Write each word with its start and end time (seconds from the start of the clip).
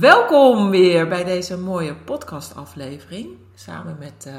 Welkom 0.00 0.70
weer 0.70 1.08
bij 1.08 1.24
deze 1.24 1.58
mooie 1.58 1.94
podcastaflevering. 1.94 3.28
Samen 3.54 3.96
met 3.98 4.24
uh, 4.28 4.34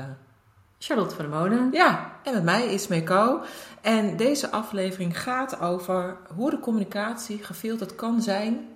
Charlotte 0.77 1.15
van 1.15 1.29
der 1.29 1.39
Molen. 1.39 1.69
Ja, 1.71 2.11
en 2.23 2.33
met 2.33 2.43
mij 2.43 2.65
is 2.65 3.03
Co. 3.03 3.41
En 3.81 4.17
deze 4.17 4.51
aflevering 4.51 5.21
gaat 5.21 5.59
over 5.59 6.17
hoe 6.35 6.49
de 6.49 6.59
communicatie 6.59 7.43
gefilterd 7.43 7.95
kan 7.95 8.21
zijn 8.21 8.67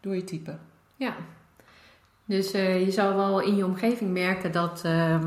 door 0.00 0.14
je 0.14 0.24
type. 0.24 0.56
Ja, 0.96 1.14
dus 2.24 2.54
uh, 2.54 2.84
je 2.84 2.90
zal 2.90 3.14
wel 3.14 3.40
in 3.40 3.56
je 3.56 3.64
omgeving 3.64 4.12
merken 4.12 4.52
dat, 4.52 4.82
uh, 4.86 5.24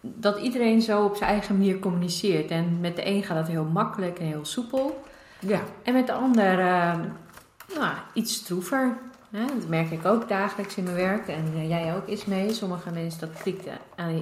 dat 0.00 0.38
iedereen 0.38 0.82
zo 0.82 1.04
op 1.04 1.16
zijn 1.16 1.30
eigen 1.30 1.56
manier 1.56 1.78
communiceert. 1.78 2.50
En 2.50 2.80
met 2.80 2.96
de 2.96 3.06
een 3.06 3.22
gaat 3.22 3.36
dat 3.36 3.48
heel 3.48 3.64
makkelijk 3.64 4.18
en 4.18 4.26
heel 4.26 4.44
soepel. 4.44 5.02
Ja. 5.38 5.60
En 5.82 5.92
met 5.92 6.06
de 6.06 6.12
ander 6.12 6.58
uh, 6.58 6.94
nou, 7.74 7.94
iets 8.12 8.34
stroever. 8.34 8.96
Dat 9.42 9.68
merk 9.68 9.90
ik 9.90 10.04
ook 10.04 10.28
dagelijks 10.28 10.76
in 10.76 10.84
mijn 10.84 10.96
werk. 10.96 11.28
En 11.28 11.44
uh, 11.54 11.68
jij 11.68 11.96
ook 11.96 12.06
is 12.06 12.24
mee. 12.24 12.52
Sommige 12.52 12.90
mensen 12.90 13.20
dat 13.20 13.42
klikt 13.42 13.66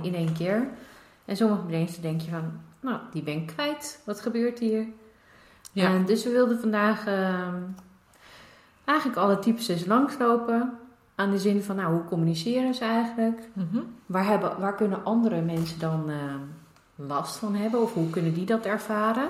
in 0.02 0.14
één 0.14 0.32
keer. 0.32 0.68
En 1.24 1.36
sommige 1.36 1.66
mensen 1.68 2.02
denk 2.02 2.20
je 2.20 2.30
van, 2.30 2.52
nou, 2.80 2.98
die 3.12 3.22
ben 3.22 3.34
ik 3.34 3.46
kwijt. 3.46 4.00
Wat 4.04 4.20
gebeurt 4.20 4.58
hier? 4.58 4.86
Ja. 5.72 5.86
En 5.86 6.04
dus 6.04 6.24
we 6.24 6.30
wilden 6.30 6.60
vandaag 6.60 7.06
uh, 7.06 7.46
eigenlijk 8.84 9.18
alle 9.18 9.38
types 9.38 9.68
eens 9.68 9.86
langslopen. 9.86 10.78
Aan 11.14 11.30
de 11.30 11.38
zin 11.38 11.62
van, 11.62 11.76
nou, 11.76 11.92
hoe 11.92 12.04
communiceren 12.04 12.74
ze 12.74 12.84
eigenlijk? 12.84 13.48
Mm 13.52 14.00
waar, 14.06 14.26
hebben, 14.26 14.60
waar 14.60 14.74
kunnen 14.74 15.04
andere 15.04 15.40
mensen 15.40 15.78
dan 15.78 16.10
uh, 16.10 16.16
last 16.94 17.36
van 17.36 17.54
hebben? 17.54 17.82
Of 17.82 17.92
hoe 17.94 18.10
kunnen 18.10 18.34
die 18.34 18.46
dat 18.46 18.66
ervaren? 18.66 19.28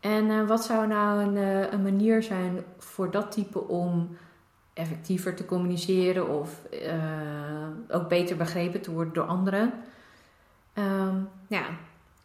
En 0.00 0.24
uh, 0.24 0.46
wat 0.46 0.64
zou 0.64 0.86
nou 0.86 1.22
een, 1.22 1.36
een 1.72 1.82
manier 1.82 2.22
zijn 2.22 2.64
voor 2.78 3.10
dat 3.10 3.32
type 3.32 3.68
om 3.68 4.16
effectiever 4.72 5.34
te 5.34 5.44
communiceren 5.44 6.28
of 6.40 6.62
uh, 6.72 7.96
ook 7.96 8.08
beter 8.08 8.36
begrepen 8.36 8.80
te 8.80 8.92
worden 8.92 9.14
door 9.14 9.26
anderen. 9.26 9.72
Um, 10.74 11.28
ja, 11.46 11.64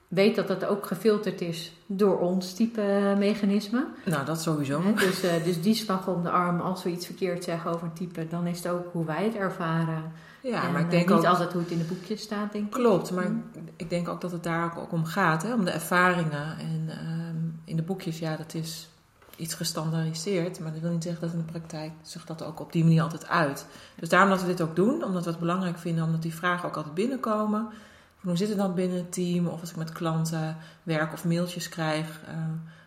weet 0.07 0.35
dat 0.35 0.47
dat 0.47 0.65
ook 0.65 0.85
gefilterd 0.85 1.41
is 1.41 1.73
door 1.85 2.19
ons 2.19 2.53
type 2.53 3.15
mechanisme. 3.17 3.87
Nou, 4.05 4.25
dat 4.25 4.41
sowieso. 4.41 4.93
dus, 4.93 5.23
uh, 5.23 5.31
dus 5.43 5.61
die 5.61 5.75
slag 5.75 6.07
om 6.07 6.23
de 6.23 6.29
arm, 6.29 6.59
als 6.59 6.83
we 6.83 6.91
iets 6.91 7.05
verkeerd 7.05 7.43
zeggen 7.43 7.71
over 7.71 7.87
een 7.87 7.93
type, 7.93 8.27
dan 8.27 8.47
is 8.47 8.57
het 8.57 8.67
ook 8.67 8.85
hoe 8.91 9.05
wij 9.05 9.23
het 9.23 9.35
ervaren. 9.35 10.11
Ja, 10.41 10.71
maar 10.71 10.81
ik 10.81 10.89
denk 10.89 11.09
niet 11.09 11.17
ook, 11.17 11.25
altijd 11.25 11.51
hoe 11.51 11.61
het 11.61 11.71
in 11.71 11.77
de 11.77 11.83
boekjes 11.83 12.21
staat, 12.21 12.51
denk 12.51 12.65
ik. 12.65 12.71
Klopt, 12.71 13.11
maar 13.11 13.29
mm. 13.29 13.43
ik 13.75 13.89
denk 13.89 14.07
ook 14.07 14.21
dat 14.21 14.31
het 14.31 14.43
daar 14.43 14.77
ook 14.77 14.91
om 14.91 15.05
gaat, 15.05 15.43
hè, 15.43 15.53
om 15.53 15.65
de 15.65 15.71
ervaringen. 15.71 16.57
En 16.57 16.89
um, 16.89 17.59
in 17.63 17.75
de 17.75 17.81
boekjes, 17.81 18.19
ja, 18.19 18.35
dat 18.35 18.53
is 18.53 18.89
iets 19.35 19.53
gestandaardiseerd, 19.53 20.59
maar 20.59 20.71
dat 20.71 20.81
wil 20.81 20.91
niet 20.91 21.03
zeggen 21.03 21.21
dat 21.21 21.31
in 21.31 21.45
de 21.45 21.51
praktijk 21.51 21.91
zich 22.01 22.25
dat 22.25 22.43
ook 22.43 22.59
op 22.59 22.71
die 22.71 22.83
manier 22.83 23.01
altijd 23.01 23.27
uit. 23.27 23.65
Dus 23.95 24.09
daarom 24.09 24.29
dat 24.29 24.41
we 24.41 24.47
dit 24.47 24.61
ook 24.61 24.75
doen, 24.75 25.03
omdat 25.03 25.23
we 25.23 25.29
het 25.29 25.39
belangrijk 25.39 25.77
vinden, 25.77 26.03
omdat 26.03 26.21
die 26.21 26.35
vragen 26.35 26.69
ook 26.69 26.75
altijd 26.75 26.93
binnenkomen. 26.93 27.67
Hoe 28.21 28.37
zit 28.37 28.49
het 28.49 28.57
dan 28.57 28.73
binnen 28.73 28.97
het 28.97 29.13
team? 29.13 29.47
Of 29.47 29.61
als 29.61 29.69
ik 29.69 29.75
met 29.75 29.91
klanten 29.91 30.57
werk 30.83 31.13
of 31.13 31.25
mailtjes 31.25 31.69
krijg, 31.69 32.21
uh, 32.29 32.37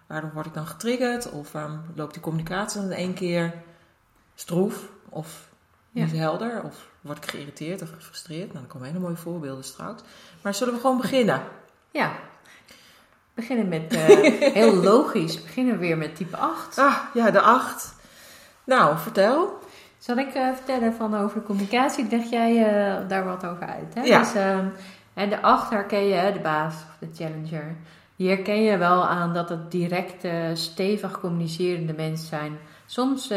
waardoor 0.06 0.32
word 0.32 0.46
ik 0.46 0.54
dan 0.54 0.66
getriggerd? 0.66 1.30
Of 1.30 1.52
waarom 1.52 1.80
loopt 1.94 2.12
die 2.12 2.22
communicatie 2.22 2.80
dan 2.80 2.90
in 2.90 2.96
één 2.96 3.14
keer 3.14 3.54
stroef 4.34 4.88
of 5.08 5.48
niet 5.90 6.12
helder? 6.12 6.62
Of 6.62 6.88
word 7.00 7.24
ik 7.24 7.30
geïrriteerd 7.30 7.82
of 7.82 7.90
gefrustreerd? 7.90 8.46
Nou, 8.46 8.58
dan 8.58 8.66
komen 8.66 8.86
hele 8.86 9.00
mooie 9.00 9.16
voorbeelden 9.16 9.64
straks. 9.64 10.02
Maar 10.42 10.54
zullen 10.54 10.74
we 10.74 10.80
gewoon 10.80 11.00
beginnen? 11.00 11.42
Ja, 11.90 12.12
beginnen 13.38 13.68
met, 13.68 13.94
uh, 13.94 14.52
heel 14.52 14.74
logisch, 14.92 15.42
beginnen 15.42 15.72
we 15.72 15.78
weer 15.78 15.98
met 15.98 16.16
type 16.16 16.36
8. 16.36 16.78
Ah, 16.78 16.96
ja, 17.14 17.30
de 17.30 17.40
8. 17.40 17.94
Nou, 18.64 18.98
vertel. 18.98 19.58
Zal 19.98 20.16
ik 20.16 20.34
uh, 20.34 20.54
vertellen 20.54 20.94
van 20.94 21.16
over 21.16 21.42
communicatie? 21.42 22.06
Leg 22.10 22.30
jij 22.30 22.52
uh, 22.52 23.08
daar 23.08 23.24
wat 23.24 23.46
over 23.46 23.66
uit? 23.66 23.94
Hè? 23.94 24.02
Ja. 24.02 24.18
Dus, 24.18 24.34
en 25.14 25.28
de 25.28 25.42
8 25.42 25.70
herken 25.70 26.06
je, 26.06 26.32
de 26.32 26.38
baas 26.38 26.74
of 26.74 26.96
de 26.98 27.08
challenger. 27.14 27.76
Die 28.16 28.28
herken 28.28 28.62
je 28.62 28.76
wel 28.76 29.06
aan 29.06 29.34
dat 29.34 29.48
het 29.48 29.70
directe, 29.70 30.50
stevig 30.54 31.20
communicerende 31.20 31.92
mensen 31.92 32.26
zijn. 32.26 32.58
Soms 32.86 33.32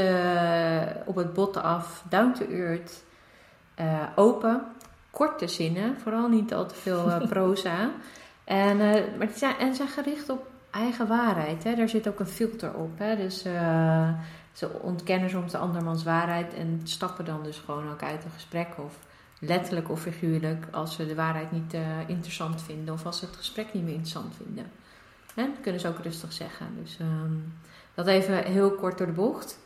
op 1.05 1.15
het 1.15 1.33
bot 1.33 1.57
af, 1.57 2.03
down 2.09 2.31
to 2.31 2.45
earth, 2.45 3.03
open, 4.15 4.61
korte 5.11 5.47
zinnen, 5.47 5.97
vooral 6.03 6.27
niet 6.27 6.53
al 6.53 6.65
te 6.65 6.75
veel 6.75 7.11
proza. 7.29 7.89
En, 8.51 8.79
uh, 8.79 9.17
maar 9.17 9.27
die 9.27 9.37
zijn, 9.37 9.57
en 9.57 9.75
zijn 9.75 9.87
gericht 9.87 10.29
op 10.29 10.47
eigen 10.71 11.07
waarheid. 11.07 11.63
Hè? 11.63 11.75
Daar 11.75 11.89
zit 11.89 12.07
ook 12.07 12.19
een 12.19 12.27
filter 12.27 12.73
op. 12.73 12.99
Hè? 12.99 13.15
Dus 13.15 13.45
uh, 13.45 14.09
ze 14.51 14.69
ontkennen 14.81 15.29
soms 15.29 15.51
de 15.51 15.57
andermans 15.57 16.03
waarheid 16.03 16.53
en 16.53 16.81
stappen 16.83 17.25
dan 17.25 17.43
dus 17.43 17.57
gewoon 17.57 17.91
ook 17.91 18.03
uit 18.03 18.23
een 18.23 18.31
gesprek. 18.31 18.67
Of 18.77 18.99
letterlijk 19.39 19.89
of 19.89 20.01
figuurlijk 20.01 20.65
als 20.71 20.95
ze 20.95 21.07
de 21.07 21.15
waarheid 21.15 21.51
niet 21.51 21.73
uh, 21.73 22.09
interessant 22.09 22.61
vinden. 22.61 22.93
Of 22.93 23.05
als 23.05 23.19
ze 23.19 23.25
het 23.25 23.35
gesprek 23.35 23.73
niet 23.73 23.83
meer 23.83 23.93
interessant 23.93 24.35
vinden. 24.35 24.71
Dat 25.35 25.45
kunnen 25.61 25.81
ze 25.81 25.87
ook 25.87 25.99
rustig 25.99 26.33
zeggen. 26.33 26.67
Dus 26.81 26.97
um, 27.01 27.53
dat 27.93 28.07
even 28.07 28.43
heel 28.43 28.71
kort 28.71 28.97
door 28.97 29.07
de 29.07 29.13
bocht. 29.13 29.59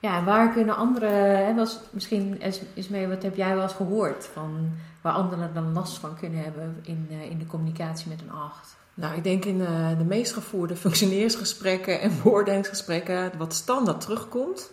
Ja, 0.00 0.24
waar 0.24 0.52
kunnen 0.52 0.76
anderen, 0.76 1.46
hè, 1.46 1.54
was, 1.54 1.80
misschien 1.90 2.40
is, 2.40 2.60
is 2.74 2.88
mee, 2.88 3.08
wat 3.08 3.22
heb 3.22 3.36
jij 3.36 3.54
wel 3.54 3.62
eens 3.62 3.72
gehoord 3.72 4.30
van 4.32 4.70
waar 5.00 5.12
anderen 5.12 5.54
dan 5.54 5.72
last 5.72 5.98
van 5.98 6.16
kunnen 6.16 6.42
hebben 6.42 6.78
in, 6.82 7.06
uh, 7.10 7.30
in 7.30 7.38
de 7.38 7.46
communicatie 7.46 8.08
met 8.08 8.20
een 8.20 8.30
acht? 8.30 8.76
Nou, 8.94 9.16
ik 9.16 9.24
denk 9.24 9.44
in 9.44 9.58
uh, 9.58 9.98
de 9.98 10.04
meest 10.04 10.32
gevoerde 10.32 10.76
functioneersgesprekken 10.86 12.00
en 12.00 12.12
beoordelingsgesprekken, 12.22 13.32
wat 13.38 13.54
standaard 13.54 14.00
terugkomt, 14.00 14.70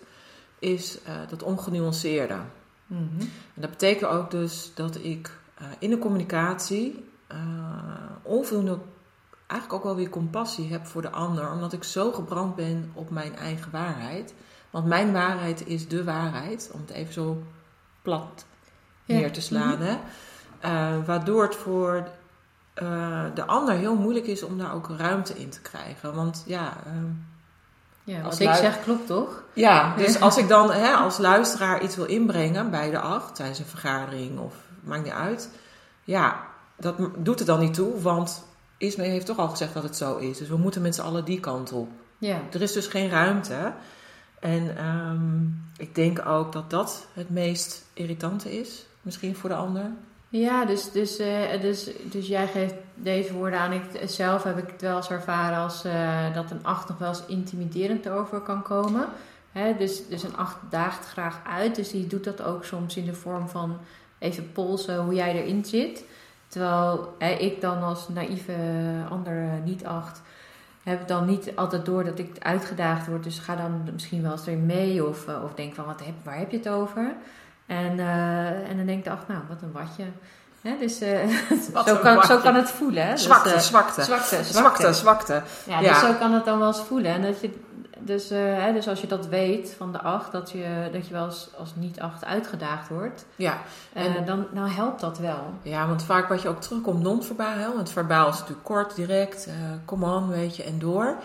is 0.60 1.00
uh, 1.08 1.14
dat 1.30 1.44
ongenuanceerde. 1.44 2.38
Mm 2.88 3.10
-hmm. 3.12 3.20
En 3.54 3.62
dat 3.62 3.70
betekent 3.70 4.10
ook 4.12 4.32
dus 4.32 4.72
dat 4.76 4.96
ik 4.96 5.32
in 5.80 5.90
de 5.90 5.98
communicatie 5.98 7.04
onvoldoende, 8.22 8.78
eigenlijk 9.48 9.80
ook 9.80 9.84
wel 9.84 9.96
weer 9.96 10.10
compassie 10.10 10.72
heb 10.72 10.86
voor 10.86 11.02
de 11.02 11.10
ander, 11.10 11.52
omdat 11.52 11.74
ik 11.74 11.84
zo 11.84 12.12
gebrand 12.12 12.56
ben 12.56 12.92
op 12.94 13.10
mijn 13.10 13.36
eigen 13.36 13.72
waarheid. 13.72 14.34
Want 14.76 14.88
mijn 14.88 15.14
waarheid 15.14 15.68
is 15.68 15.88
de 15.88 16.04
waarheid, 16.04 16.70
om 16.74 16.82
het 16.82 16.90
even 16.90 17.14
zo 17.14 17.44
plat 18.02 18.46
neer 19.06 19.32
te 19.32 19.42
slaan. 19.42 19.78
hè? 19.80 19.98
Uh, 20.66 21.06
waardoor 21.06 21.44
het 21.44 21.56
voor 21.56 22.08
uh, 22.84 23.24
de 23.34 23.46
ander 23.46 23.76
heel 23.76 23.96
moeilijk 23.96 24.26
is 24.26 24.44
om 24.44 24.58
daar 24.58 24.74
ook 24.74 24.90
ruimte 24.98 25.34
in 25.34 25.50
te 25.50 25.62
krijgen. 25.62 26.14
Want 26.14 26.44
ja. 26.46 26.74
Uh, 26.88 26.94
ja, 28.04 28.22
wat 28.22 28.40
ik 28.40 28.54
zeg 28.54 28.84
klopt 28.84 29.08
toch? 29.08 29.44
Ja, 29.54 29.96
dus 29.96 30.20
als 30.20 30.38
ik 30.38 30.48
dan 30.48 30.72
hè, 30.72 30.94
als 30.94 31.18
luisteraar 31.18 31.84
iets 31.84 31.96
wil 31.96 32.06
inbrengen 32.06 32.72
bij 32.72 32.92
de 32.92 33.00
acht 33.00 33.36
tijdens 33.36 33.60
een 33.60 33.66
vergadering 33.66 34.40
of 34.40 34.56
maakt 34.84 35.04
niet 35.04 35.14
uit. 35.14 35.50
Ja, 36.04 36.44
dat 36.78 36.96
doet 37.18 37.40
er 37.40 37.46
dan 37.46 37.60
niet 37.60 37.74
toe, 37.74 38.02
want 38.02 38.46
Ismee 38.78 39.10
heeft 39.10 39.26
toch 39.26 39.38
al 39.38 39.50
gezegd 39.50 39.74
dat 39.74 39.84
het 39.84 39.98
zo 39.98 40.18
is. 40.18 40.38
Dus 40.38 40.48
we 40.48 40.58
moeten 40.58 40.82
met 40.82 40.96
z'n 40.96 41.02
allen 41.02 41.26
die 41.26 41.40
kant 41.40 41.72
op. 41.72 41.90
Ja. 42.18 42.40
Er 42.52 42.62
is 42.62 42.72
dus 42.72 42.88
geen 42.88 43.10
ruimte. 43.10 43.74
En 44.46 44.86
um, 44.86 45.64
ik 45.78 45.96
denk 45.96 46.26
ook 46.26 46.52
dat 46.52 46.70
dat 46.70 47.08
het 47.14 47.30
meest 47.30 47.86
irritante 47.94 48.60
is, 48.60 48.86
misschien 49.02 49.36
voor 49.36 49.50
de 49.50 49.56
ander. 49.56 49.92
Ja, 50.30 50.66
dus, 50.66 50.92
dus, 50.92 51.20
uh, 51.20 51.62
dus, 51.62 51.90
dus 52.04 52.28
jij 52.28 52.48
geeft 52.48 52.74
deze 52.96 53.34
woorden 53.34 53.60
aan. 53.60 53.72
Ik, 53.72 53.82
zelf 54.06 54.44
heb 54.44 54.58
ik 54.58 54.68
het 54.72 54.82
wel 54.82 54.98
eens 54.98 55.10
ervaren 55.10 55.58
als 55.58 55.86
uh, 55.86 56.34
dat 56.34 56.52
een 56.52 56.64
acht 56.64 56.88
nog 56.88 56.98
wel 56.98 57.08
eens 57.08 57.26
intimiderend 57.26 58.10
over 58.10 58.40
kan 58.40 58.62
komen. 58.62 59.08
Hè, 59.52 59.78
dus, 59.78 60.08
dus 60.08 60.24
een 60.24 60.38
acht 60.38 60.58
daagt 60.70 61.06
graag 61.06 61.42
uit. 61.48 61.76
Dus 61.76 61.90
die 61.90 62.08
doet 62.08 62.24
dat 62.24 62.42
ook 62.42 62.66
soms 62.66 62.98
in 62.98 63.06
de 63.06 63.14
vorm 63.14 63.50
van 63.50 63.78
even 64.20 64.52
polsen 64.52 65.04
hoe 65.04 65.14
jij 65.14 65.42
erin 65.42 65.66
zit. 65.66 66.04
Terwijl 66.48 67.16
hè, 67.20 67.30
ik 67.30 67.62
dan 67.62 67.84
als 67.84 68.08
naïeve 68.10 68.56
ander 69.10 69.62
niet 69.64 69.86
acht 69.86 70.22
heb 70.86 71.08
dan 71.08 71.26
niet 71.26 71.52
altijd 71.56 71.86
door 71.86 72.04
dat 72.04 72.20
ik 72.20 72.36
uitgedaagd 72.40 73.08
word. 73.08 73.24
Dus 73.24 73.40
ga 73.40 73.56
dan 73.56 73.90
misschien 73.94 74.22
wel 74.22 74.32
eens 74.32 74.46
erin 74.46 74.66
mee. 74.66 75.08
Of, 75.08 75.28
uh, 75.28 75.44
of 75.44 75.54
denk 75.54 75.76
van, 75.76 75.86
wat 75.86 76.02
heb, 76.04 76.14
waar 76.24 76.38
heb 76.38 76.52
je 76.52 76.58
het 76.58 76.70
over? 76.70 77.16
En, 77.66 77.98
uh, 77.98 78.70
en 78.70 78.78
dan 78.78 78.86
denk 78.86 79.06
ik, 79.06 79.12
ach, 79.12 79.28
nou, 79.28 79.40
wat 79.50 79.62
een 79.62 79.72
watje. 79.72 80.04
Hè, 80.62 80.78
dus 80.80 81.02
uh, 81.02 81.86
zo, 81.86 81.96
kan, 81.96 82.24
zo 82.24 82.38
kan 82.38 82.56
het 82.56 82.70
voelen. 82.70 83.08
Hè? 83.08 83.18
Zwakte, 83.18 83.50
dus, 83.50 83.68
zwakte. 83.68 84.04
Zwakte, 84.04 84.44
zwakte. 84.44 84.54
Zwakte, 84.54 84.94
zwakte. 84.94 85.42
Ja, 85.68 85.80
ja, 85.80 85.90
dus 85.90 86.00
zo 86.00 86.14
kan 86.14 86.34
het 86.34 86.46
dan 86.46 86.60
wel 86.60 86.68
eens 86.68 86.82
voelen. 86.82 87.12
En 87.12 87.22
dat 87.22 87.42
je, 87.42 87.50
dus, 88.00 88.32
uh, 88.32 88.38
hè, 88.38 88.74
dus 88.74 88.88
als 88.88 89.02
je 89.02 89.08
dat 89.08 89.28
weet 89.28 89.74
van 89.78 89.92
de 89.92 90.02
acht, 90.02 90.32
dat 90.32 90.52
je, 90.52 90.90
dat 90.92 91.08
je 91.08 91.14
wel 91.14 91.26
als, 91.26 91.50
als 91.58 91.76
niet-acht 91.76 92.26
uitgedaagd 92.26 92.90
wordt, 92.90 93.26
ja, 93.36 93.62
en, 93.94 94.22
uh, 94.22 94.26
dan 94.26 94.48
nou 94.52 94.70
helpt 94.70 95.00
dat 95.00 95.18
wel. 95.18 95.54
Ja, 95.62 95.88
want 95.88 96.04
vaak 96.04 96.28
wat 96.28 96.42
je 96.42 96.48
ook 96.48 96.62
terugkomt 96.62 97.02
non-verbaal, 97.02 97.76
want 97.76 97.90
verbaal 97.90 98.30
is 98.30 98.40
natuurlijk 98.40 98.66
kort, 98.66 98.96
direct, 98.96 99.48
uh, 99.48 99.54
come 99.86 100.06
on, 100.06 100.30
weet 100.30 100.56
je, 100.56 100.64
en 100.64 100.80
door. 100.80 101.16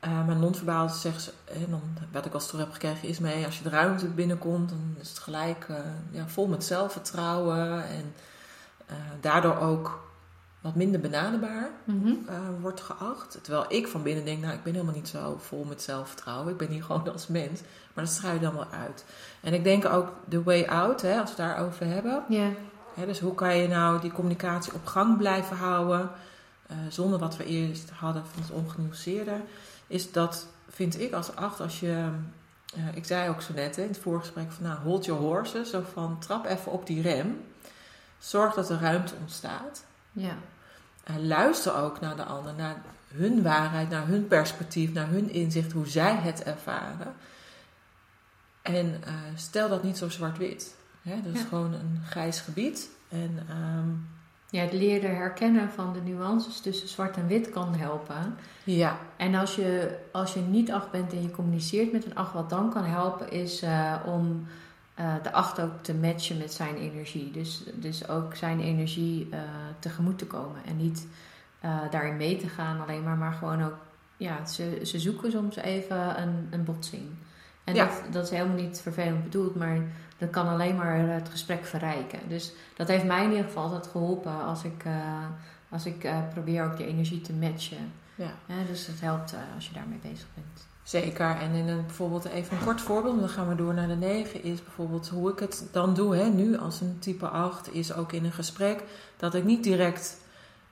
maar 0.00 0.36
non-verbaal 0.36 0.88
zeggen 0.88 1.22
ze, 1.22 1.32
dan, 1.68 1.82
wat 2.12 2.26
ik 2.26 2.34
als 2.34 2.46
terug 2.46 2.60
heb 2.60 2.72
gekregen 2.72 3.08
is 3.08 3.18
mee, 3.18 3.44
als 3.44 3.58
je 3.58 3.62
de 3.62 3.70
ruimte 3.70 4.06
binnenkomt, 4.06 4.68
dan 4.68 4.96
is 5.00 5.08
het 5.08 5.18
gelijk 5.18 5.66
ja, 6.10 6.26
vol 6.26 6.46
met 6.46 6.64
zelfvertrouwen 6.64 7.84
en 7.88 8.14
daardoor 9.20 9.58
ook 9.58 10.09
wat 10.60 10.74
minder 10.74 11.00
benaderbaar 11.00 11.70
Mhm. 11.84 12.14
wordt 12.60 12.80
geacht. 12.80 13.38
Terwijl 13.42 13.64
ik 13.68 13.88
van 13.88 14.02
binnen 14.02 14.24
denk, 14.24 14.42
nou, 14.42 14.54
ik 14.54 14.62
ben 14.62 14.72
helemaal 14.72 14.94
niet 14.94 15.08
zo 15.08 15.38
vol 15.40 15.64
met 15.64 15.82
zelfvertrouwen. 15.82 16.52
Ik 16.52 16.58
ben 16.58 16.68
hier 16.68 16.82
gewoon 16.92 17.12
als 17.12 17.26
mens. 17.26 17.60
Maar 17.94 18.04
dat 18.04 18.12
straal 18.12 18.32
je 18.32 18.40
dan 18.40 18.54
wel 18.54 18.70
uit. 18.70 19.04
En 19.40 19.54
ik 19.54 19.64
denk 19.64 19.84
ook 19.84 20.12
de 20.28 20.42
way 20.42 20.64
out, 20.64 21.02
hè, 21.02 21.20
als 21.20 21.34
we 21.36 21.42
het 21.42 21.50
daarover 21.54 21.86
hebben. 21.86 22.24
Ja. 22.28 22.48
Hè, 22.94 23.06
dus 23.06 23.20
hoe 23.20 23.34
kan 23.34 23.56
je 23.56 23.68
nou 23.68 24.00
die 24.00 24.12
communicatie 24.12 24.72
op 24.74 24.86
gang 24.86 25.16
blijven 25.16 25.56
houden... 25.56 26.10
Uh, 26.70 26.76
zonder 26.88 27.18
wat 27.18 27.36
we 27.36 27.44
eerst 27.44 27.90
hadden 27.90 28.24
van 28.26 28.42
het 28.42 28.50
ongenuanceerde... 28.50 29.36
is 29.86 30.12
dat, 30.12 30.46
vind 30.68 31.00
ik 31.00 31.12
als 31.12 31.36
acht, 31.36 31.60
als 31.60 31.80
je... 31.80 32.08
Uh, 32.76 32.96
ik 32.96 33.04
zei 33.04 33.28
ook 33.28 33.42
zo 33.42 33.52
net 33.54 33.76
hè, 33.76 33.82
in 33.82 33.88
het 33.88 33.98
voorgesprek 33.98 34.52
van, 34.52 34.64
nou, 34.64 34.78
hold 34.78 35.04
your 35.04 35.22
horses. 35.22 35.70
Zo 35.70 35.82
van, 35.92 36.18
trap 36.18 36.46
even 36.46 36.72
op 36.72 36.86
die 36.86 37.02
rem. 37.02 37.44
Zorg 38.18 38.54
dat 38.54 38.70
er 38.70 38.80
ruimte 38.80 39.14
ontstaat. 39.20 39.84
Ja. 40.12 40.34
Uh, 41.10 41.16
luister 41.16 41.74
ook 41.76 42.00
naar 42.00 42.16
de 42.16 42.24
ander, 42.24 42.54
naar 42.54 42.76
hun 43.14 43.42
waarheid, 43.42 43.88
naar 43.88 44.06
hun 44.06 44.26
perspectief, 44.28 44.92
naar 44.92 45.08
hun 45.08 45.30
inzicht, 45.30 45.72
hoe 45.72 45.86
zij 45.88 46.14
het 46.14 46.42
ervaren. 46.42 47.14
En 48.62 48.86
uh, 48.86 49.12
stel 49.34 49.68
dat 49.68 49.82
niet 49.82 49.98
zo 49.98 50.08
zwart-wit. 50.08 50.76
Dat 51.02 51.34
is 51.34 51.40
Ja. 51.40 51.46
gewoon 51.46 51.72
een 51.72 52.00
grijs 52.08 52.40
gebied. 52.40 52.88
En 53.08 53.46
um, 53.50 54.08
ja, 54.50 54.62
het 54.62 54.72
leren 54.72 55.16
herkennen 55.16 55.70
van 55.70 55.92
de 55.92 56.00
nuances 56.00 56.60
tussen 56.60 56.88
zwart 56.88 57.16
en 57.16 57.26
wit 57.26 57.50
kan 57.50 57.74
helpen. 57.74 58.34
ja, 58.64 58.98
En 59.16 59.34
als 59.34 59.54
je, 59.54 59.98
als 60.12 60.34
je 60.34 60.40
niet 60.40 60.72
acht 60.72 60.90
bent 60.90 61.12
en 61.12 61.22
je 61.22 61.30
communiceert 61.30 61.92
met 61.92 62.04
een 62.04 62.14
acht, 62.14 62.32
wat 62.32 62.50
dan 62.50 62.70
kan 62.72 62.84
helpen 62.84 63.30
is 63.30 63.62
uh, 63.62 63.94
om 64.06 64.46
uh, 65.00 65.14
de 65.22 65.32
acht 65.32 65.60
ook 65.60 65.82
te 65.82 65.94
matchen 65.94 66.38
met 66.38 66.52
zijn 66.52 66.76
energie. 66.76 67.30
Dus, 67.30 67.62
dus 67.74 68.08
ook 68.08 68.34
zijn 68.34 68.60
energie 68.60 69.28
uh, 69.32 69.38
tegemoet 69.78 70.18
te 70.18 70.26
komen. 70.26 70.64
En 70.66 70.76
niet 70.76 71.06
uh, 71.64 71.78
daarin 71.90 72.16
mee 72.16 72.36
te 72.36 72.48
gaan 72.48 72.80
alleen 72.80 73.02
maar, 73.02 73.16
maar 73.16 73.32
gewoon 73.32 73.62
ook, 73.64 73.76
ja, 74.16 74.46
ze, 74.46 74.80
ze 74.84 74.98
zoeken 74.98 75.30
soms 75.30 75.56
even 75.56 76.22
een, 76.22 76.48
een 76.50 76.64
botsing. 76.64 77.02
En 77.64 77.74
Ja. 77.74 77.84
dat, 77.86 78.02
dat 78.12 78.24
is 78.24 78.30
helemaal 78.30 78.56
niet 78.56 78.80
vervelend 78.80 79.22
bedoeld, 79.22 79.54
maar 79.54 79.78
dat 80.18 80.30
kan 80.30 80.48
alleen 80.48 80.76
maar 80.76 80.98
het 80.98 81.28
gesprek 81.28 81.64
verrijken. 81.64 82.18
Dus 82.28 82.52
dat 82.76 82.88
heeft 82.88 83.04
mij 83.04 83.24
in 83.24 83.30
ieder 83.30 83.44
geval 83.44 83.62
altijd 83.62 83.86
geholpen 83.86 84.44
als 84.44 84.64
ik, 84.64 84.84
als 85.68 85.86
ik 85.86 86.08
probeer 86.32 86.64
ook 86.64 86.76
die 86.76 86.86
energie 86.86 87.20
te 87.20 87.32
matchen. 87.32 87.92
ja. 88.14 88.30
Ja, 88.46 88.54
dus 88.66 88.86
dat 88.86 89.00
helpt 89.00 89.34
als 89.54 89.66
je 89.68 89.74
daarmee 89.74 89.98
bezig 90.02 90.26
bent. 90.34 90.66
Zeker. 90.90 91.36
En 91.36 91.52
in 91.54 91.68
een, 91.68 91.86
bijvoorbeeld 91.86 92.24
even 92.24 92.56
een 92.56 92.64
kort 92.64 92.80
voorbeeld, 92.80 93.20
dan 93.20 93.28
gaan 93.28 93.48
we 93.48 93.54
door 93.54 93.74
naar 93.74 93.88
de 93.88 93.94
9, 93.94 94.42
is 94.42 94.62
bijvoorbeeld 94.62 95.08
hoe 95.08 95.30
ik 95.30 95.38
het 95.38 95.64
dan 95.72 95.94
doe, 95.94 96.16
hè, 96.16 96.28
nu 96.28 96.58
als 96.58 96.80
een 96.80 96.96
type 96.98 97.28
8, 97.28 97.74
is 97.74 97.94
ook 97.94 98.12
in 98.12 98.24
een 98.24 98.32
gesprek 98.32 98.82
dat 99.16 99.34
ik 99.34 99.44
niet 99.44 99.64
direct 99.64 100.16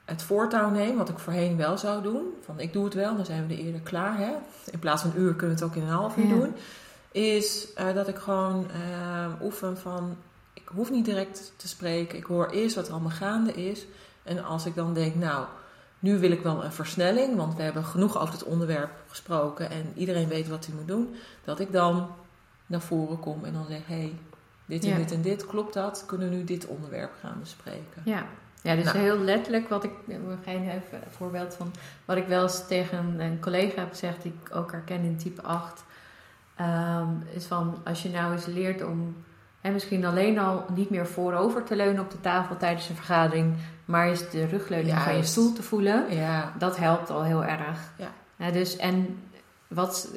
het 0.05 0.23
voortouw 0.23 0.71
neem, 0.71 0.97
wat 0.97 1.09
ik 1.09 1.19
voorheen 1.19 1.57
wel 1.57 1.79
zou 1.79 2.03
doen. 2.03 2.23
Van 2.45 2.61
ik 2.61 2.73
doe 2.73 2.85
het 2.85 2.95
wel, 2.95 3.17
dan 3.17 3.25
zijn 3.25 3.47
we 3.47 3.55
er 3.55 3.61
eerder 3.61 3.81
klaar. 3.81 4.19
Hè? 4.19 4.33
In 4.71 4.79
plaats 4.79 5.03
van 5.03 5.11
een 5.11 5.21
uur 5.21 5.35
kunnen 5.35 5.57
we 5.57 5.65
het 5.65 5.71
ook 5.73 5.77
in 5.83 5.89
een 5.89 5.95
half 5.95 6.17
uur 6.17 6.27
Ja. 6.27 6.35
doen. 6.35 6.55
Is 7.13 7.69
uh, 7.79 7.95
dat 7.95 8.09
ik 8.09 8.17
gewoon 8.17 8.67
uh, 8.91 9.43
oefen 9.43 9.79
van, 9.79 10.17
ik 10.55 10.69
hoef 10.75 10.91
niet 10.91 11.05
direct 11.05 11.53
te 11.57 11.69
spreken. 11.69 12.19
Ik 12.19 12.25
hoor 12.25 12.51
eerst 12.51 12.75
wat 12.75 12.87
er 12.87 12.93
allemaal 12.93 13.11
gaande 13.11 13.53
is. 13.53 13.87
En 14.23 14.45
als 14.45 14.67
ik 14.67 14.75
dan 14.75 14.95
denk, 14.95 15.15
nou, 15.15 15.45
nu 15.99 16.19
wil 16.19 16.31
ik 16.31 16.43
wel 16.43 16.65
een 16.65 16.73
versnelling, 16.73 17.37
want 17.37 17.57
we 17.57 17.63
hebben 17.63 17.85
genoeg 17.85 18.19
over 18.21 18.35
het 18.35 18.45
onderwerp 18.45 18.91
gesproken 19.09 19.71
en 19.71 19.93
iedereen 19.95 20.29
weet 20.29 20.49
wat 20.49 20.67
hij 20.67 20.75
moet 20.75 20.89
doen, 20.89 21.15
dat 21.45 21.61
ik 21.61 21.73
dan 21.73 22.09
naar 22.67 22.81
voren 22.81 23.21
kom 23.21 23.45
en 23.45 23.53
dan 23.53 23.65
zeg: 23.69 23.87
hé, 23.87 23.95
hey, 23.95 24.15
dit 24.67 24.85
en 24.85 24.91
Ja. 24.91 24.97
dit 24.97 25.13
en 25.13 25.23
dit, 25.23 25.47
klopt 25.47 25.75
dat? 25.75 26.05
Kunnen 26.07 26.29
we 26.29 26.35
nu 26.35 26.45
dit 26.45 26.67
onderwerp 26.67 27.11
gaan 27.21 27.37
bespreken? 27.41 28.03
Ja, 28.05 28.27
ja 28.63 28.75
dus 28.75 28.85
Nou. 28.85 28.99
heel 28.99 29.19
letterlijk 29.19 29.69
wat 29.69 29.85
ik, 29.85 29.91
we 30.05 30.37
gaan 30.45 30.55
even 30.55 30.99
een 31.05 31.11
voorbeeld 31.11 31.55
van, 31.55 31.73
wat 32.05 32.17
ik 32.17 32.27
wel 32.27 32.43
eens 32.43 32.67
tegen 32.67 32.99
een, 32.99 33.21
een 33.21 33.41
collega 33.41 33.81
heb 33.81 33.89
gezegd, 33.91 34.23
die 34.23 34.35
ik 34.45 34.57
ook 34.57 34.73
herken 34.73 35.03
in 35.03 35.17
type 35.17 35.43
8, 35.43 35.85
ehm, 36.57 37.09
is 37.33 37.45
van 37.45 37.77
als 37.85 38.03
je 38.03 38.09
nou 38.11 38.33
eens 38.33 38.47
leert 38.47 38.85
om 38.85 39.17
en 39.61 39.73
misschien 39.73 40.05
alleen 40.05 40.39
al 40.39 40.65
niet 40.75 40.91
meer 40.91 41.07
voorover 41.07 41.65
te 41.65 41.77
leunen 41.77 42.03
op 42.03 42.11
de 42.11 42.21
tafel 42.21 42.57
tijdens 42.57 42.89
een 42.89 42.95
vergadering, 42.97 43.55
maar 43.89 44.09
eens 44.09 44.31
de 44.31 44.47
rugleuning 44.47 44.99
van 44.99 45.17
je 45.17 45.23
stoel 45.23 45.53
te 45.53 45.63
voelen. 45.63 46.15
Ja, 46.15 46.53
Dat 46.59 46.77
helpt 46.77 47.11
al 47.11 47.25
heel 47.25 47.45
erg. 47.45 47.93
Ja. 48.37 48.51
dus 48.51 48.77
en, 48.77 49.19
wat, 49.69 50.09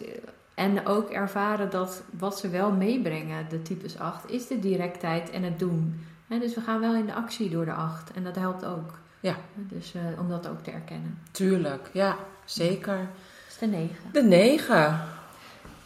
en 0.53 0.85
ook 0.87 1.09
ervaren 1.09 1.69
dat 1.69 2.03
wat 2.17 2.39
ze 2.39 2.49
wel 2.49 2.71
meebrengen, 2.71 3.49
de 3.49 3.61
types 3.61 3.99
8, 3.99 4.29
is 4.29 4.47
de 4.47 4.59
directheid 4.59 5.29
en 5.29 5.43
het 5.43 5.59
doen. 5.59 6.05
Hè, 6.27 6.39
dus 6.39 6.55
we 6.55 6.61
gaan 6.61 6.79
wel 6.79 6.95
in 6.95 7.05
de 7.05 7.13
actie 7.13 7.49
door 7.49 7.65
de 7.65 7.73
8 7.73 8.11
en 8.11 8.23
dat 8.23 8.35
helpt 8.35 8.65
ook. 8.65 8.99
Ja. 9.19 9.35
Dus 9.53 9.93
eh, 9.93 10.19
om 10.19 10.29
dat 10.29 10.47
ook 10.47 10.63
te 10.63 10.71
erkennen. 10.71 11.17
tuurlijk. 11.31 11.89
Ja, 11.93 12.15
zeker. 12.45 12.97
Dat 12.97 13.47
is 13.47 13.57
de 13.57 13.67
9. 13.67 13.95
De 14.11 14.23
9. 14.23 14.99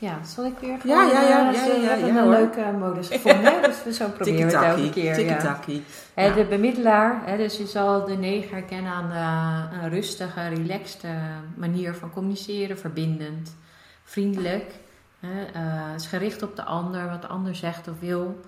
Ja, 0.05 0.23
zal 0.23 0.45
ik 0.45 0.57
weer 0.59 0.69
Ja, 0.69 0.77
gewoon... 0.77 1.07
ja, 1.07 1.21
ja, 1.21 1.53
eh, 1.53 1.67
ja, 1.67 1.73
ja, 1.73 1.89
hebben 1.89 2.13
ja, 2.13 2.21
een 2.21 2.29
leuke 2.29 2.71
modus 2.79 3.07
gevonden. 3.07 3.61
dus 3.61 3.83
we 3.83 3.93
zo 3.93 4.09
proberen 4.17 4.47
we 4.47 4.57
het 4.57 4.77
elke 4.77 4.89
keer. 4.89 5.03
Ja. 5.03 5.15
Tiki-taki. 5.15 5.83
Ja. 6.15 6.33
De 6.33 6.45
bemiddelaar, 6.45 7.21
hè, 7.25 7.37
dus 7.37 7.57
je 7.57 7.65
zal 7.65 8.05
de 8.05 8.17
negen 8.17 8.49
herkennen 8.49 8.91
aan 8.91 9.09
de, 9.09 9.77
een 9.77 9.89
rustige, 9.89 10.47
relaxte 10.47 11.07
manier 11.55 11.95
van 11.95 12.11
communiceren, 12.11 12.77
verbindend, 12.77 13.55
vriendelijk. 14.03 14.73
Hè, 15.19 15.43
eh, 15.45 15.95
is 15.95 16.07
gericht 16.07 16.43
op 16.43 16.55
de 16.55 16.63
ander, 16.63 17.09
wat 17.09 17.21
de 17.21 17.27
ander 17.27 17.55
zegt 17.55 17.87
of 17.87 17.99
wil. 17.99 18.39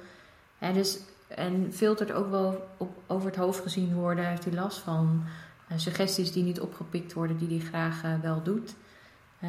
Hè, 0.57 0.74
dus, 0.74 1.00
en 1.27 1.74
filtert 1.74 2.12
ook 2.12 2.30
wel 2.30 2.68
op, 2.77 2.89
over 3.07 3.27
het 3.27 3.36
hoofd 3.36 3.61
gezien 3.61 3.94
worden, 3.94 4.28
heeft 4.28 4.44
hij 4.44 4.54
last 4.54 4.78
van 4.78 5.23
eh, 5.68 5.78
suggesties 5.78 6.31
die 6.31 6.44
niet 6.44 6.59
opgepikt 6.59 7.14
worden, 7.14 7.37
die 7.37 7.59
hij 7.59 7.68
graag 7.68 8.04
eh, 8.04 8.11
wel 8.21 8.44
doet. 8.44 8.76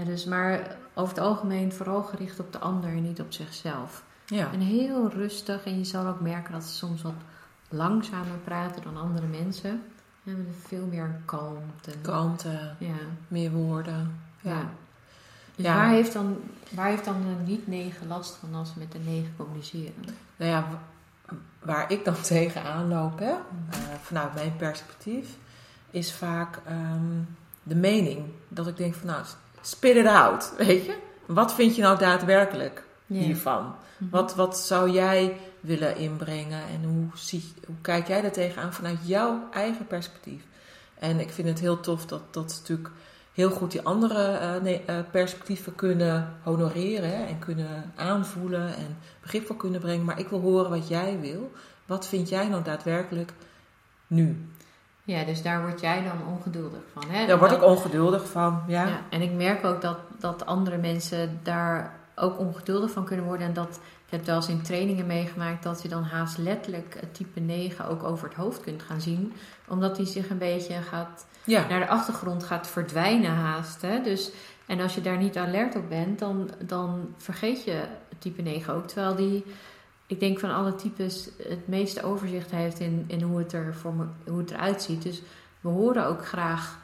Dus, 0.04 0.24
maar 0.24 0.76
over 0.94 1.14
het 1.14 1.24
algemeen 1.24 1.72
vooral 1.72 2.02
gericht 2.02 2.40
op 2.40 2.52
de 2.52 2.58
ander 2.58 2.90
en 2.90 3.02
niet 3.02 3.20
op 3.20 3.32
zichzelf. 3.32 4.04
Ja. 4.26 4.52
En 4.52 4.60
heel 4.60 5.08
rustig. 5.10 5.64
En 5.64 5.78
je 5.78 5.84
zal 5.84 6.06
ook 6.06 6.20
merken 6.20 6.52
dat 6.52 6.64
ze 6.64 6.74
soms 6.74 7.02
wat 7.02 7.12
langzamer 7.68 8.38
praten 8.44 8.82
dan 8.82 8.96
andere 8.96 9.26
mensen. 9.26 9.82
En 10.24 10.36
met 10.46 10.56
veel 10.66 10.86
meer 10.86 11.20
kalmte. 11.24 11.90
Kalmte, 12.02 12.74
Ja. 12.78 12.94
meer 13.28 13.50
woorden. 13.50 14.20
ja. 14.40 14.50
Ja. 14.50 14.68
Dus 15.54 15.66
Ja. 15.66 15.74
Waar, 15.74 15.88
heeft 15.90 16.12
dan, 16.12 16.36
waar 16.70 16.86
heeft 16.88 17.04
dan 17.04 17.22
de 17.22 17.50
niet-negen 17.50 18.06
last 18.06 18.34
van 18.34 18.54
als 18.54 18.72
ze 18.72 18.78
met 18.78 18.92
de 18.92 18.98
negen 18.98 19.32
communiceren? 19.36 20.04
Nou 20.36 20.50
ja, 20.50 20.64
waar 21.62 21.92
ik 21.92 22.04
dan 22.04 22.20
tegenaan 22.34 22.88
loop, 22.88 23.18
hè, 23.18 23.30
eh, 23.30 23.78
vanuit 24.02 24.34
mijn 24.34 24.56
perspectief, 24.56 25.36
is 25.90 26.12
vaak 26.12 26.60
ehm, 26.64 27.20
de 27.62 27.74
mening. 27.74 28.24
Dat 28.48 28.66
ik 28.66 28.76
denk 28.76 28.94
van, 28.94 29.06
nou, 29.06 29.24
spit 29.68 29.96
it 29.96 30.06
out, 30.06 30.52
weet 30.56 30.84
je? 30.84 30.96
Wat 31.26 31.54
vind 31.54 31.76
je 31.76 31.82
nou 31.82 31.98
daadwerkelijk 31.98 32.84
hiervan? 33.06 33.74
Mhm. 33.98 34.10
Wat, 34.10 34.34
wat 34.34 34.58
zou 34.58 34.90
jij 34.90 35.36
willen 35.60 35.96
inbrengen 35.96 36.62
en 36.62 36.84
hoe, 36.84 37.06
zie, 37.14 37.52
hoe 37.66 37.76
kijk 37.80 38.08
jij 38.08 38.20
daar 38.20 38.32
tegenaan 38.32 38.72
vanuit 38.72 38.98
jouw 39.02 39.48
eigen 39.52 39.86
perspectief? 39.86 40.42
En 40.98 41.20
ik 41.20 41.30
vind 41.30 41.48
het 41.48 41.60
heel 41.60 41.80
tof 41.80 42.06
dat, 42.06 42.34
dat 42.34 42.52
ze 42.52 42.58
natuurlijk 42.60 42.90
heel 43.32 43.50
goed 43.50 43.70
die 43.70 43.82
andere 43.82 44.26
eh, 44.26 44.62
nee, 44.62 44.82
eh, 44.86 44.98
perspectieven 45.10 45.74
kunnen 45.74 46.36
honoreren 46.42 47.08
hè, 47.08 47.24
en 47.24 47.38
kunnen 47.38 47.92
aanvoelen 47.96 48.76
en 48.76 48.96
begrip 49.20 49.46
voor 49.46 49.56
kunnen 49.56 49.80
brengen. 49.80 50.04
Maar 50.04 50.18
ik 50.18 50.28
wil 50.28 50.40
horen 50.40 50.70
wat 50.70 50.88
jij 50.88 51.18
wil. 51.20 51.52
Wat 51.86 52.08
vind 52.08 52.28
jij 52.28 52.48
nou 52.48 52.62
daadwerkelijk 52.62 53.32
nu? 54.06 54.48
Ja, 55.08 55.24
dus 55.24 55.42
daar 55.42 55.60
word 55.60 55.80
jij 55.80 56.02
dan 56.02 56.34
ongeduldig 56.34 56.80
van. 56.92 57.02
Hè? 57.08 57.26
Daar 57.26 57.38
word 57.38 57.52
ik 57.52 57.64
ongeduldig 57.64 58.28
van. 58.28 58.62
Ja, 58.66 58.86
Ja, 58.86 59.00
en 59.10 59.22
ik 59.22 59.32
merk 59.32 59.64
ook 59.64 59.80
dat, 59.80 59.98
dat 60.18 60.46
andere 60.46 60.76
mensen 60.76 61.40
daar 61.42 61.94
ook 62.14 62.38
ongeduldig 62.38 62.90
van 62.90 63.04
kunnen 63.04 63.24
worden. 63.24 63.46
En 63.46 63.52
dat 63.52 63.80
ik 64.06 64.14
heb 64.14 64.26
wel 64.26 64.36
eens 64.36 64.48
in 64.48 64.62
trainingen 64.62 65.06
meegemaakt 65.06 65.62
dat 65.62 65.82
je 65.82 65.88
dan 65.88 66.02
haast 66.02 66.38
letterlijk 66.38 66.96
het 67.00 67.14
type 67.14 67.40
9 67.40 67.88
ook 67.88 68.02
over 68.02 68.28
het 68.28 68.36
hoofd 68.36 68.60
kunt 68.60 68.82
gaan 68.82 69.00
zien. 69.00 69.32
Omdat 69.68 69.96
die 69.96 70.06
zich 70.06 70.30
een 70.30 70.38
beetje 70.38 70.74
gaat 70.74 71.26
ja. 71.44 71.68
naar 71.68 71.80
de 71.80 71.88
achtergrond 71.88 72.44
gaat 72.44 72.66
verdwijnen 72.66 73.34
haast. 73.34 73.82
Hè? 73.82 74.02
Dus, 74.02 74.30
en 74.66 74.80
als 74.80 74.94
je 74.94 75.00
daar 75.00 75.18
niet 75.18 75.38
alert 75.38 75.76
op 75.76 75.88
bent, 75.88 76.18
dan, 76.18 76.50
dan 76.58 77.14
vergeet 77.16 77.64
je 77.64 77.70
het 77.70 78.20
type 78.20 78.42
9 78.42 78.74
ook. 78.74 78.86
Terwijl 78.86 79.14
die, 79.14 79.44
ik 80.08 80.20
denk 80.20 80.38
van 80.38 80.54
alle 80.54 80.74
types, 80.74 81.28
het 81.48 81.68
meeste 81.68 82.02
overzicht 82.02 82.50
heeft 82.50 82.80
in, 82.80 83.04
in 83.06 83.22
hoe, 83.22 83.38
het 83.38 83.52
er 83.52 83.74
voor 83.74 83.92
me, 83.94 84.04
hoe 84.30 84.38
het 84.38 84.50
eruit 84.50 84.82
ziet. 84.82 85.02
Dus 85.02 85.22
we 85.60 85.68
horen 85.68 86.06
ook 86.06 86.26
graag 86.26 86.78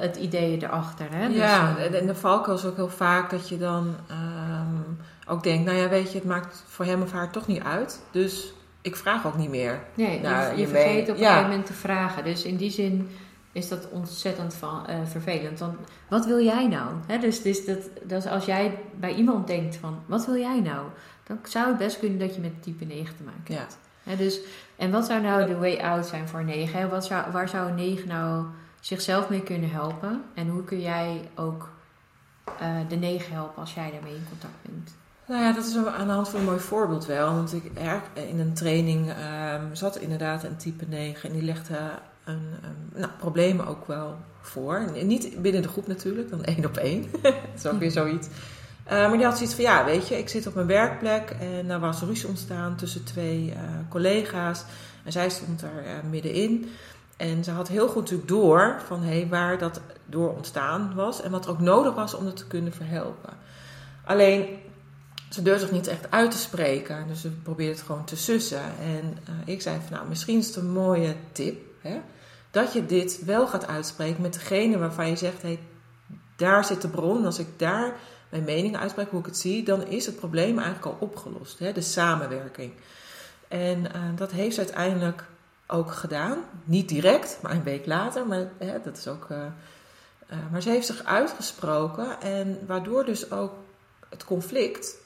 het 0.00 0.16
idee 0.16 0.62
erachter. 0.62 1.06
Hè? 1.10 1.28
Dus, 1.28 1.36
ja, 1.36 1.76
en 1.76 2.06
de 2.06 2.14
valkuil 2.14 2.56
is 2.56 2.64
ook 2.64 2.76
heel 2.76 2.88
vaak 2.88 3.30
dat 3.30 3.48
je 3.48 3.58
dan 3.58 3.94
ehm, 4.08 4.82
ook 5.26 5.42
denkt, 5.42 5.64
nou 5.64 5.76
ja, 5.76 5.88
weet 5.88 6.12
je, 6.12 6.18
het 6.18 6.26
maakt 6.26 6.64
voor 6.66 6.84
hem 6.84 7.02
of 7.02 7.12
haar 7.12 7.30
toch 7.30 7.46
niet 7.46 7.62
uit. 7.62 8.02
Dus 8.10 8.54
ik 8.80 8.96
vraag 8.96 9.26
ook 9.26 9.36
niet 9.36 9.50
meer. 9.50 9.80
Nee, 9.94 10.20
je, 10.20 10.52
je 10.56 10.66
vergeet 10.66 11.08
op 11.08 11.16
een 11.16 11.24
gegeven 11.24 11.42
moment 11.42 11.66
te 11.66 11.72
vragen. 11.72 12.24
Dus 12.24 12.44
in 12.44 12.56
die 12.56 12.70
zin 12.70 13.08
is 13.52 13.68
dat 13.68 13.88
ontzettend 13.90 14.54
van, 14.54 14.86
uh, 14.90 14.96
vervelend. 15.04 15.58
Want 15.58 15.76
wat 16.08 16.26
wil 16.26 16.44
jij 16.44 16.68
nou? 16.68 17.20
dus, 17.20 17.42
dus 17.42 17.64
dat, 17.64 17.78
dat 18.02 18.26
als 18.26 18.44
jij 18.44 18.78
bij 19.00 19.14
iemand 19.14 19.46
denkt 19.46 19.76
van, 19.76 19.98
wat 20.06 20.26
wil 20.26 20.36
jij 20.36 20.60
nou? 20.60 20.86
Dan 21.26 21.38
zou 21.42 21.68
het 21.68 21.78
best 21.78 21.98
kunnen 21.98 22.18
dat 22.18 22.34
je 22.34 22.40
met 22.40 22.62
type 22.62 22.84
9 22.84 23.16
te 23.16 23.22
maken 23.22 23.56
hebt. 23.56 23.78
Ja. 24.02 24.14
dus, 24.16 24.40
en 24.76 24.90
wat 24.90 25.06
zou 25.06 25.22
nou 25.22 25.46
de 25.46 25.56
way 25.56 25.76
out 25.76 26.06
zijn 26.06 26.28
voor 26.28 26.40
een 26.40 26.46
9? 26.46 26.90
Wat 26.90 27.04
zou, 27.04 27.32
waar 27.32 27.48
zou 27.48 27.68
een 27.68 27.74
9 27.74 28.08
nou 28.08 28.44
zichzelf 28.80 29.28
mee 29.28 29.42
kunnen 29.42 29.70
helpen? 29.70 30.22
En 30.34 30.48
hoe 30.48 30.64
kun 30.64 30.80
jij 30.80 31.28
ook 31.34 31.72
uh, 32.62 32.76
de 32.88 32.96
9 32.96 33.32
helpen 33.32 33.60
als 33.60 33.74
jij 33.74 33.90
daarmee 33.90 34.14
in 34.14 34.26
contact 34.28 34.62
bent? 34.62 34.94
Nou 35.26 35.42
ja, 35.42 35.52
dat 35.52 35.66
is 35.66 35.76
aan 35.76 36.06
de 36.06 36.12
hand 36.12 36.28
van 36.28 36.40
een 36.40 36.46
mooi 36.46 36.58
voorbeeld 36.58 37.06
wel. 37.06 37.34
Want 37.34 37.52
ik 37.52 37.64
in 38.14 38.38
een 38.38 38.54
training 38.54 39.10
um, 39.10 39.74
zat 39.74 39.96
inderdaad 39.96 40.44
een 40.44 40.56
type 40.56 40.84
9 40.88 41.28
en 41.28 41.34
die 41.34 41.44
legde 41.44 41.78
een, 42.24 42.42
um, 42.64 43.00
nou, 43.00 43.10
problemen 43.18 43.66
ook 43.66 43.86
wel 43.86 44.16
voor. 44.40 44.90
Niet 45.02 45.42
binnen 45.42 45.62
de 45.62 45.68
groep 45.68 45.86
natuurlijk, 45.86 46.30
dan 46.30 46.44
één 46.44 46.64
op 46.64 46.76
één. 46.76 47.06
dat 47.22 47.34
is 47.56 47.66
ook 47.66 47.78
weer 47.78 47.90
zoiets. 47.90 48.28
Uh, 48.86 48.90
maar 48.90 49.16
die 49.16 49.24
had 49.24 49.36
zoiets 49.36 49.54
van, 49.54 49.64
ja, 49.64 49.84
weet 49.84 50.08
je, 50.08 50.18
ik 50.18 50.28
zit 50.28 50.46
op 50.46 50.54
mijn 50.54 50.66
werkplek 50.66 51.30
en 51.40 51.68
daar 51.68 51.80
was 51.80 52.00
ruzie 52.00 52.28
ontstaan 52.28 52.76
tussen 52.76 53.04
twee 53.04 53.46
uh, 53.46 53.60
collega's. 53.88 54.64
En 55.04 55.12
zij 55.12 55.30
stond 55.30 55.60
daar 55.60 55.84
uh, 55.84 56.10
middenin. 56.10 56.70
En 57.16 57.44
ze 57.44 57.50
had 57.50 57.68
heel 57.68 57.88
goed 57.88 58.02
natuurlijk 58.02 58.28
door 58.28 58.82
van 58.86 59.02
hey, 59.02 59.26
waar 59.28 59.58
dat 59.58 59.80
door 60.06 60.34
ontstaan 60.34 60.94
was 60.94 61.22
en 61.22 61.30
wat 61.30 61.44
er 61.44 61.50
ook 61.50 61.60
nodig 61.60 61.94
was 61.94 62.14
om 62.14 62.26
het 62.26 62.36
te 62.36 62.46
kunnen 62.46 62.72
verhelpen. 62.72 63.32
Alleen 64.04 64.46
ze 65.30 65.42
durfde 65.42 65.66
zich 65.66 65.74
niet 65.74 65.86
echt 65.86 66.10
uit 66.10 66.30
te 66.30 66.38
spreken. 66.38 67.08
Dus 67.08 67.20
ze 67.20 67.30
probeerde 67.30 67.72
het 67.72 67.82
gewoon 67.82 68.04
te 68.04 68.16
sussen. 68.16 68.62
En 68.80 69.18
ik 69.44 69.62
zei 69.62 69.78
van 69.86 69.96
nou, 69.96 70.08
misschien 70.08 70.38
is 70.38 70.46
het 70.46 70.56
een 70.56 70.72
mooie 70.72 71.14
tip. 71.32 71.62
Hè, 71.80 72.00
dat 72.50 72.72
je 72.72 72.86
dit 72.86 73.24
wel 73.24 73.46
gaat 73.46 73.66
uitspreken 73.66 74.22
met 74.22 74.32
degene 74.32 74.78
waarvan 74.78 75.08
je 75.08 75.16
zegt: 75.16 75.42
hey, 75.42 75.58
daar 76.36 76.64
zit 76.64 76.82
de 76.82 76.88
bron. 76.88 77.24
Als 77.24 77.38
ik 77.38 77.48
daar 77.56 77.94
mijn 78.34 78.56
mening 78.56 78.76
uitspreek, 78.76 79.10
hoe 79.10 79.20
ik 79.20 79.26
het 79.26 79.38
zie, 79.38 79.62
dan 79.62 79.86
is 79.86 80.06
het 80.06 80.16
probleem 80.16 80.58
eigenlijk 80.58 80.86
al 80.86 80.96
opgelost. 81.00 81.58
Hè, 81.58 81.72
de 81.72 81.80
samenwerking. 81.80 82.72
En 83.48 83.78
uh, 83.78 84.02
dat 84.16 84.30
heeft 84.30 84.54
ze 84.54 84.60
uiteindelijk 84.60 85.24
ook 85.66 85.92
gedaan. 85.92 86.38
Niet 86.64 86.88
direct, 86.88 87.38
maar 87.42 87.52
een 87.52 87.62
week 87.62 87.86
later. 87.86 88.26
Maar 88.26 88.48
hè, 88.58 88.80
dat 88.80 88.96
is 88.96 89.08
ook. 89.08 89.26
Uh, 89.30 89.38
maar 90.50 90.62
ze 90.62 90.70
heeft 90.70 90.86
zich 90.86 91.04
uitgesproken. 91.04 92.20
En 92.20 92.58
waardoor 92.66 93.04
dus 93.04 93.30
ook 93.30 93.52
het 94.08 94.24
conflict 94.24 94.96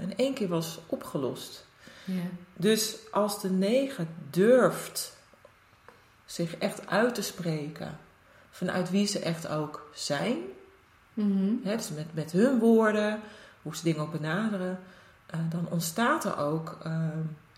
in 0.00 0.12
één 0.16 0.34
keer 0.34 0.48
was 0.48 0.78
opgelost. 0.86 1.66
Ja. 2.04 2.22
Dus 2.56 2.96
als 3.10 3.40
de 3.40 3.50
negen 3.50 4.08
durft 4.30 5.16
zich 6.24 6.56
echt 6.56 6.86
uit 6.86 7.14
te 7.14 7.22
spreken 7.22 7.98
vanuit 8.50 8.90
wie 8.90 9.06
ze 9.06 9.18
echt 9.18 9.48
ook 9.48 9.90
zijn, 9.94 10.36
mm 11.14 11.60
dus 11.62 11.90
met, 11.90 12.06
met 12.14 12.32
hun 12.32 12.58
woorden, 12.58 13.20
hoe 13.62 13.76
ze 13.76 13.82
dingen 13.82 14.00
ook 14.00 14.12
benaderen, 14.12 14.78
uh, 15.34 15.40
dan 15.50 15.66
ontstaat 15.70 16.24
er 16.24 16.38
ook 16.38 16.78
uh, 16.86 16.92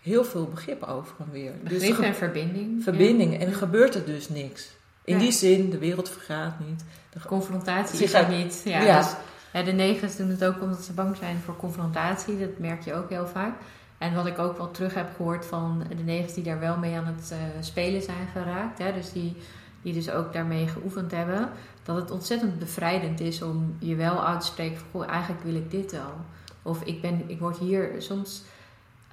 heel 0.01 0.25
veel 0.25 0.45
begrip 0.45 0.83
over 0.83 1.15
en 1.19 1.31
weer. 1.31 1.51
Begrip 1.63 1.97
dus 1.97 2.05
en 2.05 2.15
verbinding. 2.15 2.83
Verbinding. 2.83 3.39
En 3.39 3.47
er 3.47 3.55
gebeurt 3.55 3.95
er 3.95 4.05
dus 4.05 4.29
niks. 4.29 4.71
In 5.03 5.17
die 5.17 5.31
zin, 5.31 5.69
de 5.69 5.77
wereld 5.77 6.09
vergaat 6.09 6.59
niet. 6.67 6.83
De 7.09 7.19
confrontatie 7.27 8.03
is 8.03 8.13
er 8.13 8.29
niet. 8.29 8.61
Ja, 8.65 8.97
Dus 8.97 9.65
de 9.65 9.71
negens 9.71 10.15
doen 10.15 10.29
het 10.29 10.45
ook 10.45 10.61
omdat 10.61 10.83
ze 10.83 10.93
bang 10.93 11.15
zijn 11.15 11.37
voor 11.45 11.55
confrontatie. 11.55 12.39
Dat 12.39 12.57
merk 12.57 12.83
je 12.83 12.93
ook 12.93 13.09
heel 13.09 13.27
vaak. 13.27 13.53
En 13.97 14.13
wat 14.13 14.25
ik 14.25 14.39
ook 14.39 14.57
wel 14.57 14.71
terug 14.71 14.93
heb 14.93 15.09
gehoord 15.15 15.45
van 15.45 15.83
de 15.97 16.03
negens 16.03 16.33
die 16.33 16.43
daar 16.43 16.59
wel 16.59 16.77
mee 16.77 16.95
aan 16.95 17.05
het 17.05 17.31
uh, 17.31 17.37
spelen 17.59 18.01
zijn 18.01 18.27
geraakt. 18.33 18.77
Hè, 18.77 18.93
dus 18.93 19.11
die, 19.11 19.35
die 19.83 19.93
dus 19.93 20.09
ook 20.09 20.33
daarmee 20.33 20.67
geoefend 20.67 21.11
hebben. 21.11 21.49
Dat 21.83 21.95
het 21.95 22.11
ontzettend 22.11 22.59
bevrijdend 22.59 23.19
is 23.19 23.41
om 23.41 23.75
je 23.79 23.95
wel 23.95 24.25
uit 24.25 24.39
te 24.39 24.45
spreken 24.45 24.77
van... 24.77 24.87
Goh, 24.91 25.09
eigenlijk 25.09 25.43
wil 25.43 25.55
ik 25.55 25.71
dit 25.71 25.91
wel. 25.91 26.13
Of 26.61 26.83
ik, 26.83 27.01
ben, 27.01 27.23
ik 27.27 27.39
word 27.39 27.57
hier 27.57 27.95
soms... 27.97 28.43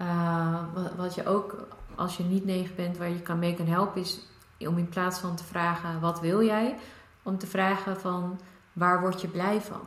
Uh, 0.00 0.62
wat, 0.74 0.94
wat, 0.96 1.14
je 1.14 1.26
ook 1.26 1.66
als 1.94 2.16
je 2.16 2.22
niet 2.22 2.44
negen 2.44 2.74
bent 2.76 2.98
waar 2.98 3.08
je 3.08 3.20
kan 3.20 3.38
mee 3.38 3.54
kan 3.54 3.66
helpen... 3.66 4.00
is 4.00 4.20
om 4.58 4.78
in 4.78 4.88
plaats 4.88 5.18
van 5.18 5.36
te 5.36 5.44
vragen 5.44 6.00
wat 6.00 6.20
wil 6.20 6.44
jij... 6.44 6.76
om 7.22 7.38
te 7.38 7.46
vragen 7.46 8.00
van 8.00 8.40
waar 8.72 9.00
word 9.00 9.20
je 9.20 9.28
blij 9.28 9.60
van... 9.60 9.80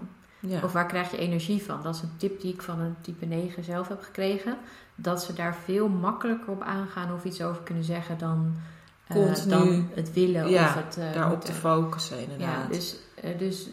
Ja. 0.47 0.59
Of 0.63 0.71
waar 0.71 0.85
krijg 0.85 1.11
je 1.11 1.17
energie 1.17 1.63
van? 1.63 1.81
Dat 1.83 1.95
is 1.95 2.01
een 2.01 2.17
tip 2.17 2.41
die 2.41 2.53
ik 2.53 2.61
van 2.61 2.79
een 2.79 2.95
type 3.01 3.25
9 3.25 3.63
zelf 3.63 3.87
heb 3.87 4.01
gekregen. 4.01 4.57
Dat 4.95 5.23
ze 5.23 5.33
daar 5.33 5.55
veel 5.55 5.87
makkelijker 5.87 6.49
op 6.49 6.61
aangaan 6.61 7.13
of 7.13 7.23
iets 7.23 7.41
over 7.41 7.61
kunnen 7.61 7.83
zeggen 7.83 8.17
dan, 8.17 8.55
uh, 9.07 9.36
dan 9.48 9.89
het 9.93 10.13
willen 10.13 10.50
ja, 10.50 10.67
of 10.67 10.75
het... 10.75 10.98
Uh, 10.98 11.13
daarop 11.13 11.41
te 11.41 11.53
focussen 11.53 12.19
inderdaad. 12.19 12.67
Ja, 12.67 12.74
dus, 12.74 12.95
uh, 13.24 13.38
dus 13.38 13.69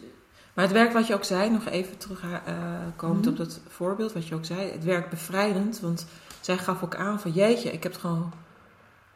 maar 0.53 0.65
het 0.65 0.75
werk 0.75 0.93
wat 0.93 1.07
je 1.07 1.15
ook 1.15 1.25
zei, 1.25 1.51
nog 1.51 1.67
even 1.67 1.97
terugkomend 1.97 3.25
mm 3.25 3.29
op 3.31 3.37
dat 3.37 3.61
voorbeeld 3.69 4.13
wat 4.13 4.29
je 4.29 4.35
ook 4.35 4.45
zei. 4.45 4.71
Het 4.71 4.85
werkt 4.85 5.11
bevrijdend, 5.11 5.81
want 5.81 6.07
zij 6.41 6.59
gaf 6.59 6.83
ook 6.83 6.95
aan 6.95 7.21
van 7.21 7.31
jeetje, 7.31 7.73
ik 7.73 7.83
heb 7.83 7.93
het 7.93 8.01
gewoon 8.01 8.33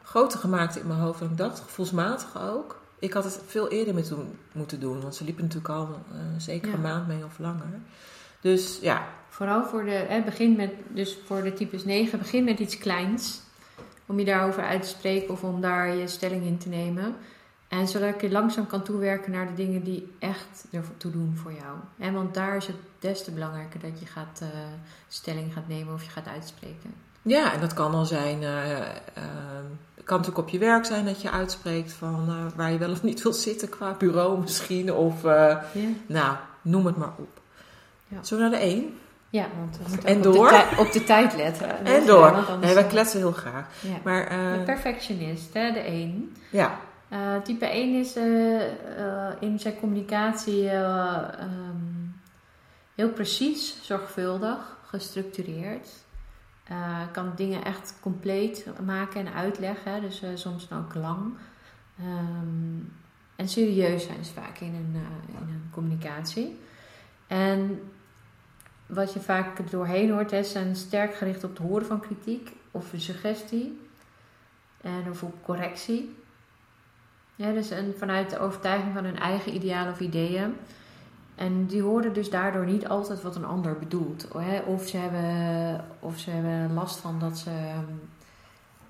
groter 0.03 0.39
gemaakt 0.39 0.77
in 0.77 0.87
mijn 0.87 0.99
hoofd 0.99 1.19
dan 1.19 1.29
ik 1.29 1.37
dacht. 1.37 1.59
Gevoelsmatig 1.59 2.41
ook 2.41 2.83
ik 2.99 3.13
had 3.13 3.23
het 3.23 3.39
veel 3.45 3.69
eerder 3.69 3.93
met 3.93 4.07
doen, 4.07 4.37
moeten 4.51 4.79
doen, 4.79 5.01
want 5.01 5.15
ze 5.15 5.23
liepen 5.23 5.43
natuurlijk 5.43 5.73
al 5.73 5.87
uh, 6.11 6.17
zeker 6.37 6.73
een 6.73 6.81
maand 6.81 7.07
mee 7.07 7.23
of 7.25 7.39
langer. 7.39 7.79
Dus 8.41 8.79
ja. 8.81 9.07
Vooral 9.29 9.65
voor 9.65 9.83
de, 9.83 9.91
hè, 9.91 10.21
begin 10.21 10.55
met, 10.55 10.71
dus 10.87 11.17
voor 11.25 11.43
de 11.43 11.53
types 11.53 11.85
9, 11.85 12.19
begin 12.19 12.43
met 12.43 12.59
iets 12.59 12.77
kleins. 12.77 13.41
Om 14.05 14.19
je 14.19 14.25
daarover 14.25 14.63
uit 14.63 14.81
te 14.81 14.87
spreken 14.87 15.29
of 15.29 15.43
om 15.43 15.61
daar 15.61 15.95
je 15.95 16.07
stelling 16.07 16.43
in 16.45 16.57
te 16.57 16.69
nemen. 16.69 17.15
En 17.67 17.87
zodat 17.87 18.21
je 18.21 18.31
langzaam 18.31 18.67
kan 18.67 18.83
toewerken 18.83 19.31
naar 19.31 19.47
de 19.47 19.53
dingen 19.53 19.83
die 19.83 20.15
echt 20.19 20.65
ertoe 20.71 21.11
doen 21.11 21.35
voor 21.35 21.51
jou. 21.51 21.77
En 21.97 22.13
want 22.13 22.33
daar 22.33 22.55
is 22.55 22.67
het 22.67 22.75
des 22.99 23.23
te 23.23 23.31
belangrijker 23.31 23.79
dat 23.79 23.99
je 23.99 24.05
gaat, 24.05 24.39
uh, 24.43 24.49
stelling 25.07 25.53
gaat 25.53 25.67
nemen 25.67 25.93
of 25.93 26.03
je 26.03 26.09
gaat 26.09 26.27
uitspreken. 26.27 26.93
Ja, 27.21 27.53
en 27.53 27.59
dat 27.59 27.73
kan 27.73 27.93
al 27.93 28.05
zijn. 28.05 28.41
Uh, 28.41 28.79
kan 30.03 30.17
natuurlijk 30.17 30.47
op 30.47 30.49
je 30.49 30.59
werk 30.59 30.85
zijn 30.85 31.05
dat 31.05 31.21
je 31.21 31.31
uitspreekt 31.31 31.93
van 31.93 32.51
waar 32.55 32.71
je 32.71 32.77
wel 32.77 32.91
of 32.91 33.03
niet 33.03 33.21
wil 33.21 33.33
zitten 33.33 33.69
qua 33.69 33.93
bureau 33.93 34.39
misschien. 34.39 34.93
Of 34.93 35.23
nou, 36.05 36.37
noem 36.61 36.85
het 36.85 36.97
maar 36.97 37.13
op. 37.17 37.41
Ja. 38.07 38.23
Zullen 38.23 38.43
we 38.43 38.49
naar 38.49 38.59
de 38.59 38.65
één? 38.65 38.97
Ja, 39.35 39.47
want 39.57 39.77
we 39.77 39.83
moeten 39.89 40.09
en 40.09 40.21
door. 40.21 40.45
Op, 40.45 40.49
de 40.49 40.75
op 40.77 40.91
de 40.91 41.03
tijd 41.03 41.35
letten. 41.35 41.85
En 41.85 42.05
door. 42.05 42.31
Ja, 42.31 42.55
nee, 42.55 42.73
wij 42.73 42.87
kletsen 42.87 43.19
heel 43.19 43.31
graag. 43.31 43.67
Ja. 43.81 43.97
Maar, 44.03 44.31
uh, 44.31 44.53
de 44.53 44.63
perfectionist, 44.63 45.53
hè, 45.53 45.71
de 45.71 45.79
één. 45.79 46.35
Ja. 46.49 46.79
type 47.43 47.65
1 47.65 47.99
is 47.99 48.15
in 49.39 49.59
zijn 49.59 49.79
communicatie 49.79 50.71
um, 50.73 52.15
heel 52.95 53.09
precies, 53.09 53.77
zorgvuldig, 53.81 54.77
gestructureerd. 54.85 55.89
Uh, 56.71 57.01
kan 57.11 57.31
dingen 57.35 57.63
echt 57.63 57.93
compleet 57.99 58.65
maken 58.85 59.25
en 59.25 59.33
uitleggen. 59.33 60.01
Dus 60.01 60.23
uh, 60.23 60.29
soms 60.33 60.67
dan 60.67 60.79
ook 60.79 60.93
lang. 60.93 61.33
Um, 61.99 62.93
en 63.35 63.47
serieus 63.47 64.03
zijn 64.03 64.25
ze 64.25 64.33
vaak 64.33 64.59
in 64.59 64.73
een, 64.75 64.91
uh, 64.93 65.39
in 65.41 65.47
een 65.47 65.69
communicatie. 65.71 66.59
En 67.27 67.81
wat 68.85 69.13
je 69.13 69.19
vaak 69.19 69.71
doorheen 69.71 70.11
hoort, 70.11 70.31
is 70.31 70.51
zijn 70.51 70.75
sterk 70.75 71.15
gericht 71.15 71.43
op 71.43 71.49
het 71.49 71.67
horen 71.67 71.85
van 71.85 71.99
kritiek 71.99 72.51
of 72.71 72.91
suggestie. 72.95 73.79
En 74.81 75.09
of 75.09 75.23
op 75.23 75.43
correctie. 75.43 76.15
Ja, 77.35 77.51
dus 77.51 77.69
en 77.69 77.93
vanuit 77.97 78.29
de 78.29 78.39
overtuiging 78.39 78.93
van 78.93 79.03
hun 79.03 79.19
eigen 79.19 79.55
idealen 79.55 79.91
of 79.91 79.99
ideeën. 79.99 80.55
En 81.35 81.65
die 81.65 81.81
horen 81.81 82.13
dus 82.13 82.29
daardoor 82.29 82.65
niet 82.65 82.87
altijd 82.87 83.21
wat 83.21 83.35
een 83.35 83.45
ander 83.45 83.79
bedoelt. 83.79 84.27
Of 84.65 84.87
ze 84.87 84.97
hebben, 84.97 85.85
of 85.99 86.17
ze 86.17 86.29
hebben 86.29 86.73
last 86.73 86.99
van 86.99 87.19
dat 87.19 87.37
ze 87.37 87.51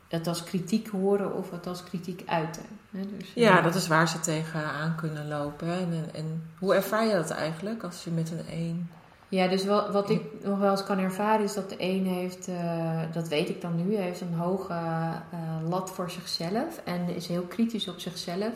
het 0.08 0.28
als 0.28 0.44
kritiek 0.44 0.88
horen 0.88 1.34
of 1.34 1.52
het 1.52 1.68
als 1.68 1.84
kritiek 1.84 2.24
uiten. 2.26 2.66
Dus, 2.90 3.32
ja, 3.34 3.62
dat 3.62 3.76
is 3.76 3.88
waar 3.88 4.08
ze 4.08 4.20
tegenaan 4.20 4.96
kunnen 4.96 5.28
lopen. 5.28 5.68
En, 5.68 6.10
en, 6.14 6.44
hoe 6.60 6.76
ervaar 6.76 7.06
je 7.06 7.14
dat 7.14 7.30
eigenlijk 7.30 7.84
als 7.84 8.04
je 8.04 8.12
met 8.12 8.32
een 8.32 8.48
één... 8.48 8.90
Ja, 9.30 9.48
dus 9.48 9.66
wat, 9.66 9.90
wat 9.92 10.10
ik 10.10 10.22
nog 10.44 10.60
wel 10.60 10.72
eens 10.72 10.84
kan 10.84 11.00
ervaren 11.00 11.44
is 11.44 11.54
dat 11.54 11.70
de 11.70 11.76
een 11.78 12.06
heeft, 12.06 12.48
uh, 12.48 13.00
dat 13.14 13.28
weet 13.28 13.50
ik 13.50 13.62
dan 13.62 13.86
nu, 13.86 13.96
heeft 13.96 14.22
een 14.22 14.34
hoge 14.34 14.74
uh, 14.74 15.70
lat 15.70 15.92
voor 15.92 16.10
zichzelf 16.10 16.82
en 16.84 17.16
is 17.16 17.28
heel 17.28 17.42
kritisch 17.42 17.88
op 17.88 18.00
zichzelf. 18.00 18.54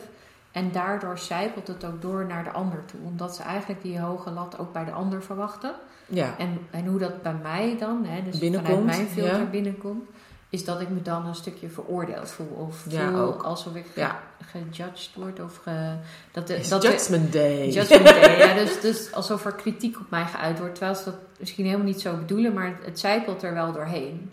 En 0.52 0.72
daardoor 0.72 1.18
zijpelt 1.18 1.66
het 1.66 1.84
ook 1.84 2.02
door 2.02 2.26
naar 2.26 2.44
de 2.44 2.50
ander 2.50 2.84
toe. 2.84 3.00
Omdat 3.04 3.36
ze 3.36 3.42
eigenlijk 3.42 3.82
die 3.82 4.00
hoge 4.00 4.30
lat 4.30 4.58
ook 4.58 4.72
bij 4.72 4.84
de 4.84 4.90
ander 4.90 5.22
verwachten. 5.22 5.74
Ja. 6.06 6.34
En, 6.38 6.58
en 6.70 6.86
hoe 6.86 6.98
dat 6.98 7.22
bij 7.22 7.34
mij 7.42 7.76
dan, 7.78 8.04
hè, 8.04 8.22
dus 8.22 8.38
binnenkomt, 8.38 8.78
vanuit 8.78 8.96
mijn 8.96 9.08
filter 9.08 9.50
binnenkomt. 9.50 10.08
Is 10.50 10.64
dat 10.64 10.80
ik 10.80 10.88
me 10.88 11.02
dan 11.02 11.26
een 11.26 11.34
stukje 11.34 11.68
veroordeeld 11.68 12.30
voel. 12.30 12.66
Of 12.68 12.76
voel 12.76 13.14
ook. 13.14 13.42
alsof 13.42 13.74
ik 13.74 13.86
ja. 13.94 14.22
gejudged 14.40 15.10
word. 15.14 15.40
Of 15.40 15.56
ge, 15.56 15.94
dat, 16.32 16.48
dat 16.68 16.82
judgment 16.82 17.32
day. 17.32 17.68
Judgment 17.68 18.04
day, 18.04 18.38
ja. 18.38 18.54
Dus, 18.64 18.80
dus 18.80 19.12
alsof 19.12 19.44
er 19.44 19.52
kritiek 19.52 19.98
op 20.00 20.10
mij 20.10 20.24
geuit 20.24 20.58
wordt. 20.58 20.74
Terwijl 20.74 20.96
ze 20.96 21.04
dat 21.04 21.14
misschien 21.38 21.64
helemaal 21.64 21.86
niet 21.86 22.00
zo 22.00 22.16
bedoelen, 22.16 22.54
maar 22.54 22.66
het, 22.66 22.84
het 22.84 23.00
zijpelt 23.00 23.42
er 23.42 23.54
wel 23.54 23.72
doorheen. 23.72 24.30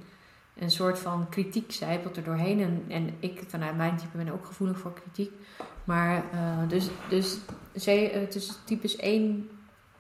Een 0.60 0.72
soort 0.72 1.00
van 1.00 1.30
kritiek 1.30 1.72
zijpelt 1.72 2.18
er 2.18 2.24
doorheen. 2.24 2.62
En, 2.62 2.86
en 2.88 3.16
ik 3.20 3.44
vanuit 3.48 3.78
mijn 3.78 3.98
type 3.98 4.18
ben 4.18 4.34
ook 4.34 4.46
gevoelig 4.46 4.80
voor 4.80 4.94
kritiek. 4.94 5.32
Maar 5.84 6.24
uh, 6.34 6.70
dus, 6.70 6.88
dus 7.10 7.38
het 7.74 8.36
is 8.36 8.52
typisch 8.64 8.96
één. 8.96 9.50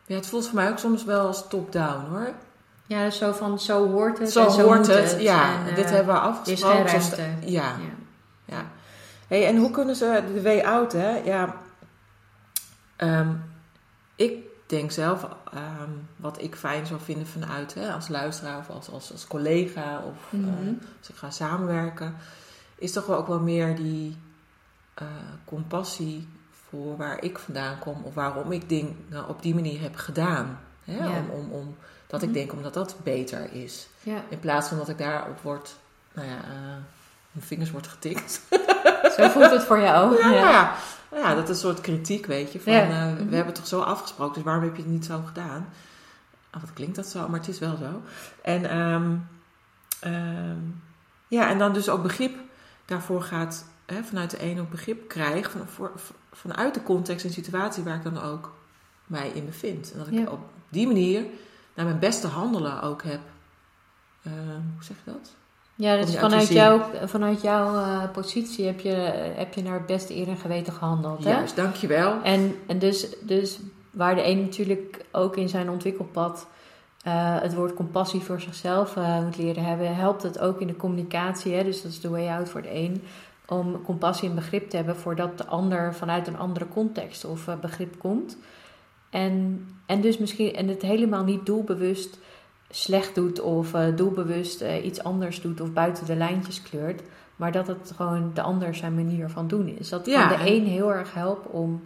Ja, 0.05 0.15
het 0.15 0.27
voelt 0.27 0.45
voor 0.45 0.55
mij 0.55 0.69
ook 0.69 0.77
soms 0.77 1.03
wel 1.03 1.27
als 1.27 1.47
top-down 1.47 2.05
hoor. 2.09 2.33
Ja, 2.87 3.03
dus 3.03 3.17
zo 3.17 3.31
van 3.31 3.59
zo 3.59 3.91
hoort 3.91 4.19
het. 4.19 4.31
Zo, 4.31 4.45
en 4.45 4.51
zo 4.51 4.61
hoort 4.61 4.87
het. 4.87 5.15
Ja, 5.19 5.67
en, 5.67 5.75
dit 5.75 5.85
uh, 5.85 5.91
hebben 5.91 6.13
we 6.13 6.19
afgesproken. 6.19 6.95
Is 6.95 7.09
ruimte. 7.09 7.47
ja. 7.47 7.61
ja. 7.61 7.93
ja. 8.45 8.65
Hey, 9.27 9.47
en 9.47 9.57
hoe 9.57 9.71
kunnen 9.71 9.95
ze 9.95 10.23
de 10.33 10.41
way 10.41 10.61
out, 10.61 10.91
hè? 10.91 11.17
Ja, 11.17 11.55
um, 12.97 13.43
ik 14.15 14.33
denk 14.65 14.91
zelf, 14.91 15.27
um, 15.53 16.07
wat 16.15 16.41
ik 16.41 16.55
fijn 16.55 16.85
zou 16.85 16.99
vinden 16.99 17.27
vanuit, 17.27 17.73
hè, 17.73 17.91
als 17.91 18.07
luisteraar 18.07 18.57
of 18.57 18.69
als, 18.69 18.89
als, 18.89 19.11
als 19.11 19.27
collega 19.27 19.97
of 19.97 20.15
mm 20.29 20.43
-hmm. 20.43 20.79
als 20.99 21.09
ik 21.09 21.15
ga 21.15 21.29
samenwerken, 21.29 22.15
is 22.75 22.91
toch 22.91 23.05
wel 23.05 23.17
ook 23.17 23.27
wel 23.27 23.39
meer 23.39 23.75
die 23.75 24.17
uh, 25.01 25.07
compassie 25.45 26.27
voor 26.51 26.97
waar 26.97 27.23
ik 27.23 27.39
vandaan 27.39 27.79
kom 27.79 28.03
of 28.03 28.13
waarom 28.13 28.51
ik 28.51 28.69
dingen 28.69 28.95
op 29.27 29.41
die 29.41 29.53
manier 29.53 29.81
heb 29.81 29.95
gedaan. 29.95 30.59
Hè? 30.83 30.97
Ja. 30.97 31.07
Om, 31.07 31.29
om, 31.29 31.51
om 31.51 31.75
dat 32.07 32.21
ik 32.21 32.29
mhm. 32.29 32.37
denk 32.37 32.53
omdat 32.53 32.73
dat 32.73 32.95
beter 33.03 33.53
is. 33.53 33.87
Ja. 34.03 34.23
In 34.29 34.39
plaats 34.39 34.67
van 34.67 34.77
dat 34.77 34.89
ik 34.89 34.97
daarop 34.97 35.41
word, 35.41 35.75
nou 36.13 36.27
ja, 36.27 36.35
uh, 36.35 36.75
mijn 37.31 37.45
vingers 37.45 37.71
wordt 37.71 37.87
getikt. 37.87 38.41
Zo 39.17 39.29
voelt 39.29 39.51
het 39.51 39.63
voor 39.63 39.79
jou. 39.79 40.17
Ja, 40.17 40.31
ja. 40.31 40.75
ja 41.11 41.35
dat 41.35 41.43
is 41.43 41.49
een 41.49 41.55
soort 41.55 41.81
kritiek, 41.81 42.25
weet 42.25 42.51
je. 42.51 42.59
Van, 42.59 42.73
uh, 42.73 43.15
we 43.15 43.23
mhm. 43.23 43.33
hebben 43.33 43.53
toch 43.53 43.67
zo 43.67 43.79
afgesproken, 43.79 44.33
dus 44.33 44.43
waarom 44.43 44.63
heb 44.63 44.75
je 44.75 44.81
het 44.81 44.91
niet 44.91 45.05
zo 45.05 45.21
gedaan? 45.25 45.67
Oh, 46.55 46.61
wat 46.61 46.73
klinkt 46.73 46.95
dat 46.95 47.07
zo, 47.07 47.27
maar 47.27 47.39
het 47.39 47.49
is 47.49 47.59
wel 47.59 47.77
zo. 47.77 48.01
En 48.41 48.77
um, 48.77 49.27
um, 50.05 50.81
ja, 51.27 51.49
en 51.49 51.57
dan 51.57 51.73
dus 51.73 51.89
ook 51.89 52.03
begrip 52.03 52.35
daarvoor 52.85 53.21
gaat, 53.21 53.65
hè, 53.85 54.03
vanuit 54.03 54.31
de 54.31 54.39
ene 54.39 54.61
ook 54.61 54.69
begrip 54.69 55.07
krijg, 55.07 55.51
van, 55.51 55.67
voor, 55.67 55.91
vanuit 56.31 56.73
de 56.73 56.83
context 56.83 57.25
en 57.25 57.31
situatie 57.31 57.83
waar 57.83 57.95
ik 57.95 58.03
dan 58.03 58.21
ook 58.21 58.55
mij 59.05 59.29
in 59.29 59.45
bevind. 59.45 59.91
En 59.91 59.97
dat 59.97 60.07
ik 60.07 60.31
op 60.31 60.39
die 60.69 60.87
manier 60.87 61.25
naar 61.77 61.85
mijn 61.85 61.99
beste 61.99 62.27
handelen 62.27 62.81
ook 62.81 63.03
heb. 63.03 63.19
Uh, 64.27 64.33
hoe 64.73 64.83
zeg 64.83 64.97
je 65.05 65.11
dat? 65.11 65.35
Ja, 65.75 65.95
dus 65.95 66.17
vanuit, 66.17 66.47
jou, 66.47 66.81
vanuit 67.05 67.41
jouw 67.41 67.73
uh, 67.73 68.11
positie 68.11 68.65
heb 68.65 68.79
je, 68.79 68.93
heb 69.35 69.53
je 69.53 69.63
naar 69.63 69.73
het 69.73 69.85
beste 69.85 70.15
eer 70.15 70.27
en 70.27 70.37
geweten 70.37 70.73
gehandeld. 70.73 71.23
Hè? 71.23 71.29
Juist, 71.29 71.55
dankjewel. 71.55 72.21
En, 72.23 72.55
en 72.67 72.79
dus, 72.79 73.07
dus 73.21 73.59
waar 73.91 74.15
de 74.15 74.27
een 74.27 74.41
natuurlijk 74.41 75.05
ook 75.11 75.35
in 75.35 75.49
zijn 75.49 75.69
ontwikkelpad 75.69 76.47
uh, 77.07 77.41
het 77.41 77.53
woord 77.53 77.73
compassie 77.73 78.21
voor 78.21 78.41
zichzelf 78.41 78.95
uh, 78.95 79.23
moet 79.23 79.37
leren 79.37 79.63
hebben, 79.63 79.95
helpt 79.95 80.23
het 80.23 80.39
ook 80.39 80.61
in 80.61 80.67
de 80.67 80.75
communicatie. 80.75 81.53
Hè? 81.53 81.63
Dus 81.63 81.81
dat 81.81 81.91
is 81.91 82.01
de 82.01 82.09
way 82.09 82.27
out 82.27 82.49
voor 82.49 82.61
de 82.61 82.73
een. 82.73 83.03
Om 83.47 83.81
compassie 83.81 84.29
en 84.29 84.35
begrip 84.35 84.69
te 84.69 84.75
hebben 84.75 84.95
voordat 84.95 85.37
de 85.37 85.45
ander 85.45 85.95
vanuit 85.95 86.27
een 86.27 86.37
andere 86.37 86.67
context 86.67 87.25
of 87.25 87.49
begrip 87.61 87.99
komt. 87.99 88.37
En, 89.09 89.67
en 89.85 90.01
dus 90.01 90.17
misschien 90.17 90.53
en 90.53 90.67
het 90.67 90.81
helemaal 90.81 91.23
niet 91.23 91.45
doelbewust 91.45 92.19
slecht 92.69 93.15
doet 93.15 93.39
of 93.39 93.73
uh, 93.73 93.95
doelbewust 93.95 94.61
uh, 94.61 94.85
iets 94.85 95.03
anders 95.03 95.41
doet 95.41 95.61
of 95.61 95.73
buiten 95.73 96.05
de 96.05 96.15
lijntjes 96.15 96.61
kleurt. 96.61 97.01
Maar 97.35 97.51
dat 97.51 97.67
het 97.67 97.93
gewoon 97.95 98.31
de 98.33 98.41
ander 98.41 98.75
zijn 98.75 98.95
manier 98.95 99.29
van 99.29 99.47
doen 99.47 99.67
is. 99.67 99.89
Dat 99.89 100.03
kan 100.03 100.27
de 100.27 100.37
een 100.39 100.65
heel 100.65 100.93
erg 100.93 101.13
helpen 101.13 101.51
om 101.51 101.83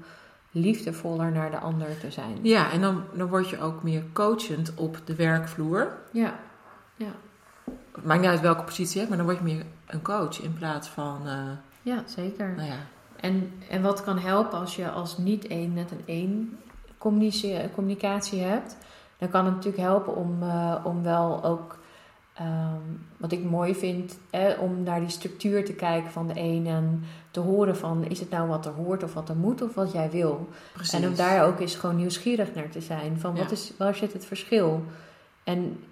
liefdevoller 0.51 1.31
naar 1.31 1.51
de 1.51 1.59
ander 1.59 1.97
te 1.99 2.11
zijn. 2.11 2.37
Ja, 2.41 2.71
en 2.71 2.81
dan, 2.81 3.03
dan 3.13 3.27
word 3.27 3.49
je 3.49 3.61
ook 3.61 3.83
meer 3.83 4.03
coachend 4.13 4.73
op 4.75 4.97
de 5.05 5.15
werkvloer. 5.15 5.97
Ja, 6.11 6.39
ja. 6.95 7.11
Het 7.91 8.05
maakt 8.05 8.21
niet 8.21 8.29
uit 8.29 8.41
welke 8.41 8.63
positie 8.63 8.93
je 8.93 8.97
hebt, 8.97 9.09
maar 9.09 9.17
dan 9.17 9.27
word 9.27 9.37
je 9.37 9.53
meer 9.53 9.65
een 9.85 10.01
coach 10.01 10.41
in 10.41 10.53
plaats 10.53 10.87
van... 10.87 11.21
Uh, 11.25 11.33
ja, 11.81 12.03
zeker. 12.05 12.53
Nou 12.55 12.67
ja. 12.67 12.77
En, 13.15 13.51
en 13.69 13.81
wat 13.81 14.03
kan 14.03 14.19
helpen 14.19 14.59
als 14.59 14.75
je 14.75 14.89
als 14.89 15.17
niet 15.17 15.47
één 15.47 15.73
met 15.73 15.91
een 15.91 16.03
één 16.05 16.57
communicatie 17.73 18.39
hebt 18.39 18.77
dan 19.21 19.29
kan 19.29 19.45
het 19.45 19.55
natuurlijk 19.55 19.83
helpen 19.83 20.15
om, 20.15 20.43
uh, 20.43 20.75
om 20.83 21.03
wel 21.03 21.43
ook, 21.43 21.79
um, 22.39 23.07
wat 23.17 23.31
ik 23.31 23.43
mooi 23.43 23.75
vind, 23.75 24.19
om 24.59 24.83
naar 24.83 24.99
die 24.99 25.09
structuur 25.09 25.65
te 25.65 25.73
kijken 25.73 26.11
van 26.11 26.27
de 26.27 26.33
een 26.35 26.67
en 26.67 27.03
te 27.31 27.39
horen 27.39 27.77
van 27.77 28.05
is 28.05 28.19
het 28.19 28.29
nou 28.29 28.47
wat 28.47 28.65
er 28.65 28.71
hoort 28.71 29.03
of 29.03 29.13
wat 29.13 29.29
er 29.29 29.35
moet 29.35 29.61
of 29.61 29.73
wat 29.73 29.91
jij 29.91 30.09
wil. 30.09 30.49
Precies. 30.73 30.93
En 30.93 31.07
om 31.07 31.15
daar 31.15 31.45
ook 31.45 31.59
eens 31.59 31.75
gewoon 31.75 31.95
nieuwsgierig 31.95 32.53
naar 32.53 32.69
te 32.69 32.81
zijn 32.81 33.19
van 33.19 33.35
wat 33.35 33.51
is, 33.51 33.73
waar 33.77 33.95
zit 33.95 34.13
het 34.13 34.25
verschil? 34.25 34.83
En 35.43 35.83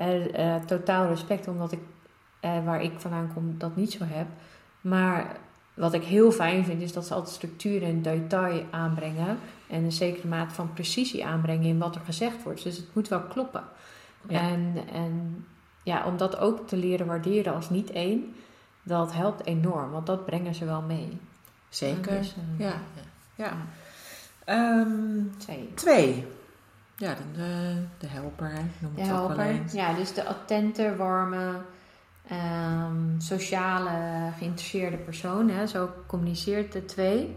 uh, 0.00 0.56
totaal 0.56 1.06
respect 1.06 1.48
omdat 1.48 1.72
ik, 1.72 1.80
waar 2.40 2.82
ik 2.82 2.92
vandaan 2.96 3.30
kom, 3.34 3.54
dat 3.58 3.76
niet 3.76 3.92
zo 3.92 4.04
heb. 4.04 4.26
Maar 4.80 5.36
wat 5.78 5.94
ik 5.94 6.02
heel 6.02 6.32
fijn 6.32 6.64
vind, 6.64 6.82
is 6.82 6.92
dat 6.92 7.06
ze 7.06 7.14
altijd 7.14 7.34
structuur 7.34 7.82
en 7.82 8.02
detail 8.02 8.64
aanbrengen. 8.70 9.38
En 9.66 9.84
een 9.84 9.92
zekere 9.92 10.28
mate 10.28 10.54
van 10.54 10.72
precisie 10.72 11.26
aanbrengen 11.26 11.66
in 11.66 11.78
wat 11.78 11.94
er 11.94 12.00
gezegd 12.00 12.42
wordt. 12.42 12.62
Dus 12.62 12.76
het 12.76 12.94
moet 12.94 13.08
wel 13.08 13.20
kloppen. 13.20 13.64
En, 14.26 14.74
en 14.92 15.44
ja, 15.82 16.04
om 16.06 16.16
dat 16.16 16.38
ook 16.38 16.68
te 16.68 16.76
leren 16.76 17.06
waarderen 17.06 17.54
als 17.54 17.70
niet 17.70 17.90
één, 17.90 18.34
dat 18.82 19.12
helpt 19.12 19.46
enorm. 19.46 19.90
Want 19.90 20.06
dat 20.06 20.24
brengen 20.24 20.54
ze 20.54 20.64
wel 20.64 20.82
mee. 20.82 21.18
Zeker. 21.68 22.18
Dus, 22.18 22.34
uh, 22.58 22.66
ja. 22.66 22.74
ja. 23.34 23.52
Um, 24.80 25.32
twee. 25.38 25.70
Twee. 25.74 26.26
Ja, 26.96 27.16
de, 27.34 27.74
de 27.98 28.06
helper, 28.06 28.52
noem 28.78 28.92
het 28.94 29.06
de 29.06 29.12
ook. 29.12 29.70
Ja, 29.72 29.94
dus 29.94 30.14
de 30.14 30.24
attente, 30.24 30.96
warme 30.96 31.60
um, 32.32 33.14
sociale, 33.18 33.90
geïnteresseerde 34.38 34.96
persoon. 34.96 35.48
Hè? 35.48 35.66
Zo 35.66 35.90
communiceert 36.06 36.72
de 36.72 36.84
twee. 36.84 37.36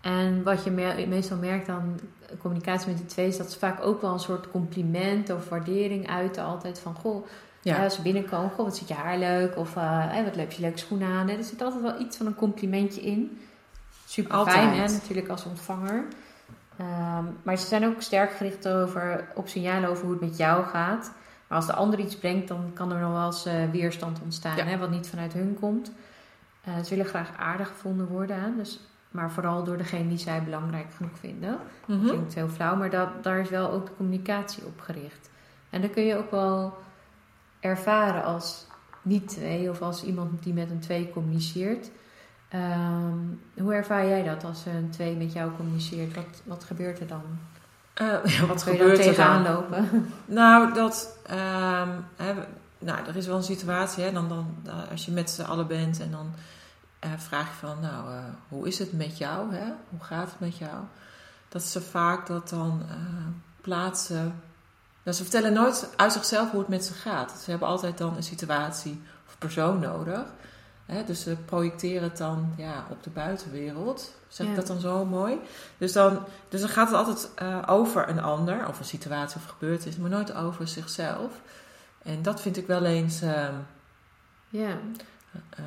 En 0.00 0.42
wat 0.42 0.64
je 0.64 0.70
meestal 1.08 1.36
merkt 1.36 1.68
aan 1.68 1.98
communicatie 2.40 2.88
met 2.88 2.96
die 2.96 3.06
twee 3.06 3.26
is 3.26 3.36
dat 3.36 3.52
ze 3.52 3.58
vaak 3.58 3.84
ook 3.84 4.00
wel 4.00 4.12
een 4.12 4.18
soort 4.18 4.50
compliment 4.50 5.30
of 5.30 5.48
waardering 5.48 6.08
uiten. 6.08 6.44
Altijd 6.44 6.78
van 6.78 6.94
goh, 6.94 7.26
ja. 7.62 7.84
als 7.84 7.94
ze 7.94 8.02
binnenkomen, 8.02 8.50
goh, 8.50 8.64
wat 8.64 8.76
zit 8.76 8.88
je 8.88 8.94
haar 8.94 9.18
leuk? 9.18 9.56
Of 9.56 9.76
uh, 9.76 10.24
wat 10.24 10.36
heb 10.36 10.52
je 10.52 10.60
leuke 10.60 10.78
schoenen 10.78 11.08
aan? 11.08 11.28
Er 11.28 11.44
zit 11.44 11.62
altijd 11.62 11.82
wel 11.82 12.00
iets 12.00 12.16
van 12.16 12.26
een 12.26 12.34
complimentje 12.34 13.00
in. 13.00 13.40
Super 14.06 14.46
fijn, 14.46 14.68
hè, 14.68 14.86
natuurlijk 14.88 15.28
als 15.28 15.44
ontvanger. 15.44 16.04
Um, 16.80 17.36
maar 17.42 17.58
ze 17.58 17.66
zijn 17.66 17.86
ook 17.86 18.02
sterk 18.02 18.30
gericht 18.30 18.68
over, 18.68 19.28
op 19.34 19.48
signalen 19.48 19.90
over 19.90 20.04
hoe 20.04 20.12
het 20.12 20.20
met 20.20 20.36
jou 20.36 20.64
gaat. 20.64 21.12
Maar 21.46 21.58
als 21.58 21.66
de 21.66 21.74
ander 21.74 21.98
iets 21.98 22.16
brengt, 22.16 22.48
dan 22.48 22.70
kan 22.74 22.92
er 22.92 23.00
nog 23.00 23.12
wel 23.12 23.26
eens 23.26 23.46
uh, 23.46 23.70
weerstand 23.70 24.20
ontstaan, 24.22 24.58
hè, 24.58 24.78
wat 24.78 24.90
niet 24.90 25.08
vanuit 25.08 25.32
hun 25.32 25.56
komt. 25.60 25.92
Uh, 26.68 26.76
ze 26.76 26.90
willen 26.90 27.06
graag 27.06 27.36
aardig 27.36 27.68
gevonden 27.68 28.06
worden, 28.06 28.56
dus, 28.56 28.80
maar 29.10 29.30
vooral 29.30 29.64
door 29.64 29.76
degene 29.76 30.08
die 30.08 30.18
zij 30.18 30.42
belangrijk 30.42 30.92
genoeg 30.96 31.18
vinden. 31.18 31.58
Dat 31.86 31.96
mhm. 31.96 32.06
klinkt 32.06 32.34
heel 32.34 32.48
flauw, 32.48 32.76
maar 32.76 32.90
dat, 32.90 33.22
daar 33.22 33.38
is 33.38 33.50
wel 33.50 33.70
ook 33.70 33.86
de 33.86 33.94
communicatie 33.96 34.64
op 34.64 34.80
gericht. 34.80 35.30
En 35.70 35.80
dan 35.80 35.90
kun 35.90 36.02
je 36.02 36.16
ook 36.16 36.30
wel 36.30 36.78
ervaren 37.60 38.24
als 38.24 38.66
niet 39.02 39.28
twee 39.28 39.70
of 39.70 39.82
als 39.82 40.04
iemand 40.04 40.42
die 40.42 40.52
met 40.52 40.70
een 40.70 40.80
twee 40.80 41.10
communiceert. 41.10 41.90
Um, 42.54 43.40
hoe 43.56 43.74
ervaar 43.74 44.06
jij 44.06 44.22
dat 44.22 44.44
als 44.44 44.66
een 44.66 44.90
twee 44.90 45.16
met 45.16 45.32
jou 45.32 45.52
communiceert? 45.56 46.14
Wat, 46.14 46.42
wat 46.44 46.64
gebeurt 46.64 47.00
er 47.00 47.06
dan? 47.06 47.22
Uh, 48.02 48.42
wat 48.48 48.62
gebeurt 48.62 49.06
er 49.06 49.14
dan? 49.14 49.42
lopen? 49.42 50.12
Nou, 50.24 50.74
dat... 50.74 51.18
Um, 51.30 52.04
hè, 52.16 52.34
nou, 52.78 53.06
er 53.06 53.16
is 53.16 53.26
wel 53.26 53.36
een 53.36 53.42
situatie, 53.42 54.04
hè, 54.04 54.12
dan, 54.12 54.28
dan, 54.28 54.56
als 54.90 55.04
je 55.04 55.12
met 55.12 55.30
z'n 55.30 55.42
allen 55.42 55.66
bent 55.66 56.00
en 56.00 56.10
dan 56.10 56.34
uh, 57.04 57.10
vraag 57.16 57.48
je 57.48 57.66
van, 57.66 57.80
nou, 57.80 58.10
uh, 58.10 58.18
hoe 58.48 58.66
is 58.66 58.78
het 58.78 58.92
met 58.92 59.18
jou? 59.18 59.54
Hè? 59.54 59.72
Hoe 59.88 60.00
gaat 60.00 60.30
het 60.30 60.40
met 60.40 60.58
jou? 60.58 60.74
Dat 61.48 61.62
ze 61.62 61.80
vaak 61.80 62.26
dat 62.26 62.48
dan 62.48 62.82
plaatsen. 63.60 64.42
Nou, 65.02 65.16
ze 65.16 65.22
vertellen 65.22 65.52
nooit 65.52 65.88
uit 65.96 66.12
zichzelf 66.12 66.50
hoe 66.50 66.60
het 66.60 66.68
met 66.68 66.84
ze 66.84 66.92
gaat. 66.92 67.40
Ze 67.44 67.50
hebben 67.50 67.68
altijd 67.68 67.98
dan 67.98 68.16
een 68.16 68.22
situatie 68.22 69.02
of 69.28 69.38
persoon 69.38 69.78
nodig. 69.78 70.24
Hè? 70.86 71.04
Dus 71.04 71.22
ze 71.22 71.36
projecteren 71.44 72.02
het 72.02 72.16
dan 72.16 72.52
ja, 72.56 72.86
op 72.90 73.02
de 73.02 73.10
buitenwereld. 73.10 74.14
Zeg 74.28 74.46
ik 74.46 74.54
dat 74.54 74.66
dan 74.66 74.80
zo 74.80 75.04
mooi? 75.04 75.38
Dus 75.78 75.92
dan, 75.92 76.24
dus 76.48 76.60
dan 76.60 76.68
gaat 76.70 76.88
het 76.88 76.96
altijd 76.96 77.30
uh, 77.42 77.62
over 77.66 78.08
een 78.08 78.20
ander, 78.20 78.68
of 78.68 78.78
een 78.78 78.84
situatie 78.84 79.36
of 79.36 79.44
gebeurtenis, 79.44 79.96
maar 79.96 80.10
nooit 80.10 80.34
over 80.34 80.68
zichzelf. 80.68 81.32
En 82.02 82.22
dat 82.22 82.40
vind 82.40 82.56
ik 82.56 82.66
wel 82.66 82.84
eens. 82.84 83.22
Uh, 83.22 83.48
ja. 84.48 84.68
Uh, 85.58 85.64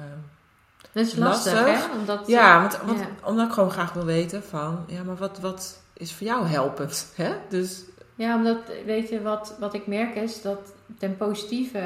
dat 0.92 1.06
is 1.06 1.16
lastig, 1.16 1.54
lastig. 1.54 1.88
hè? 1.88 1.98
Omdat, 1.98 2.28
ja, 2.28 2.62
want, 2.62 2.78
want, 2.78 3.06
omdat 3.24 3.48
ik 3.48 3.54
gewoon 3.54 3.72
graag 3.72 3.94
wil 3.94 4.06
weten 4.06 4.44
van, 4.44 4.84
ja, 4.88 5.04
maar 5.04 5.16
wat, 5.16 5.40
wat 5.40 5.82
is 5.94 6.14
voor 6.14 6.28
jou 6.28 6.46
helpend? 6.46 7.08
Hè? 7.16 7.34
Dus, 7.50 7.84
ja, 8.16 8.36
omdat, 8.36 8.58
weet 8.86 9.10
je, 9.10 9.22
wat, 9.22 9.56
wat 9.60 9.74
ik 9.74 9.88
merk 9.88 10.16
is 10.16 10.42
dat 10.42 10.74
ten 10.98 11.18
positieve 11.18 11.78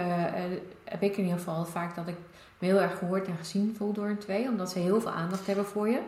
heb 0.84 1.02
ik 1.02 1.18
in 1.18 1.24
ieder 1.24 1.38
geval 1.38 1.66
vaak 1.66 1.96
dat 1.96 2.08
ik 2.08 2.18
me 2.64 2.70
heel 2.70 2.82
erg 2.82 2.98
gehoord 2.98 3.28
en 3.28 3.38
gezien 3.38 3.76
voel 3.78 3.94
door 3.94 4.08
een 4.08 4.18
twee, 4.18 4.48
omdat 4.48 4.72
ze 4.72 4.80
heel 4.80 5.02
veel 5.02 5.12
aandacht 5.12 5.48
hebben 5.48 5.66
voor 5.66 5.90
je. 5.90 6.00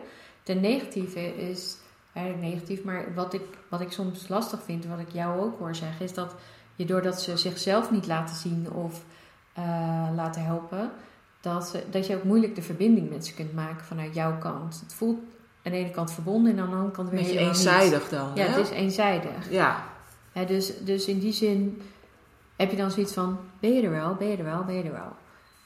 Ten 0.42 0.60
negatieve 0.60 1.36
is 1.36 1.76
eigenlijk 2.12 2.48
negatief, 2.48 2.84
maar 2.84 3.14
wat 3.14 3.34
ik, 3.34 3.42
wat 3.68 3.80
ik 3.80 3.92
soms 3.92 4.28
lastig 4.28 4.62
vind, 4.62 4.86
wat 4.86 4.98
ik 4.98 5.12
jou 5.12 5.40
ook 5.40 5.58
hoor 5.58 5.74
zeggen, 5.74 6.04
is 6.04 6.14
dat 6.14 6.34
je 6.74 6.84
doordat 6.84 7.22
ze 7.22 7.36
zichzelf 7.36 7.90
niet 7.90 8.06
laten 8.06 8.36
zien 8.36 8.70
of 8.70 9.02
uh, 9.58 10.08
laten 10.14 10.44
helpen, 10.44 10.90
dat, 11.40 11.68
ze, 11.68 11.82
dat 11.90 12.06
je 12.06 12.16
ook 12.16 12.24
moeilijk 12.24 12.54
de 12.54 12.62
verbinding 12.62 13.10
met 13.10 13.26
ze 13.26 13.34
kunt 13.34 13.54
maken 13.54 13.84
vanuit 13.84 14.14
jouw 14.14 14.38
kant. 14.38 14.80
Het 14.80 14.94
voelt 14.94 15.18
aan 15.62 15.72
de 15.72 15.78
ene 15.78 15.90
kant 15.90 16.12
verbonden 16.12 16.52
en 16.52 16.58
aan 16.58 16.70
de 16.70 16.74
andere 16.74 16.92
kant 16.92 17.10
weer 17.10 17.20
Beetje 17.20 17.38
eenzijdig 17.38 18.00
niet. 18.00 18.10
dan. 18.10 18.30
Ja, 18.34 18.44
hè? 18.44 18.50
het 18.50 18.70
is 18.70 18.70
eenzijdig. 18.70 19.50
Ja. 19.50 19.84
ja 20.32 20.44
dus, 20.44 20.72
dus 20.84 21.06
in 21.06 21.18
die 21.18 21.32
zin 21.32 21.82
heb 22.56 22.70
je 22.70 22.76
dan 22.76 22.90
zoiets 22.90 23.12
van: 23.12 23.38
ben 23.60 23.74
je 23.74 23.82
er 23.82 23.90
wel, 23.90 24.14
ben 24.14 24.28
je 24.28 24.36
er 24.36 24.44
wel, 24.44 24.64
ben 24.64 24.74
je 24.74 24.82
er 24.82 24.92
wel. 24.92 25.12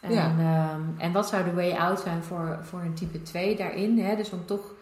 En, 0.01 0.13
Ja. 0.13 0.25
ehm, 0.39 0.81
en 0.99 1.13
wat 1.13 1.29
zou 1.29 1.45
de 1.45 1.55
way 1.55 1.73
out 1.73 2.01
zijn 2.01 2.23
voor, 2.23 2.59
voor 2.63 2.81
een 2.81 2.95
type 2.95 3.23
2 3.23 3.57
daarin? 3.57 3.99
Hè? 3.99 4.17
Dus 4.17 4.31
om 4.31 4.47
toch 4.47 4.73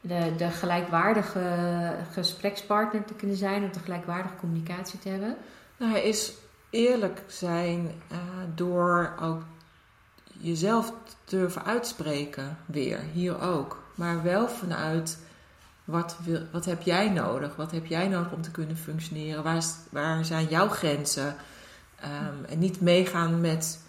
de, 0.00 0.32
de 0.36 0.50
gelijkwaardige 0.50 1.94
gesprekspartner 2.12 3.04
te 3.04 3.14
kunnen 3.14 3.36
zijn, 3.36 3.62
om 3.64 3.72
de 3.72 3.78
gelijkwaardige 3.78 4.36
communicatie 4.36 4.98
te 4.98 5.08
hebben. 5.08 5.36
Nou, 5.76 5.92
hij 5.92 6.02
is 6.02 6.32
eerlijk 6.70 7.22
zijn 7.26 7.90
eh, 8.08 8.18
door 8.54 9.12
ook 9.20 9.42
jezelf 10.38 10.92
te 11.04 11.36
durven 11.36 11.64
uitspreken 11.64 12.56
weer, 12.66 13.00
hier 13.12 13.40
ook. 13.40 13.82
Maar 13.94 14.22
wel 14.22 14.48
vanuit 14.48 15.18
wat, 15.84 16.16
wil, 16.24 16.40
wat 16.52 16.64
heb 16.64 16.82
jij 16.82 17.08
nodig? 17.08 17.56
Wat 17.56 17.70
heb 17.70 17.86
jij 17.86 18.08
nodig 18.08 18.32
om 18.32 18.42
te 18.42 18.50
kunnen 18.50 18.76
functioneren? 18.76 19.62
Waar 19.90 20.24
zijn 20.24 20.46
jouw 20.46 20.68
grenzen? 20.68 21.36
Ehm, 22.00 22.44
en 22.48 22.58
niet 22.58 22.80
meegaan 22.80 23.40
met 23.40 23.80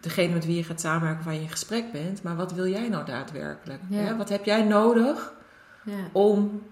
degene 0.00 0.32
met 0.32 0.44
wie 0.46 0.56
je 0.56 0.64
gaat 0.64 0.80
samenwerken 0.80 1.24
waar 1.24 1.34
je 1.34 1.40
in 1.40 1.48
gesprek 1.48 1.92
bent, 1.92 2.22
maar 2.22 2.36
wat 2.36 2.52
wil 2.52 2.66
jij 2.66 2.88
nou 2.88 3.04
daadwerkelijk? 3.04 3.80
Ja. 3.88 3.98
Hè? 3.98 4.16
Wat 4.16 4.28
heb 4.28 4.44
jij 4.44 4.62
nodig 4.62 5.32
Ja. 5.84 5.92
om 6.12 6.62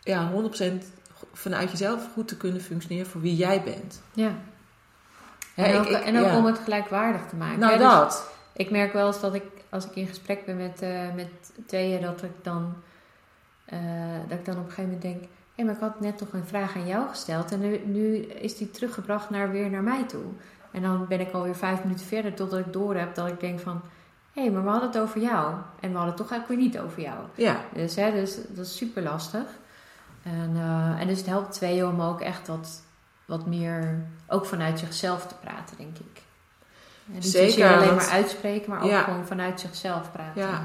ja, 0.00 0.30
100% 0.30 0.84
vanuit 1.32 1.70
jezelf 1.70 2.08
goed 2.12 2.28
te 2.28 2.36
kunnen 2.36 2.60
functioneren 2.60 3.06
voor 3.10 3.20
wie 3.20 3.36
jij 3.36 3.62
bent? 3.62 4.02
ja. 4.12 4.32
Hè, 5.54 5.64
en 5.64 5.78
ook, 5.78 5.86
ik- 5.86 6.00
en 6.04 6.18
ook 6.18 6.24
ja. 6.24 6.36
om 6.38 6.44
het 6.44 6.58
gelijkwaardig 6.58 7.20
te 7.28 7.36
maken. 7.36 7.58
Nou, 7.58 7.72
hè? 7.72 7.78
Dus 7.78 7.86
dat. 7.92 8.30
ik 8.52 8.70
merk 8.70 8.92
wel 8.92 9.06
eens 9.06 9.20
dat 9.20 9.34
ik, 9.34 9.42
als 9.68 9.84
ik 9.86 9.94
in 9.96 10.06
gesprek 10.06 10.44
ben 10.46 10.56
met, 10.56 10.82
eh, 10.82 11.14
met 11.14 11.28
tweeën, 11.66 12.00
dat 12.02 12.22
ik 12.22 12.30
dan, 12.42 12.74
eh, 13.64 13.78
dat 14.28 14.38
ik 14.38 14.44
dan 14.44 14.54
op 14.58 14.60
een 14.64 14.70
gegeven 14.72 14.84
moment 14.84 15.02
denk: 15.02 15.24
hé, 15.54 15.64
maar 15.64 15.74
ik 15.74 15.80
had 15.80 16.00
net 16.00 16.18
toch 16.18 16.32
een 16.32 16.46
vraag 16.46 16.76
aan 16.76 16.86
jou 16.86 17.08
gesteld 17.08 17.52
en 17.52 17.60
nu, 17.60 17.80
nu 17.84 18.16
is 18.16 18.56
die 18.56 18.70
teruggebracht 18.70 19.30
naar, 19.30 19.50
weer 19.50 19.70
naar 19.70 19.82
mij 19.82 20.04
toe. 20.06 20.24
En 20.72 20.82
dan 20.82 21.06
ben 21.08 21.20
ik 21.20 21.32
alweer 21.32 21.54
vijf 21.56 21.82
minuten 21.82 22.06
verder 22.06 22.34
totdat 22.34 22.58
ik 22.58 22.72
door 22.72 22.94
heb 22.96 23.14
dat 23.14 23.26
ik 23.26 23.40
denk 23.40 23.60
van... 23.60 23.80
Hé, 24.32 24.50
maar 24.50 24.62
we 24.64 24.68
hadden 24.68 24.88
het 24.88 24.98
over 24.98 25.20
jou. 25.20 25.54
En 25.80 25.90
we 25.90 25.96
hadden 25.96 26.14
het 26.14 26.16
toch 26.16 26.30
eigenlijk 26.30 26.48
weer 26.48 26.70
niet 26.70 26.78
over 26.78 27.02
jou. 27.02 27.18
Ja, 27.34 27.60
Dus, 27.74 27.94
hè, 27.96 28.10
dus 28.12 28.38
dat 28.48 28.66
is 28.66 28.76
super 28.76 29.02
lastig. 29.02 29.42
En, 30.22 30.50
eh, 30.56 31.00
en 31.00 31.06
dus 31.06 31.18
het 31.18 31.26
helpt 31.26 31.52
tweeën 31.52 31.86
om 31.86 32.00
ook 32.00 32.20
echt 32.20 32.48
wat, 32.48 32.82
wat 33.24 33.46
meer, 33.46 34.04
ook 34.28 34.46
vanuit 34.46 34.78
zichzelf 34.78 35.26
te 35.26 35.34
praten, 35.34 35.76
denk 35.76 35.98
ik. 35.98 36.22
En 37.06 37.12
niet 37.12 37.26
Zeker, 37.26 37.50
zozeer 37.50 37.74
alleen 37.74 37.86
want- 37.88 38.00
maar 38.00 38.10
uitspreken, 38.10 38.70
maar 38.70 38.82
ook 38.82 38.90
Ja. 38.90 39.02
gewoon 39.02 39.26
vanuit 39.26 39.60
zichzelf 39.60 40.12
praten. 40.12 40.42
Ja. 40.42 40.62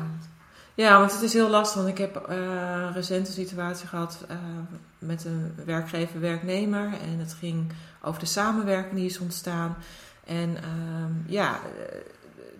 ja, 0.73 0.99
want 0.99 1.11
het 1.11 1.21
is 1.21 1.33
heel 1.33 1.49
lastig. 1.49 1.75
Want 1.81 1.87
ik 1.89 1.97
heb 1.97 2.15
eh 2.15 2.89
recent 2.93 3.27
een 3.27 3.33
situatie 3.33 3.87
gehad 3.87 4.25
eh, 4.27 4.35
met 4.99 5.25
een 5.25 5.55
werkgever-werknemer. 5.65 6.85
En 6.85 7.19
het 7.19 7.33
ging 7.33 7.71
over 8.05 8.19
de 8.19 8.25
samenwerking 8.25 8.95
die 8.95 9.05
is 9.05 9.19
ontstaan. 9.19 9.77
En 10.23 10.57
ehm, 10.57 11.11
ja, 11.33 11.53
eh, 11.55 11.97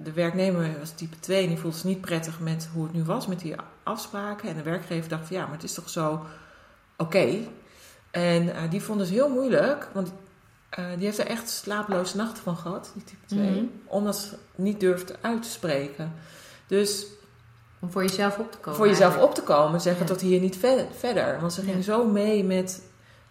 de 0.04 0.12
werknemer 0.12 0.80
was 0.80 0.92
type 0.92 1.20
2 1.20 1.44
en 1.44 1.48
die 1.50 1.58
voelde 1.58 1.76
zich 1.78 1.86
niet 1.86 2.02
prettig 2.02 2.40
met 2.40 2.70
hoe 2.74 2.84
het 2.84 2.94
nu 2.94 3.04
was 3.04 3.28
met 3.28 3.40
die 3.40 3.56
afspraken. 3.84 4.50
En 4.50 4.56
de 4.56 4.64
werkgever 4.64 5.10
dacht 5.10 5.28
van 5.28 5.36
ja, 5.36 5.44
maar 5.44 5.54
het 5.54 5.64
is 5.64 5.74
toch 5.74 5.90
zo 5.90 6.26
oké. 6.98 7.28
En 8.12 8.56
eh, 8.56 8.62
die 8.70 8.82
vond 8.82 9.00
het 9.00 9.10
heel 9.10 9.30
moeilijk, 9.30 9.90
want 9.94 10.12
eh, 10.70 10.86
die 10.96 11.06
heeft 11.06 11.20
er 11.20 11.28
echt 11.28 11.50
slapeloze 11.50 12.18
nachten 12.18 12.44
van 12.44 12.58
gehad, 12.58 12.92
die 12.94 13.04
type 13.04 13.26
2. 13.26 13.50
Mhm. 13.50 13.66
Omdat 13.86 14.18
ze 14.18 14.36
niet 14.56 14.80
durfde 14.80 15.16
uit 15.22 15.42
te 15.44 15.50
spreken. 15.50 16.14
Dus 16.68 17.06
Om 17.80 17.92
voor 17.92 18.02
jezelf 18.02 18.38
op 18.38 18.52
te 18.52 18.58
komen. 18.58 18.76
voor 18.78 18.88
jezelf 18.88 19.14
eigenlijk. 19.14 19.38
op 19.40 19.46
te 19.46 19.54
komen, 19.54 19.82
zeggen 19.82 20.02
Ja. 20.02 20.08
tot 20.12 20.22
hier 20.22 20.40
niet 20.40 20.58
ve- 20.58 20.88
verder. 20.98 21.40
Want 21.40 21.54
ze 21.54 21.62
ging 21.62 21.76
Ja. 21.76 21.82
zo 21.82 22.06
mee 22.08 22.44
met 22.44 22.82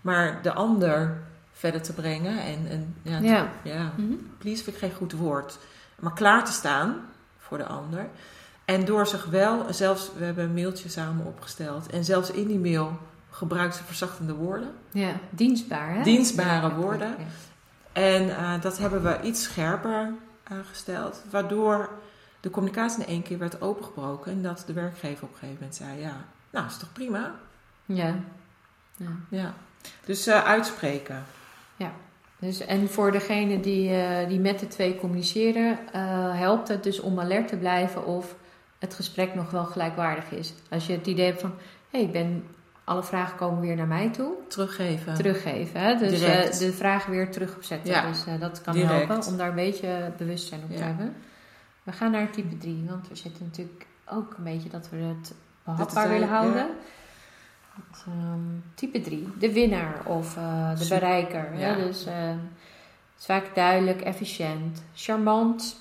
maar 0.01 0.43
de 0.43 0.53
ander 0.53 1.23
verder 1.65 1.83
te 1.83 1.93
brengen. 1.93 2.39
En, 2.43 2.67
en 2.71 2.95
ja, 3.03 3.19
Ja. 3.19 3.49
ja, 3.63 3.93
Mhm. 3.97 4.13
please 4.39 4.63
vind 4.65 4.77
ik 4.77 4.83
geen 4.83 4.95
goed 4.95 5.13
woord. 5.13 5.59
Maar 6.01 6.13
klaar 6.13 6.45
te 6.45 6.53
staan 6.53 6.97
voor 7.39 7.59
de 7.59 7.67
ander. 7.67 8.07
En 8.65 8.85
door 8.85 9.07
zich 9.07 9.25
wel, 9.25 9.73
zelfs, 9.73 10.11
we 10.19 10.25
hebben 10.25 10.45
een 10.45 10.55
mailtje 10.55 10.89
samen 10.89 11.27
opgesteld. 11.27 11.87
En 11.91 12.05
zelfs 12.05 12.31
in 12.31 12.47
die 12.47 12.59
mail 12.59 12.99
gebruikt 13.31 13.75
ze 13.77 13.85
verzachtende 13.85 14.35
woorden. 14.35 14.73
ja, 14.93 15.13
dienstbaar, 15.31 15.95
hè? 15.95 16.03
Dienstbare 16.03 16.69
Ja, 16.69 16.75
woorden. 16.75 17.09
ja. 17.09 17.25
En 17.93 18.37
eh, 18.37 18.61
dat 18.61 18.79
hebben 18.79 19.03
we 19.03 19.19
iets 19.23 19.43
scherper 19.43 20.13
eh, 20.43 20.57
gesteld. 20.71 21.23
Waardoor 21.31 21.89
de 22.41 22.51
communicatie 22.51 23.03
in 23.03 23.09
één 23.09 23.23
keer 23.23 23.39
werd 23.39 23.61
opengebroken. 23.61 24.33
En 24.33 24.43
dat 24.43 24.63
de 24.67 24.73
werkgever 24.73 25.25
op 25.25 25.33
een 25.33 25.39
gegeven 25.39 25.55
moment 25.61 25.75
zei: 25.77 26.01
Ja, 26.01 26.25
nou 26.51 26.67
is 26.67 26.77
toch 26.77 26.93
prima? 26.93 27.35
Ja. 27.85 28.15
ja. 28.97 29.09
Ja. 29.29 29.55
Dus 30.05 30.27
eh, 30.27 30.45
uitspreken. 30.45 31.25
Dus, 32.39 32.61
en 32.61 32.89
voor 32.89 33.13
degene 33.13 33.61
die, 33.61 33.91
eh, 33.95 34.29
die 34.29 34.41
met 34.41 34.59
de 34.59 34.69
twee 34.69 34.97
communiceren, 34.97 35.79
eh, 35.93 36.39
helpt 36.39 36.69
het 36.69 36.83
dus 36.83 37.01
om 37.01 37.21
alert 37.21 37.49
te 37.49 37.57
blijven 37.57 38.07
of 38.07 38.35
het 38.79 38.95
gesprek 38.95 39.35
nog 39.35 39.51
wel 39.51 39.65
gelijkwaardig 39.65 40.31
is. 40.31 40.55
Als 40.71 40.87
je 40.87 40.93
het 40.93 41.07
idee 41.07 41.27
hebt 41.27 41.41
van, 41.41 41.55
hé, 41.91 41.99
ik 41.99 42.13
ben, 42.13 42.45
alle 42.85 43.03
vragen 43.03 43.37
komen 43.37 43.61
weer 43.61 43.77
naar 43.77 43.87
mij 43.87 44.11
toe, 44.11 44.33
Teruggeven. 44.49 45.15
teruggeven. 45.15 45.81
Hè? 45.81 45.97
Dus 45.97 46.21
eh, 46.23 46.59
de 46.59 46.73
vragen 46.73 47.11
weer 47.11 47.31
terugzetten. 47.31 47.91
Ja, 47.93 48.07
Dus 48.09 48.25
dat 48.41 48.63
kan 48.63 48.75
direct. 48.75 48.93
helpen 49.09 49.27
om 49.27 49.37
daar 49.37 49.49
een 49.49 49.55
beetje 49.55 50.13
bewustzijn 50.17 50.61
op 50.63 50.71
te 50.71 50.79
Ja. 50.79 50.85
hebben. 50.85 51.15
We 51.83 51.93
gaan 51.93 52.11
naar 52.11 52.31
type 52.31 52.57
3, 52.59 52.85
want 52.89 53.09
we 53.09 53.15
zitten 53.17 53.45
natuurlijk 53.45 53.87
ook 54.07 54.35
een 54.39 54.45
beetje 54.45 54.69
dat 54.69 54.89
we 54.91 54.97
het 54.97 55.35
behapbaar 55.65 56.09
willen 56.09 56.29
houden. 56.29 56.57
ja. 56.57 56.67
Dus, 57.91 58.05
ehm, 58.07 58.41
type 58.75 59.01
3, 59.01 59.29
de 59.39 59.53
winnaar 59.53 60.01
of 60.05 60.37
eh, 60.37 60.79
de 60.79 60.87
bereiker. 60.89 61.49
Hè? 61.53 61.69
Ja. 61.69 61.75
Dus 61.75 62.05
eh, 62.07 62.15
het 62.29 63.19
is 63.19 63.25
vaak 63.25 63.55
duidelijk, 63.55 64.01
efficiënt, 64.01 64.83
charmant, 64.95 65.81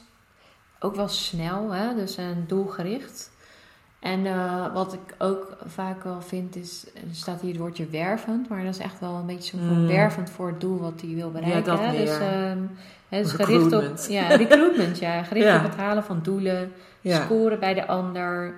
ook 0.79 0.95
wel 0.95 1.07
snel, 1.07 1.71
hè? 1.71 1.95
dus 1.95 2.17
een 2.17 2.43
doelgericht. 2.47 3.31
En 3.99 4.25
eh, 4.25 4.73
wat 4.73 4.93
ik 4.93 5.15
ook 5.17 5.57
vaak 5.65 6.03
wel 6.03 6.21
vind 6.21 6.55
is, 6.55 6.85
er 6.95 7.01
staat 7.15 7.41
hier 7.41 7.51
het 7.51 7.59
woordje 7.59 7.85
wervend, 7.85 8.49
maar 8.49 8.63
dat 8.63 8.73
is 8.75 8.81
echt 8.81 8.99
wel 8.99 9.15
een 9.15 9.25
beetje 9.25 9.57
zo 9.57 9.63
van 9.67 9.81
Mm. 9.81 9.87
wervend 9.87 10.29
voor 10.29 10.47
het 10.47 10.61
doel 10.61 10.79
wat 10.79 11.01
hij 11.01 11.09
wil 11.15 11.31
bereiken. 11.31 11.63
dat 11.63 11.79
hè? 11.79 11.91
meer. 11.91 11.99
Dus, 12.05 12.17
ehm, 12.19 12.59
is 13.09 13.31
gericht 13.31 13.51
op 13.65 13.71
Recruitment. 13.71 14.07
ja, 14.09 14.27
recruitment, 14.27 14.99
ja, 14.99 15.23
gericht 15.29 15.45
Ja. 15.47 15.57
op 15.57 15.63
het 15.63 15.75
halen 15.75 16.03
van 16.03 16.19
doelen, 16.23 16.71
Ja. 17.01 17.23
scoren 17.23 17.59
bij 17.59 17.73
de 17.73 17.87
ander, 17.87 18.53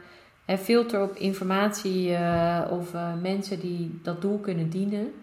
filter 0.46 1.02
op 1.02 1.16
informatie 1.16 2.16
eh, 2.16 2.72
of 2.72 2.94
eh, 2.94 3.14
mensen 3.22 3.60
die 3.60 4.00
dat 4.04 4.22
doel 4.22 4.40
kunnen 4.40 4.70
dienen. 4.70 5.14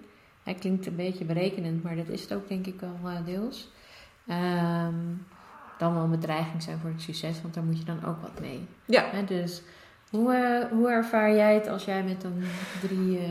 Hij 0.42 0.54
klinkt 0.54 0.86
een 0.86 0.96
beetje 0.96 1.24
berekenend, 1.24 1.82
maar 1.82 1.96
dat 1.96 2.08
is 2.08 2.22
het 2.22 2.34
ook 2.34 2.48
denk 2.48 2.66
ik 2.66 2.80
wel 2.80 3.10
eh, 3.10 3.24
deels. 3.24 3.70
Ehm, 4.26 4.94
dan 5.78 5.94
wel 5.94 6.02
een 6.02 6.10
bedreiging 6.10 6.62
zijn 6.62 6.78
voor 6.78 6.90
het 6.90 7.02
succes, 7.02 7.42
want 7.42 7.54
daar 7.54 7.64
moet 7.64 7.78
je 7.78 7.84
dan 7.84 8.04
ook 8.04 8.20
wat 8.20 8.40
mee. 8.40 8.66
Ja. 8.84 9.04
Hè, 9.10 9.24
dus 9.24 9.62
hoe, 10.12 10.34
eh, 10.34 10.70
hoe 10.70 10.90
ervaar 10.90 11.34
jij 11.34 11.54
het 11.54 11.68
als 11.68 11.84
jij 11.84 12.02
met 12.02 12.24
een 12.24 12.44
drie... 12.80 13.18
eh, 13.18 13.24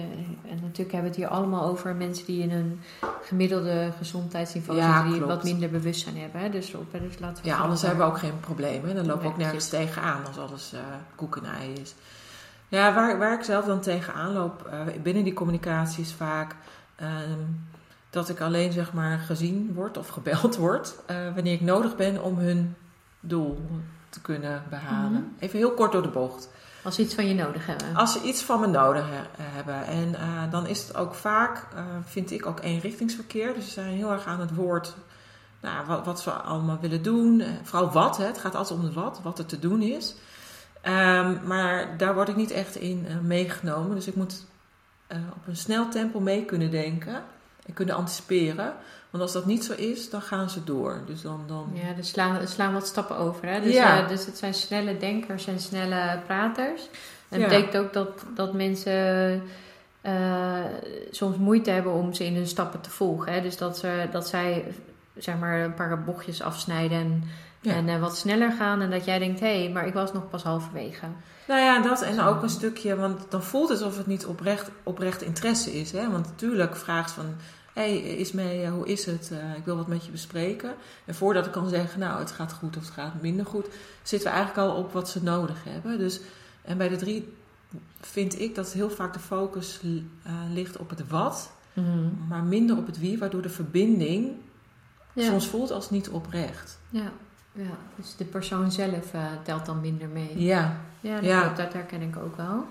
en 0.51 0.59
natuurlijk 0.61 0.91
hebben 0.91 1.01
we 1.01 1.07
het 1.07 1.15
hier 1.15 1.27
allemaal 1.27 1.63
over 1.63 1.95
mensen 1.95 2.25
die 2.25 2.41
in 2.41 2.51
een 2.51 2.79
gemiddelde 3.21 3.91
Ja, 4.01 4.45
zitten, 4.45 5.11
die 5.11 5.21
wat 5.21 5.43
minder 5.43 5.69
bewustzijn 5.69 6.17
hebben. 6.17 6.41
Hè? 6.41 6.49
Dus, 6.49 6.73
op, 6.73 6.91
dus 6.91 7.19
laten 7.19 7.43
we 7.43 7.49
Ja, 7.49 7.57
anders 7.57 7.81
hebben 7.81 8.05
we 8.05 8.11
ook 8.11 8.19
geen 8.19 8.39
problemen. 8.39 8.95
Dan 8.95 9.05
lopen 9.05 9.21
we 9.21 9.27
ook 9.27 9.37
nergens 9.37 9.69
tegenaan 9.69 10.25
als 10.25 10.37
alles 10.37 10.73
eh 10.73 10.79
koek 11.15 11.35
en 11.37 11.45
ei 11.45 11.73
is. 11.73 11.95
Ja, 12.67 12.93
waar, 12.93 13.17
waar 13.17 13.33
ik 13.33 13.43
zelf 13.43 13.65
dan 13.65 13.81
tegenaan 13.81 14.33
loop 14.33 14.65
eh, 14.71 15.01
binnen 15.03 15.23
die 15.23 15.33
communicatie 15.33 16.03
is 16.03 16.13
vaak 16.13 16.55
ehm, 16.95 17.39
dat 18.09 18.29
ik 18.29 18.41
alleen 18.41 18.71
zeg 18.71 18.93
maar 18.93 19.17
gezien 19.17 19.71
word 19.73 19.97
of 19.97 20.07
gebeld 20.07 20.55
word 20.65 20.95
eh, 21.05 21.15
wanneer 21.33 21.53
ik 21.53 21.61
nodig 21.61 21.95
ben 21.95 22.23
om 22.23 22.37
hun 22.37 22.75
doel 23.19 23.61
te 24.09 24.21
kunnen 24.21 24.63
behalen. 24.69 25.11
Mhm. 25.11 25.23
Even 25.39 25.57
heel 25.57 25.73
kort 25.73 25.91
door 25.91 26.01
de 26.01 26.07
bocht. 26.07 26.49
Als 26.83 26.95
ze 26.95 27.01
iets 27.01 27.13
van 27.13 27.27
je 27.27 27.33
nodig 27.33 27.65
hebben. 27.65 27.95
Als 27.95 28.11
ze 28.13 28.21
iets 28.21 28.41
van 28.41 28.59
me 28.59 28.67
nodig 28.67 29.05
he- 29.09 29.43
hebben. 29.43 29.85
En 29.85 30.15
eh, 30.15 30.51
dan 30.51 30.67
is 30.67 30.87
het 30.87 30.95
ook 30.97 31.13
vaak, 31.13 31.67
eh, 31.75 31.83
vind 32.05 32.31
ik, 32.31 32.45
ook 32.45 32.59
eenrichtingsverkeer. 32.59 33.53
Dus 33.53 33.65
ze 33.65 33.71
zijn 33.71 33.87
heel 33.93 34.11
erg 34.11 34.25
aan 34.25 34.39
het 34.39 34.55
woord 34.55 34.95
nou, 35.61 35.85
wat, 35.85 36.05
wat 36.05 36.21
ze 36.21 36.31
allemaal 36.31 36.77
willen 36.81 37.01
doen. 37.03 37.39
Eh, 37.39 37.47
Vooral 37.63 37.91
wat, 37.91 38.17
hè. 38.17 38.25
het 38.25 38.37
gaat 38.37 38.55
altijd 38.55 38.79
om 38.79 38.85
het 38.85 38.93
wat, 38.93 39.19
wat 39.23 39.39
er 39.39 39.45
te 39.45 39.59
doen 39.59 39.81
is. 39.81 40.15
Ehm, 40.81 41.35
maar 41.47 41.97
daar 41.97 42.13
word 42.13 42.29
ik 42.29 42.35
niet 42.35 42.51
echt 42.51 42.75
in 42.75 43.07
meegenomen. 43.23 43.95
Dus 43.95 44.07
ik 44.07 44.15
moet 44.15 44.45
op 45.09 45.47
een 45.47 45.55
snel 45.55 45.89
tempo 45.89 46.19
mee 46.19 46.45
kunnen 46.45 46.71
denken. 46.71 47.23
en 47.65 47.73
kunnen 47.73 47.95
anticiperen. 47.95 48.73
Want 49.11 49.23
als 49.23 49.33
dat 49.33 49.45
niet 49.45 49.63
zo 49.63 49.73
is, 49.73 50.09
dan 50.09 50.21
gaan 50.21 50.49
ze 50.49 50.63
door. 50.63 51.01
Dus 51.05 51.21
dan, 51.21 51.43
dan... 51.47 51.69
Ja, 51.73 51.93
dus 51.93 52.09
slaan, 52.09 52.47
slaan 52.47 52.73
wat 52.73 52.87
stappen 52.87 53.17
over. 53.17 53.47
Hè? 53.47 53.61
Dus, 53.61 53.73
ja. 53.73 54.07
dus 54.07 54.25
het 54.25 54.37
zijn 54.37 54.53
snelle 54.53 54.97
denkers 54.97 55.47
en 55.47 55.59
snelle 55.59 56.19
praters. 56.25 56.89
En 57.29 57.39
dat 57.39 57.49
betekent 57.49 57.77
ook 57.77 57.93
dat, 57.93 58.23
dat 58.35 58.53
mensen 58.53 59.41
uh, 60.05 60.65
soms 61.11 61.37
moeite 61.37 61.69
hebben 61.69 61.93
om 61.93 62.13
ze 62.13 62.25
in 62.25 62.35
hun 62.35 62.47
stappen 62.47 62.81
te 62.81 62.89
volgen. 62.89 63.33
Hè? 63.33 63.41
Dus 63.41 63.57
dat, 63.57 63.77
ze, 63.77 64.07
dat 64.11 64.27
zij 64.27 64.73
zeg 65.17 65.37
maar 65.37 65.59
een 65.59 65.73
paar 65.73 66.03
bochtjes 66.03 66.41
afsnijden 66.41 66.97
en, 66.97 67.23
en 67.61 67.87
uh, 67.87 67.99
wat 67.99 68.17
sneller 68.17 68.51
gaan. 68.51 68.81
En 68.81 68.89
dat 68.89 69.05
jij 69.05 69.19
denkt, 69.19 69.39
hé, 69.39 69.63
hey, 69.63 69.71
maar 69.71 69.87
ik 69.87 69.93
was 69.93 70.13
nog 70.13 70.29
pas 70.29 70.43
halverwege. 70.43 71.05
Nou 71.47 71.61
ja, 71.61 71.81
dat 71.81 72.01
en 72.01 72.21
ook 72.21 72.41
een 72.43 72.49
stukje, 72.49 72.95
want 72.95 73.25
dan 73.29 73.43
voelt 73.43 73.69
het 73.69 73.81
alsof 73.81 73.97
het 73.97 74.07
niet 74.07 74.25
oprecht, 74.25 74.69
oprecht 74.83 75.21
interesse 75.21 75.79
is. 75.79 75.91
Hè? 75.91 76.11
Want 76.11 76.25
natuurlijk 76.25 76.75
vraagt 76.75 77.11
van, 77.11 77.35
hey, 77.73 77.97
Ismee, 77.97 78.67
hoe 78.67 78.87
is 78.87 79.05
het? 79.05 79.29
Uh, 79.33 79.55
ik 79.57 79.65
wil 79.65 79.75
wat 79.75 79.87
met 79.87 80.05
je 80.05 80.11
bespreken. 80.11 80.73
En 81.05 81.15
voordat 81.15 81.45
ik 81.45 81.51
kan 81.51 81.69
zeggen, 81.69 81.99
nou 81.99 82.19
het 82.19 82.31
gaat 82.31 82.53
goed 82.53 82.77
of 82.77 82.83
het 82.83 82.93
gaat 82.93 83.21
minder 83.21 83.45
goed, 83.45 83.65
zitten 84.03 84.29
we 84.29 84.35
eigenlijk 84.35 84.67
al 84.69 84.75
op 84.75 84.93
wat 84.93 85.09
ze 85.09 85.23
nodig 85.23 85.63
hebben. 85.63 85.97
Dus, 85.97 86.19
en 86.61 86.77
bij 86.77 86.89
de 86.89 86.95
drie 86.95 87.33
vind 87.99 88.39
ik 88.39 88.55
dat 88.55 88.71
heel 88.71 88.89
vaak 88.89 89.13
de 89.13 89.19
focus 89.19 89.79
uh, 89.83 89.91
ligt 90.53 90.77
op 90.77 90.89
het 90.89 91.07
wat, 91.07 91.51
mm 91.73 92.19
maar 92.27 92.43
minder 92.43 92.77
op 92.77 92.85
het 92.85 92.99
wie, 92.99 93.17
waardoor 93.17 93.41
de 93.41 93.49
verbinding 93.49 94.31
ja. 95.13 95.25
soms 95.25 95.47
voelt 95.47 95.71
als 95.71 95.89
niet 95.89 96.09
oprecht. 96.09 96.79
Ja, 96.89 97.11
ja. 97.51 97.77
dus 97.95 98.15
de 98.15 98.25
persoon 98.25 98.71
zelf 98.71 99.13
uh, 99.13 99.25
telt 99.43 99.65
dan 99.65 99.81
minder 99.81 100.07
mee. 100.07 100.41
Ja, 100.41 100.81
ja, 100.99 101.15
dat, 101.15 101.23
ja. 101.23 101.53
dat 101.53 101.73
herken 101.73 102.01
ik 102.01 102.17
ook 102.17 102.35
wel. 102.35 102.65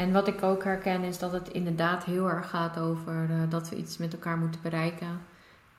En 0.00 0.12
wat 0.12 0.28
ik 0.28 0.42
ook 0.42 0.64
herken 0.64 1.02
is 1.02 1.18
dat 1.18 1.32
het 1.32 1.48
inderdaad 1.48 2.04
heel 2.04 2.28
erg 2.30 2.50
gaat 2.50 2.78
over 2.78 3.26
uh, 3.30 3.36
dat 3.48 3.68
we 3.68 3.76
iets 3.76 3.96
met 3.96 4.12
elkaar 4.12 4.38
moeten 4.38 4.60
bereiken. 4.62 5.08
Mm 5.08 5.18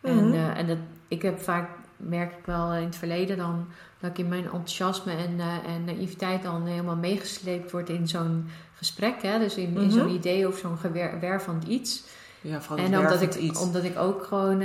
-hmm. 0.01 0.19
En, 0.19 0.33
uh, 0.33 0.57
en 0.57 0.67
dat, 0.67 0.77
ik 1.07 1.21
heb 1.21 1.39
vaak, 1.39 1.69
merk 1.97 2.31
ik 2.31 2.45
wel 2.45 2.73
in 2.73 2.83
het 2.83 2.95
verleden 2.95 3.37
dan, 3.37 3.67
dat 3.99 4.09
ik 4.09 4.17
in 4.17 4.27
mijn 4.27 4.43
enthousiasme 4.43 5.11
en, 5.11 5.31
uh, 5.37 5.73
en 5.75 5.83
naïviteit 5.85 6.43
dan 6.43 6.65
helemaal 6.65 6.95
meegesleept 6.95 7.71
word 7.71 7.89
in 7.89 8.07
zo'n 8.07 8.49
gesprek. 8.73 9.21
Hè? 9.21 9.39
Dus 9.39 9.55
in, 9.55 9.69
mm 9.69 9.75
-hmm. 9.75 9.83
in 9.83 9.91
zo'n 9.91 10.09
idee 10.09 10.47
of 10.47 10.57
zo'n 10.57 10.77
gewervend 10.77 11.63
iets. 11.63 12.03
Ja, 12.41 12.59
en 12.75 12.97
omdat 12.97 13.21
ik, 13.21 13.35
iets. 13.35 13.59
omdat 13.59 13.83
ik 13.83 13.97
ook 13.97 14.23
gewoon 14.23 14.63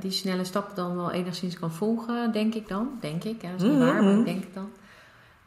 die 0.00 0.10
snelle 0.10 0.44
stappen 0.44 0.76
dan 0.76 0.96
wel 0.96 1.12
enigszins 1.12 1.58
kan 1.58 1.72
volgen, 1.72 2.32
denk 2.32 2.54
ik 2.54 2.68
dan. 2.68 2.90
Denk 3.00 3.24
ik, 3.24 3.42
hè? 3.42 3.50
dat 3.50 3.60
is 3.60 3.66
niet 3.66 3.76
mm 3.76 3.80
-hmm. 3.80 3.92
waar, 3.92 4.02
maar 4.02 4.24
denk 4.24 4.42
ik 4.42 4.54
dan. 4.54 4.70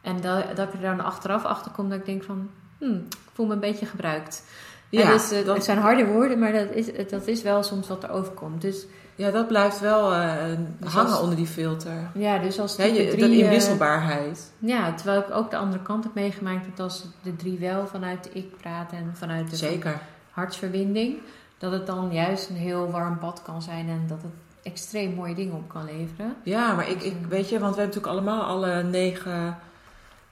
En 0.02 0.22
dat, 0.22 0.56
dat 0.56 0.68
ik 0.68 0.74
er 0.74 0.82
dan 0.82 1.00
achteraf 1.00 1.46
achter 1.46 1.72
kom 1.72 1.90
dat 1.90 2.00
ik 2.00 2.06
denk 2.06 2.24
van, 2.24 2.50
hmm, 2.82 3.06
ik 3.10 3.32
voel 3.34 3.46
me 3.46 3.54
een 3.54 3.60
beetje 3.60 3.86
gebruikt. 3.86 4.44
Ja, 4.90 5.12
dus, 5.12 5.32
uh, 5.32 5.46
dat 5.46 5.56
het 5.56 5.64
zijn 5.64 5.78
harde 5.78 6.06
woorden, 6.06 6.40
maar 6.40 6.52
dat 6.52 6.72
is, 6.72 7.10
dat 7.10 7.28
is 7.28 7.42
wel 7.42 7.64
soms 7.64 7.88
wat 7.88 8.04
er 8.04 8.10
overkomt. 8.10 8.62
Dus, 8.62 8.86
ja, 9.16 9.32
dat 9.32 9.48
blijft 9.48 9.80
wel 9.80 10.14
uh, 10.14 10.36
dus 10.80 10.94
hangen 10.94 11.12
als, 11.12 11.22
onder 11.22 11.36
die 11.36 11.48
filter. 11.48 12.12
Ja, 12.14 12.38
dus 12.38 12.60
als 12.60 12.76
ja, 12.76 12.84
je, 12.84 13.08
drie, 13.08 13.20
dat 13.20 13.30
inwisselbaarheid. 13.30 14.52
Uh, 14.60 14.70
ja, 14.70 14.94
terwijl 14.94 15.20
ik 15.20 15.32
ook 15.32 15.52
de 15.52 15.58
andere 15.58 15.84
kant 15.84 16.04
heb 16.04 16.14
meegemaakt 16.14 16.66
dat 16.66 16.80
als 16.80 17.06
de 17.22 17.36
drie 17.36 17.60
wel 17.60 17.88
vanuit 17.88 18.24
de 18.24 18.30
ik 18.34 18.58
praten 18.58 18.98
en 18.98 19.12
vanuit 19.14 19.50
de 19.50 19.56
Zeker. 19.56 20.02
hartsverbinding, 20.32 21.18
dat 21.58 21.72
het 21.72 21.86
dan 21.86 22.10
juist 22.14 22.50
een 22.50 22.56
heel 22.56 22.92
warm 22.92 23.18
bad 23.20 23.42
kan 23.42 23.62
zijn 23.62 23.90
en 23.90 24.06
dat 24.08 24.22
het 24.22 24.34
extreem 24.64 25.14
mooie 25.14 25.36
dingen 25.36 25.56
op 25.56 25.70
kan 25.70 25.86
leveren. 25.86 26.36
Ja, 26.44 26.74
maar 26.74 26.90
ik, 26.90 27.02
ik 27.04 27.16
weet 27.30 27.50
je, 27.50 27.60
want 27.60 27.76
we 27.76 27.82
hebben 27.82 28.02
natuurlijk 28.02 28.08
allemaal 28.08 28.44
alle 28.44 28.84
negen 28.84 29.58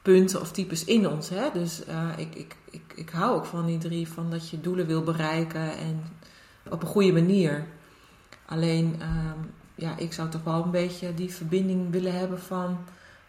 punten 0.02 0.42
of 0.42 0.52
types 0.52 0.86
in 0.86 1.08
ons. 1.08 1.30
Hè? 1.30 1.50
Dus 1.54 1.82
uh, 1.88 2.10
ik, 2.18 2.36
ik, 2.36 2.56
ik, 2.70 2.82
ik 2.96 3.10
hou 3.10 3.36
ook 3.36 3.46
van 3.46 3.66
die 3.66 3.78
drie, 3.78 4.08
van 4.08 4.32
dat 4.32 4.50
je 4.50 4.62
doelen 4.62 4.88
wil 4.88 5.04
bereiken 5.04 5.78
en 5.78 6.04
op 6.70 6.82
een 6.82 6.88
goede 6.88 7.12
manier. 7.12 7.66
Alleen, 8.46 8.96
uh, 9.00 9.32
ja, 9.76 9.98
ik 9.98 10.14
zou 10.14 10.30
toch 10.30 10.44
wel 10.44 10.64
een 10.64 10.72
beetje 10.72 11.14
die 11.14 11.34
verbinding 11.34 11.92
willen 11.92 12.14
hebben 12.14 12.40
van, 12.40 12.78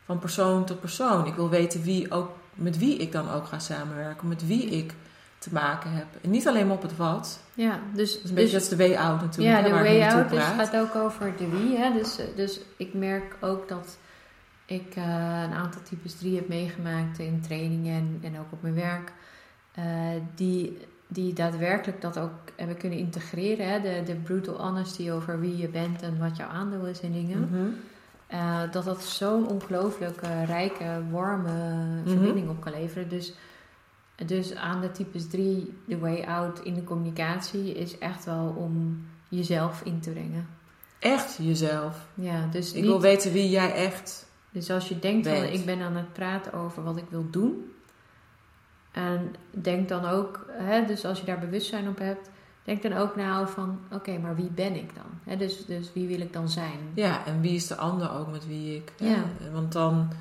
van 0.04 0.18
persoon 0.18 0.64
tot 0.64 0.80
persoon. 0.80 1.26
Ik 1.26 1.34
wil 1.34 1.48
weten 1.48 1.82
wie 1.82 2.10
ook, 2.10 2.30
met 2.54 2.78
wie 2.78 2.96
ik 2.96 3.12
dan 3.12 3.30
ook 3.30 3.46
ga 3.46 3.58
samenwerken, 3.58 4.28
met 4.28 4.46
wie 4.46 4.64
ik 4.64 4.94
te 5.38 5.48
maken 5.52 5.92
heb. 5.92 6.06
En 6.22 6.30
niet 6.30 6.48
alleen 6.48 6.66
maar 6.66 6.76
op 6.76 6.82
het 6.82 6.96
wat. 6.96 7.40
Ja, 7.54 7.80
dus, 7.94 8.14
dat 8.14 8.22
is 8.24 8.28
een 8.28 8.34
beetje 8.34 8.58
dus, 8.58 8.68
dat 8.68 8.72
is 8.72 8.78
de 8.78 8.88
way 8.88 8.96
out 8.96 9.20
natuurlijk. 9.20 9.56
Ja, 9.56 9.62
de 9.62 9.70
way 9.70 10.02
out 10.02 10.30
dus 10.30 10.44
gaat 10.44 10.76
ook 10.76 10.94
over 10.94 11.32
de 11.36 11.48
wie. 11.48 11.76
Hè? 11.76 11.92
Dus, 11.92 12.18
dus 12.36 12.60
ik 12.76 12.94
merk 12.94 13.36
ook 13.40 13.68
dat 13.68 13.98
ik 14.70 14.96
uh, 14.96 15.04
een 15.42 15.52
aantal 15.52 15.82
types 15.82 16.14
3 16.14 16.34
heb 16.36 16.48
meegemaakt 16.48 17.18
in 17.18 17.40
trainingen 17.40 17.94
en, 17.94 18.18
en 18.22 18.38
ook 18.38 18.52
op 18.52 18.62
mijn 18.62 18.74
werk. 18.74 19.12
Uh, 19.78 19.84
die, 20.34 20.78
die 21.06 21.32
daadwerkelijk 21.32 22.00
dat 22.00 22.18
ook 22.18 22.32
hebben 22.56 22.76
kunnen 22.76 22.98
integreren. 22.98 23.68
Hè? 23.68 23.80
De, 23.80 24.02
de 24.04 24.14
brutal 24.14 24.60
honesty 24.60 25.10
over 25.10 25.40
wie 25.40 25.56
je 25.56 25.68
bent 25.68 26.02
en 26.02 26.18
wat 26.18 26.36
jouw 26.36 26.48
aandeel 26.48 26.86
is 26.86 27.00
in 27.00 27.12
dingen. 27.12 27.38
Mm 27.38 27.48
-hmm. 27.48 27.74
uh, 28.32 28.72
dat 28.72 28.84
dat 28.84 29.04
zo'n 29.04 29.48
ongelooflijk 29.48 30.20
rijke, 30.46 31.02
warme 31.10 31.74
mm 31.74 32.02
-hmm. 32.04 32.12
verbinding 32.12 32.48
op 32.48 32.60
kan 32.60 32.72
leveren. 32.72 33.08
Dus, 33.08 33.34
dus 34.26 34.54
aan 34.54 34.80
de 34.80 34.90
types 34.90 35.28
3, 35.28 35.74
de 35.84 35.98
way 35.98 36.22
out 36.22 36.60
in 36.60 36.74
de 36.74 36.84
communicatie 36.84 37.74
is 37.74 37.98
echt 37.98 38.24
wel 38.24 38.54
om 38.56 39.04
jezelf 39.28 39.82
in 39.84 40.00
te 40.00 40.10
brengen. 40.10 40.48
Echt 40.98 41.36
jezelf? 41.40 42.06
Ja, 42.14 42.46
dus 42.50 42.68
Ik 42.68 42.74
niet, 42.74 42.84
wil 42.84 43.00
weten 43.00 43.32
wie 43.32 43.50
jij 43.50 43.74
echt 43.74 44.28
dus 44.50 44.70
als 44.70 44.88
je 44.88 44.98
denkt 44.98 45.28
van 45.28 45.42
ik 45.42 45.64
ben 45.64 45.80
aan 45.80 45.96
het 45.96 46.12
praten 46.12 46.52
over 46.52 46.82
wat 46.82 46.96
ik 46.96 47.06
wil 47.08 47.30
doen. 47.30 47.72
En 48.90 49.34
denk 49.50 49.88
dan 49.88 50.04
ook, 50.04 50.46
hè, 50.48 50.86
dus 50.86 51.04
als 51.04 51.20
je 51.20 51.26
daar 51.26 51.38
bewustzijn 51.38 51.88
op 51.88 51.98
hebt, 51.98 52.30
denk 52.64 52.82
dan 52.82 52.92
ook 52.92 53.16
nou 53.16 53.48
van 53.48 53.80
oké, 53.84 53.94
okay, 53.94 54.18
maar 54.18 54.36
wie 54.36 54.50
ben 54.50 54.74
ik 54.74 54.94
dan? 54.94 55.04
Hè, 55.24 55.36
dus, 55.36 55.66
dus 55.66 55.92
wie 55.92 56.08
wil 56.08 56.20
ik 56.20 56.32
dan 56.32 56.48
zijn? 56.48 56.78
Ja, 56.94 57.26
en 57.26 57.40
wie 57.40 57.54
is 57.54 57.66
de 57.66 57.76
ander 57.76 58.12
ook 58.12 58.30
met 58.30 58.46
wie 58.46 58.76
ik. 58.76 58.92
Ja. 58.96 59.24
Want 59.52 59.72
dan 59.72 60.12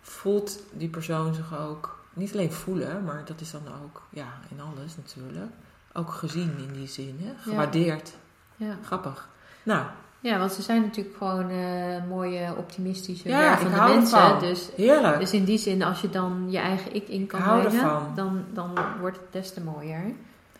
voelt 0.00 0.62
die 0.72 0.88
persoon 0.88 1.34
zich 1.34 1.58
ook, 1.58 2.04
niet 2.12 2.32
alleen 2.32 2.52
voelen, 2.52 3.04
maar 3.04 3.24
dat 3.24 3.40
is 3.40 3.50
dan 3.50 3.62
ook, 3.84 4.02
ja, 4.10 4.26
in 4.50 4.60
alles 4.60 4.96
natuurlijk, 4.96 5.50
ook 5.92 6.10
gezien 6.10 6.58
in 6.58 6.72
die 6.72 6.88
zin, 6.88 7.18
hè? 7.22 7.32
gewaardeerd. 7.50 8.14
Ja. 8.56 8.66
ja. 8.66 8.76
Grappig. 8.84 9.28
Nou, 9.62 9.86
ja, 10.26 10.38
want 10.38 10.52
ze 10.52 10.62
zijn 10.62 10.80
natuurlijk 10.80 11.16
gewoon 11.16 11.50
uh, 11.50 12.08
mooie, 12.08 12.54
optimistische, 12.56 13.28
ja, 13.28 13.40
werkende 13.40 13.94
mensen. 13.94 14.38
Dus, 14.40 14.68
Heerlijk. 14.76 15.18
Dus 15.18 15.32
in 15.32 15.44
die 15.44 15.58
zin, 15.58 15.82
als 15.82 16.00
je 16.00 16.10
dan 16.10 16.46
je 16.50 16.58
eigen 16.58 16.94
ik 16.94 17.08
in 17.08 17.26
kan 17.26 17.40
brengen. 17.42 18.12
Dan, 18.14 18.44
dan 18.52 18.78
wordt 19.00 19.16
het 19.16 19.32
des 19.32 19.52
te 19.52 19.60
mooier. 19.60 20.02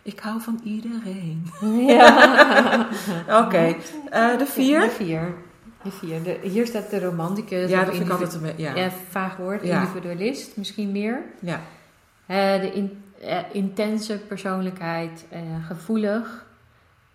Ik 0.01 0.19
hou 0.19 0.41
van 0.41 0.59
iedereen. 0.63 1.47
Ja. 1.93 2.87
Oké, 3.41 3.45
okay. 3.45 3.77
uh, 4.13 4.37
de 4.37 4.45
vier. 4.45 4.79
De 4.79 4.89
vier. 4.89 5.33
De 5.83 5.91
vier. 5.91 6.23
De, 6.23 6.39
hier 6.41 6.67
staat 6.67 6.89
de 6.89 6.99
romanticus. 6.99 7.69
Ja, 7.69 7.83
dat 7.83 7.95
vind 7.95 8.05
ik 8.05 8.11
altijd 8.11 8.33
een 8.33 8.53
ja. 8.55 8.75
ja. 8.75 8.89
vaag 9.09 9.37
woord. 9.37 9.63
Ja. 9.63 9.79
Individualist, 9.79 10.57
misschien 10.57 10.91
meer. 10.91 11.21
Ja. 11.39 11.61
Uh, 12.27 12.61
de 12.61 12.71
in, 12.73 13.03
intense 13.51 14.17
persoonlijkheid, 14.17 15.25
gevoelig. 15.67 16.45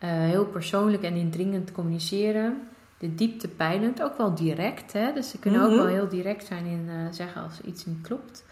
Uh, 0.04 0.10
heel 0.10 0.44
persoonlijk 0.44 1.02
en 1.02 1.14
indringend 1.14 1.72
communiceren. 1.72 2.68
De 2.98 3.14
diepte 3.14 3.48
peilend, 3.48 4.02
ook 4.02 4.16
wel 4.16 4.34
direct. 4.34 4.92
Hè? 4.92 5.12
Dus 5.12 5.30
ze 5.30 5.38
kunnen 5.38 5.60
mm 5.60 5.66
-hmm. 5.66 5.74
ook 5.74 5.84
wel 5.84 5.94
heel 5.94 6.08
direct 6.08 6.46
zijn 6.46 6.66
in 6.66 6.88
uh, 6.88 6.94
zeggen 7.10 7.42
als 7.42 7.60
iets 7.60 7.86
niet 7.86 8.00
klopt. 8.00 8.44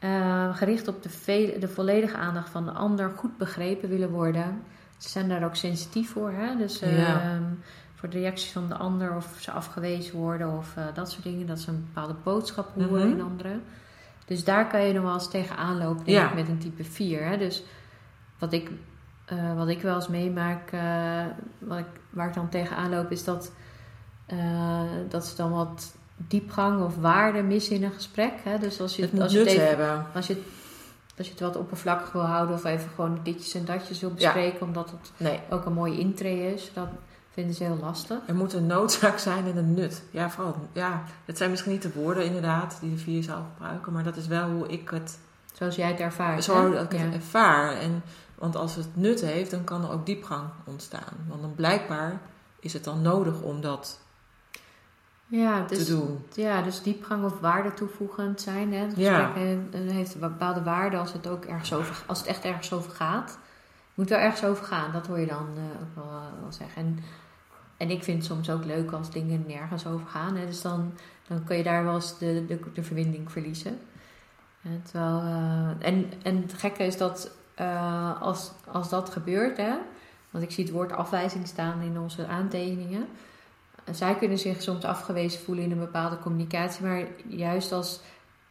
Uh, 0.00 0.56
gericht 0.56 0.88
op 0.88 1.02
de, 1.02 1.56
de 1.60 1.68
volledige 1.68 2.16
aandacht 2.16 2.50
van 2.50 2.64
de 2.64 2.70
ander, 2.70 3.10
goed 3.16 3.36
begrepen 3.38 3.88
willen 3.88 4.10
worden. 4.10 4.62
Ze 4.98 5.08
zijn 5.08 5.28
daar 5.28 5.44
ook 5.44 5.56
sensitief 5.56 6.10
voor. 6.10 6.30
Hè? 6.30 6.56
Dus 6.56 6.78
ja. 6.78 7.40
voor 7.94 8.08
de 8.08 8.18
reacties 8.18 8.52
van 8.52 8.68
de 8.68 8.74
ander, 8.74 9.16
of 9.16 9.36
ze 9.40 9.50
afgewezen 9.50 10.16
worden 10.16 10.56
of 10.56 10.74
dat 10.94 11.10
soort 11.10 11.24
dingen. 11.24 11.46
Dat 11.46 11.60
ze 11.60 11.70
een 11.70 11.84
bepaalde 11.86 12.16
boodschap 12.22 12.74
horen 12.74 13.00
-hmm. 13.00 13.10
in 13.10 13.20
anderen. 13.20 13.62
Dus 14.24 14.44
daar 14.44 14.68
kan 14.68 14.86
je 14.86 14.92
nog 14.92 15.02
wel 15.02 15.14
eens 15.14 15.30
tegenaan 15.30 15.78
lopen 15.78 16.12
ja. 16.12 16.34
met 16.34 16.48
een 16.48 16.58
type 16.58 16.84
4. 16.84 17.24
Hè? 17.24 17.38
Dus 17.38 17.62
wat 18.38 18.52
ik 18.52 18.70
uh, 19.32 19.56
wat 19.56 19.68
ik 19.68 19.82
wel 19.82 19.94
eens 19.94 20.08
meemaak, 20.08 20.72
uh, 20.72 21.24
wat 21.58 21.78
ik, 21.78 21.86
waar 22.10 22.28
ik 22.28 22.34
dan 22.34 22.48
tegenaan 22.48 22.90
loop, 22.90 23.10
is 23.10 23.24
dat, 23.24 23.52
uh, 24.32 24.80
dat 25.08 25.26
ze 25.26 25.36
dan 25.36 25.50
wat 25.50 25.92
diepgang 26.16 26.84
of 26.84 26.96
waarde 26.96 27.42
missen 27.42 27.76
in 27.76 27.84
een 27.84 27.92
gesprek. 27.92 28.32
Hè? 28.42 28.58
Dus 28.58 28.80
als 28.80 28.96
je 28.96 29.02
het, 29.02 29.20
als 29.20 29.32
je 29.32 29.38
het 29.38 29.48
even, 29.48 29.66
hebben. 29.66 30.06
Als 30.14 30.26
je, 30.26 30.42
als 31.18 31.26
je 31.26 31.32
het 31.32 31.42
wat 31.42 31.56
oppervlakkig 31.56 32.12
wil 32.12 32.26
houden 32.26 32.54
of 32.54 32.64
even 32.64 32.90
gewoon 32.94 33.20
ditjes 33.22 33.54
en 33.54 33.64
datjes 33.64 34.00
wil 34.00 34.12
bespreken, 34.12 34.58
ja. 34.60 34.66
omdat 34.66 34.90
het 34.90 35.12
nee. 35.16 35.40
ook 35.50 35.64
een 35.64 35.72
mooie 35.72 35.98
intree 35.98 36.54
is, 36.54 36.70
dan 36.74 36.88
vinden 37.30 37.54
ze 37.54 37.64
heel 37.64 37.78
lastig. 37.80 38.18
Er 38.26 38.34
moet 38.34 38.52
een 38.52 38.66
noodzaak 38.66 39.18
zijn 39.18 39.46
en 39.46 39.56
een 39.56 39.74
nut. 39.74 40.02
Ja, 40.10 40.30
vooral. 40.30 40.56
Ja, 40.72 41.02
het 41.24 41.36
zijn 41.36 41.50
misschien 41.50 41.72
niet 41.72 41.82
de 41.82 41.92
woorden 41.92 42.24
inderdaad 42.24 42.78
die 42.80 42.90
de 42.90 42.98
vier 42.98 43.22
zou 43.22 43.38
gebruiken, 43.52 43.92
maar 43.92 44.04
dat 44.04 44.16
is 44.16 44.26
wel 44.26 44.48
hoe 44.50 44.68
ik 44.68 44.88
het. 44.88 45.18
Zoals 45.52 45.76
jij 45.76 45.88
het 45.88 46.00
ervaart. 46.00 46.44
Zo 46.44 46.72
ik 46.72 46.78
het 46.78 46.92
ja. 46.92 47.12
ervaar. 47.12 47.76
En 47.76 48.02
want 48.40 48.56
als 48.56 48.74
het 48.74 48.96
nut 48.96 49.20
heeft, 49.20 49.50
dan 49.50 49.64
kan 49.64 49.84
er 49.84 49.90
ook 49.90 50.06
diepgang 50.06 50.48
ontstaan. 50.64 51.26
Want 51.28 51.40
dan 51.40 51.54
blijkbaar 51.54 52.20
is 52.60 52.72
het 52.72 52.84
dan 52.84 53.02
nodig 53.02 53.42
om 53.42 53.60
dat 53.60 54.00
ja, 55.26 55.66
dus, 55.66 55.84
te 55.84 55.94
doen. 55.94 56.24
Ja, 56.34 56.62
dus 56.62 56.82
diepgang 56.82 57.24
of 57.24 57.40
waarde 57.40 57.74
toevoegend 57.74 58.40
zijn. 58.40 58.72
Hè. 58.72 58.78
Het 58.78 58.96
ja. 58.96 59.32
heeft 59.72 60.14
een 60.14 60.20
bepaalde 60.20 60.62
waarde 60.62 60.96
als 60.96 61.12
het, 61.12 61.26
ook 61.26 61.44
ergens 61.44 61.72
over, 61.72 62.02
als 62.06 62.18
het 62.18 62.26
echt 62.26 62.44
ergens 62.44 62.72
over 62.72 62.90
gaat. 62.90 63.38
moet 63.94 64.08
wel 64.08 64.18
ergens 64.18 64.44
over 64.44 64.64
gaan, 64.64 64.92
dat 64.92 65.06
hoor 65.06 65.18
je 65.18 65.26
dan 65.26 65.48
ook 65.80 65.94
wel, 65.94 66.20
wel 66.40 66.52
zeggen. 66.52 66.82
En, 66.82 66.98
en 67.76 67.90
ik 67.90 68.02
vind 68.02 68.16
het 68.16 68.26
soms 68.26 68.50
ook 68.50 68.64
leuk 68.64 68.92
als 68.92 69.10
dingen 69.10 69.44
nergens 69.46 69.86
over 69.86 70.06
gaan. 70.06 70.36
Hè? 70.36 70.46
Dus 70.46 70.62
dan, 70.62 70.92
dan 71.28 71.44
kun 71.44 71.56
je 71.56 71.62
daar 71.62 71.84
wel 71.84 71.94
eens 71.94 72.18
de, 72.18 72.44
de, 72.46 72.60
de 72.74 72.82
verbinding 72.82 73.32
verliezen. 73.32 73.78
En, 74.62 74.82
terwijl, 74.82 75.22
en, 75.78 76.12
en 76.22 76.42
het 76.42 76.52
gekke 76.52 76.84
is 76.84 76.96
dat 76.96 77.30
als, 78.20 78.52
als 78.66 78.88
dat 78.88 79.10
gebeurt, 79.10 79.56
hè, 79.56 79.74
want 80.30 80.44
ik 80.44 80.50
zie 80.50 80.64
het 80.64 80.72
woord 80.72 80.92
afwijzing 80.92 81.46
staan 81.46 81.80
in 81.80 81.98
onze 81.98 82.26
aantekeningen. 82.26 83.06
Zij 83.90 84.14
kunnen 84.14 84.38
zich 84.38 84.62
soms 84.62 84.84
afgewezen 84.84 85.40
voelen 85.40 85.64
in 85.64 85.70
een 85.70 85.78
bepaalde 85.78 86.18
communicatie, 86.18 86.84
maar 86.84 87.04
juist 87.28 87.72
als 87.72 88.00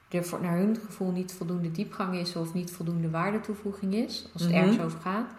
er 0.10 0.26
naar 0.42 0.58
hun 0.58 0.78
gevoel 0.86 1.12
niet 1.12 1.34
voldoende 1.34 1.72
diepgang 1.72 2.16
is 2.16 2.36
of 2.36 2.54
niet 2.54 2.72
voldoende 2.72 3.10
waardetoevoeging 3.10 3.94
is, 3.94 4.28
als 4.34 4.42
het 4.42 4.52
mhm. 4.52 4.62
ergens 4.62 4.84
over 4.84 5.00
gaat, 5.00 5.30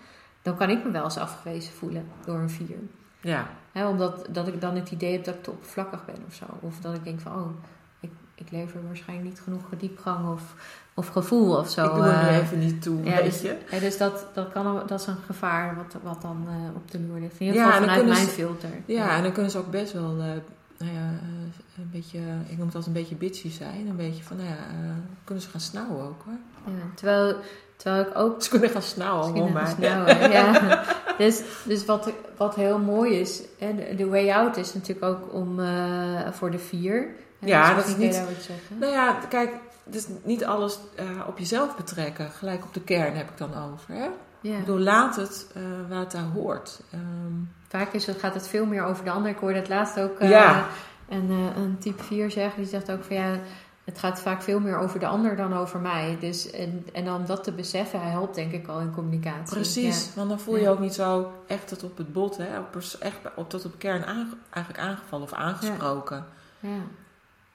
dan 0.42 0.56
kan 0.56 0.70
ik 0.70 0.84
me 0.84 0.90
wel 0.90 1.04
eens 1.04 1.18
afgewezen 1.18 1.72
voelen 1.72 2.06
door 2.24 2.38
een 2.38 2.50
vier. 2.50 2.76
Ja. 3.20 3.48
omdat 3.88 4.26
dat 4.30 4.48
ik 4.48 4.60
dan 4.60 4.74
het 4.74 4.90
idee 4.90 5.12
heb 5.12 5.24
dat 5.24 5.34
ik 5.34 5.42
te 5.42 5.50
oppervlakkig 5.50 6.04
ben 6.04 6.24
of 6.26 6.34
zo. 6.34 6.44
Of 6.60 6.80
dat 6.80 6.94
ik 6.94 7.04
denk 7.04 7.20
van, 7.20 7.32
oh, 7.32 7.50
ik, 8.40 8.50
lever 8.50 8.86
waarschijnlijk 8.86 9.28
niet 9.28 9.40
genoeg 9.40 9.68
diepgang 9.78 10.32
of 10.32 10.54
of 11.00 11.08
gevoel 11.08 11.56
of 11.56 11.70
zo. 11.70 11.84
Ik 11.84 11.94
doe 11.94 12.04
er 12.04 12.22
nu 12.22 12.28
eh, 12.28 12.36
even 12.36 12.58
niet 12.58 12.82
toe, 12.82 13.04
ja, 13.04 13.22
dus, 13.22 13.40
ja, 13.40 13.78
dus 13.80 13.98
dat, 13.98 14.26
dat, 14.34 14.52
kan, 14.52 14.82
dat 14.86 15.00
is 15.00 15.06
een 15.06 15.16
gevaar 15.26 15.76
wat, 15.76 16.02
wat 16.02 16.22
dan 16.22 16.46
uh, 16.48 16.76
op 16.76 16.90
de 16.90 17.00
loer 17.00 17.20
ligt. 17.20 17.40
In 17.40 17.46
ieder 17.46 17.62
geval 17.62 17.80
vanuit 17.80 18.06
mijn 18.06 18.26
filter. 18.26 18.70
Ja, 18.84 19.16
en 19.16 19.22
dan 19.22 19.32
kunnen 19.32 19.50
ze 19.50 19.58
ook 19.58 19.70
best 19.70 19.92
wel... 19.92 20.16
Uh, 20.16 20.24
nou 20.78 20.92
ja, 20.92 21.08
een 21.76 21.90
beetje, 21.92 22.18
ik 22.48 22.58
noem 22.58 22.66
het 22.66 22.76
als 22.76 22.86
een 22.86 22.92
beetje 22.92 23.14
bitchy 23.14 23.50
zijn. 23.50 23.86
Een 23.88 23.96
beetje 23.96 24.22
van, 24.22 24.36
nou 24.36 24.48
ja, 24.48 24.56
kunnen 25.24 25.44
ze 25.44 25.50
gaan 25.50 25.60
snauwen 25.60 26.06
ook 26.06 26.22
hoor. 26.24 26.74
Ja, 26.74 26.82
terwijl, 26.94 27.36
terwijl 27.76 28.06
ik 28.06 28.18
ook... 28.18 28.42
Ze 28.42 28.50
kunnen 28.50 28.70
gaan 28.70 28.82
snauwen, 28.82 29.24
gewoon 29.24 29.52
maar. 29.52 29.66
Snauwen, 29.66 30.30
ja. 30.30 30.82
Dus, 31.18 31.42
dus 31.64 31.84
wat, 31.84 32.12
wat 32.36 32.54
heel 32.54 32.78
mooi 32.78 33.14
is, 33.14 33.42
de, 33.58 33.94
de 33.96 34.06
way 34.06 34.30
out 34.30 34.56
is 34.56 34.74
natuurlijk 34.74 35.06
ook 35.06 35.34
om 35.34 35.60
voor 36.32 36.50
de 36.50 36.58
vier... 36.58 37.08
Ja, 37.40 37.74
dat 37.74 37.86
is 37.86 37.96
niet... 37.96 38.22
Nou 38.78 38.92
ja, 38.92 39.18
kijk, 39.28 39.52
dus 39.84 40.06
niet 40.22 40.44
alles 40.44 40.78
uh, 41.00 41.28
op 41.28 41.38
jezelf 41.38 41.76
betrekken. 41.76 42.30
Gelijk 42.30 42.64
op 42.64 42.74
de 42.74 42.80
kern 42.80 43.16
heb 43.16 43.30
ik 43.30 43.38
dan 43.38 43.54
over. 43.54 43.94
Hè? 43.94 44.08
Ja. 44.40 44.52
Ik 44.52 44.58
bedoel, 44.58 44.78
laat 44.78 45.16
het 45.16 45.46
uh, 45.56 45.62
waar 45.88 45.98
het 45.98 46.10
daar 46.10 46.30
hoort. 46.34 46.80
Um, 46.94 47.52
Vaak 47.68 47.92
is 47.92 48.06
het, 48.06 48.18
gaat 48.18 48.34
het 48.34 48.48
veel 48.48 48.66
meer 48.66 48.84
over 48.84 49.04
de 49.04 49.10
ander. 49.10 49.30
Ik 49.30 49.38
hoorde 49.38 49.58
het 49.58 49.68
laatst 49.68 50.00
ook 50.00 50.20
uh, 50.20 50.30
ja. 50.30 50.66
een, 51.08 51.30
een 51.30 51.76
type 51.78 52.02
4 52.02 52.30
zeggen. 52.30 52.60
Die 52.60 52.70
zegt 52.70 52.90
ook 52.90 53.04
van 53.04 53.16
ja, 53.16 53.38
het 53.84 53.98
gaat 53.98 54.20
vaak 54.20 54.42
veel 54.42 54.60
meer 54.60 54.78
over 54.78 55.00
de 55.00 55.06
ander 55.06 55.36
dan 55.36 55.54
over 55.54 55.80
mij. 55.80 56.16
Dus, 56.20 56.50
en, 56.50 56.86
en 56.92 57.12
om 57.12 57.26
dat 57.26 57.44
te 57.44 57.52
beseffen, 57.52 58.00
hij 58.00 58.10
helpt 58.10 58.34
denk 58.34 58.52
ik 58.52 58.68
al 58.68 58.80
in 58.80 58.92
communicatie. 58.94 59.54
Precies, 59.54 60.04
ja. 60.04 60.10
want 60.14 60.28
dan 60.28 60.40
voel 60.40 60.56
je 60.56 60.68
ook 60.68 60.78
niet 60.78 60.94
zo 60.94 61.32
echt 61.46 61.68
tot 61.68 61.82
op 61.82 61.96
het 61.96 62.12
bot, 62.12 62.36
hè? 62.36 62.58
Op, 62.58 62.76
echt 63.00 63.18
op, 63.34 63.50
tot 63.50 63.64
op 63.64 63.74
kern 63.78 64.04
eigenlijk 64.50 64.84
aangevallen 64.84 65.26
of 65.26 65.32
aangesproken. 65.32 66.26
Ja. 66.60 66.68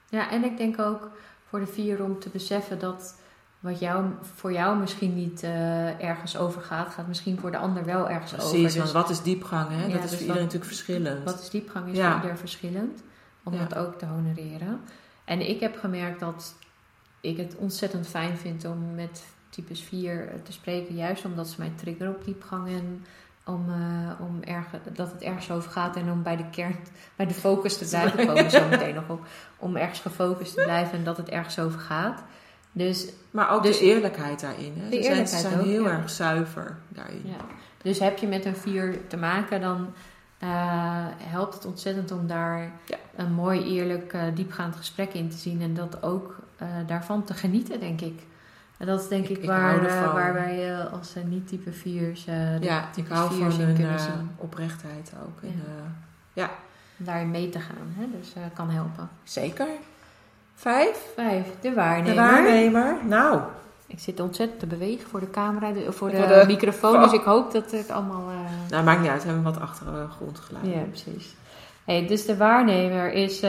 Ja, 0.08 0.30
en 0.30 0.44
ik 0.44 0.56
denk 0.56 0.80
ook 0.80 1.10
voor 1.48 1.58
de 1.58 1.66
vier 1.66 2.02
om 2.02 2.18
te 2.18 2.28
beseffen 2.28 2.78
dat 2.78 3.14
wat 3.60 3.78
jou, 3.78 4.06
voor 4.20 4.52
jou 4.52 4.78
misschien 4.78 5.14
niet 5.14 5.42
uh, 5.42 6.02
ergens 6.04 6.36
over 6.36 6.62
gaat, 6.62 6.92
gaat 6.92 7.06
misschien 7.06 7.38
voor 7.38 7.50
de 7.50 7.58
ander 7.58 7.84
wel 7.84 8.08
ergens 8.08 8.30
Precies, 8.30 8.46
over. 8.46 8.58
Precies, 8.60 8.82
dus, 8.82 8.92
want 8.92 9.04
wat 9.04 9.16
is 9.16 9.22
diepgang? 9.22 9.68
Hè? 9.70 9.88
dat 9.88 9.94
is 9.94 10.00
dus 10.00 10.10
voor 10.10 10.20
iedereen 10.20 10.42
natuurlijk 10.42 10.70
verschillend. 10.70 11.24
Wat 11.24 11.40
is 11.40 11.50
diepgang 11.50 11.88
is 11.88 11.96
ja. 11.96 12.12
voor 12.12 12.22
ieder 12.22 12.38
verschillend, 12.38 13.02
om 13.42 13.52
ja. 13.52 13.64
dat 13.64 13.78
ook 13.78 13.98
te 13.98 14.06
honoreren. 14.06 14.80
En 15.24 15.48
ik 15.48 15.60
heb 15.60 15.78
gemerkt 15.78 16.20
dat 16.20 16.54
ik 17.20 17.36
het 17.36 17.56
ontzettend 17.56 18.06
fijn 18.06 18.36
vind 18.36 18.64
om 18.64 18.94
met 18.94 19.24
types 19.48 19.80
4 19.80 20.32
te 20.42 20.52
spreken, 20.52 20.94
juist 20.94 21.24
omdat 21.24 21.48
ze 21.48 21.54
mij 21.58 21.72
triggeren 21.76 22.14
op 22.14 22.24
diepgang 22.24 22.68
en 22.68 23.04
om, 23.46 23.68
uh, 23.68 24.20
om 24.20 24.42
erger, 24.42 24.80
dat 24.92 25.12
het 25.12 25.22
ergens 25.22 25.50
over 25.50 25.70
gaat 25.70 25.96
en 25.96 26.10
om 26.10 26.22
bij 26.22 26.36
de 26.36 26.50
kern, 26.50 26.76
bij 27.16 27.26
de 27.26 27.34
focus 27.34 27.78
te 27.78 27.84
blijven. 27.88 28.26
komen 28.26 28.50
zo 28.50 28.68
meteen 28.68 28.94
nog 28.94 29.08
op. 29.08 29.26
Om 29.56 29.76
ergens 29.76 30.00
gefocust 30.00 30.54
te 30.54 30.62
blijven 30.62 30.98
en 30.98 31.04
dat 31.04 31.16
het 31.16 31.28
ergens 31.28 31.58
over 31.58 31.80
gaat. 31.80 32.22
Dus, 32.72 33.08
maar 33.30 33.50
ook 33.50 33.62
dus, 33.62 33.78
de 33.78 33.84
eerlijkheid 33.84 34.40
daarin. 34.40 34.72
Hè? 34.76 34.88
De 34.88 34.96
eerlijkheid 34.96 35.28
zijn, 35.28 35.52
zijn 35.52 35.64
heel 35.64 35.88
erg 35.88 36.10
zuiver 36.10 36.76
daarin. 36.88 37.22
Ja. 37.24 37.44
Dus 37.82 37.98
heb 37.98 38.18
je 38.18 38.26
met 38.26 38.44
een 38.44 38.56
vier 38.56 38.98
te 39.08 39.16
maken, 39.16 39.60
dan 39.60 39.92
uh, 40.42 40.48
helpt 41.18 41.54
het 41.54 41.64
ontzettend 41.64 42.12
om 42.12 42.26
daar 42.26 42.72
een 43.16 43.32
mooi, 43.32 43.64
eerlijk, 43.64 44.12
uh, 44.12 44.22
diepgaand 44.34 44.76
gesprek 44.76 45.12
in 45.12 45.28
te 45.28 45.36
zien. 45.36 45.62
En 45.62 45.74
dat 45.74 46.02
ook 46.02 46.36
daarvan 46.86 47.24
te 47.24 47.34
genieten, 47.34 47.80
denk 47.80 48.00
ik. 48.00 48.22
En 48.76 48.86
dat 48.86 49.00
is 49.00 49.08
denk 49.08 49.28
ik, 49.28 49.44
waar, 49.44 49.84
uh, 49.84 50.12
waar 50.12 50.34
wij 50.34 50.70
uh, 50.70 50.92
als 50.92 51.14
niet-type 51.24 51.72
4's 51.72 52.26
uh, 52.28 52.60
Ja, 52.60 52.88
ik 52.96 53.08
hou 53.08 53.34
van 53.34 53.52
hun 53.52 54.30
oprechtheid 54.36 55.12
ook. 55.24 55.38
Ja. 55.42 55.48
En, 55.48 55.62
ja. 56.32 56.50
Om 56.98 57.04
daarin 57.04 57.30
mee 57.30 57.48
te 57.48 57.60
gaan, 57.60 57.94
hè? 57.98 58.06
dus 58.18 58.32
kan 58.54 58.70
helpen. 58.70 59.08
Zeker. 59.22 59.66
Vijf? 60.54 61.06
Vijf, 61.14 61.46
de 61.60 61.74
waarnemer. 61.74 62.14
De 62.14 62.20
waarnemer, 62.20 62.96
nou. 63.04 63.40
Ik 63.86 63.98
zit 63.98 64.20
ontzettend 64.20 64.60
te 64.60 64.66
bewegen 64.66 65.08
voor 65.08 65.20
de 65.20 65.30
camera, 65.30 65.72
de, 65.72 65.92
voor, 65.92 66.10
de, 66.10 66.44
microfoon, 66.46 67.02
dus 67.02 67.12
ik 67.12 67.22
hoop 67.22 67.52
dat 67.52 67.70
het 67.70 67.90
allemaal... 67.90 68.24
Nou, 68.68 68.84
maakt 68.84 69.00
niet 69.00 69.10
uit, 69.10 69.22
we 69.22 69.26
hebben 69.26 69.52
wat 69.52 69.60
achtergrondgeluid. 69.60 70.66
Ja, 70.66 70.80
precies. 70.80 71.34
Hey, 71.84 72.06
dus 72.06 72.26
de 72.26 72.36
waarnemer 72.36 73.12
is 73.12 73.40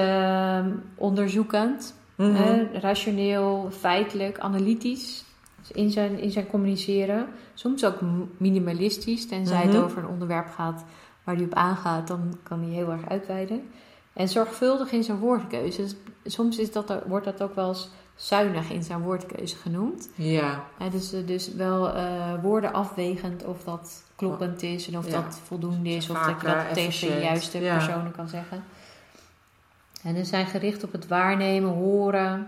Mhm. 2.17 2.65
rationeel, 2.73 3.69
feitelijk, 3.71 4.39
analytisch 4.39 5.25
in 5.71 5.91
zijn, 5.91 6.19
in 6.19 6.31
zijn 6.31 6.47
communiceren. 6.47 7.27
Soms 7.53 7.85
ook 7.85 7.99
minimalistisch, 8.37 9.27
tenzij 9.27 9.61
het 9.61 9.73
mhm. 9.73 9.83
over 9.83 9.97
een 9.97 10.07
onderwerp 10.07 10.47
gaat 10.55 10.85
waar 11.23 11.35
hij 11.35 11.45
op 11.45 11.53
aangaat, 11.53 12.07
dan 12.07 12.37
kan 12.43 12.61
hij 12.61 12.69
heel 12.69 12.91
erg 12.91 13.09
uitweiden. 13.09 13.69
En 14.13 14.29
zorgvuldig 14.29 14.91
in 14.91 15.03
zijn 15.03 15.17
woordkeuze. 15.17 15.81
Dus 15.81 15.95
soms 16.25 16.57
is 16.57 16.71
dat, 16.71 16.93
wordt 17.07 17.25
dat 17.25 17.41
ook 17.41 17.55
wel 17.55 17.67
eens 17.67 17.89
zuinig 18.15 18.69
in 18.69 18.83
zijn 18.83 19.01
woordkeuze 19.01 19.55
genoemd. 19.55 20.09
Ja. 20.15 20.63
dus, 20.91 21.09
dus 21.25 21.53
wel 21.53 21.95
uh, 21.95 22.33
woorden 22.41 22.73
afwegend 22.73 23.45
of 23.45 23.63
dat 23.63 24.03
kloppend 24.15 24.61
is 24.63 24.87
en 24.87 24.97
of 24.97 25.05
dat 25.05 25.39
voldoende 25.43 25.89
is, 25.89 26.09
of 26.09 26.25
dat 26.25 26.41
je 26.41 26.47
dat 26.47 26.73
tegen 26.73 27.15
de 27.15 27.21
juiste 27.21 27.57
personen 27.57 28.11
kan 28.11 28.27
zeggen. 28.27 28.63
En 30.03 30.15
ze 30.15 30.23
zijn 30.23 30.45
gericht 30.45 30.83
op 30.83 30.91
het 30.91 31.07
waarnemen, 31.07 31.69
horen. 31.69 32.47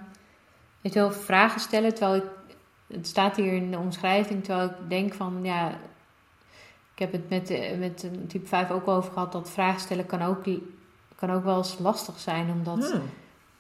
Weet 0.82 0.94
je 0.94 1.00
wel, 1.00 1.12
vragen 1.12 1.62
stellen. 1.62 1.94
Terwijl 1.94 2.16
ik, 2.16 2.30
het 2.88 3.08
staat 3.08 3.36
hier 3.36 3.54
in 3.54 3.72
de 3.72 3.78
omschrijving, 3.78 4.44
terwijl 4.44 4.70
ik 4.70 4.90
denk 4.90 5.14
van 5.14 5.40
ja. 5.44 5.70
Ik 6.94 7.06
heb 7.06 7.12
het 7.12 7.30
met, 7.30 7.78
met 7.80 8.10
type 8.28 8.48
5 8.48 8.72
ook 8.72 8.88
over 8.88 9.12
gehad 9.12 9.32
dat 9.32 9.50
vragen 9.50 9.82
stellen 9.82 10.06
kan 10.06 10.22
ook, 10.22 10.44
kan 11.16 11.32
ook 11.32 11.44
wel 11.44 11.58
eens 11.58 11.78
lastig 11.80 12.20
zijn. 12.20 12.52
Omdat 12.52 12.92
hmm. 12.92 13.02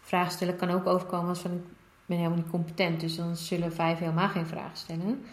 vragen 0.02 0.32
stellen 0.32 0.56
kan 0.56 0.70
ook 0.70 0.88
overkomen 0.88 1.30
als 1.30 1.40
van 1.40 1.52
ik 1.52 1.62
ben 2.06 2.18
helemaal 2.18 2.38
niet 2.38 2.50
competent. 2.50 3.00
Dus 3.00 3.16
dan 3.16 3.36
zullen 3.36 3.74
5 3.74 4.00
helemaal 4.00 4.28
geen 4.28 4.48
vragen 4.48 4.78
stellen. 4.78 5.26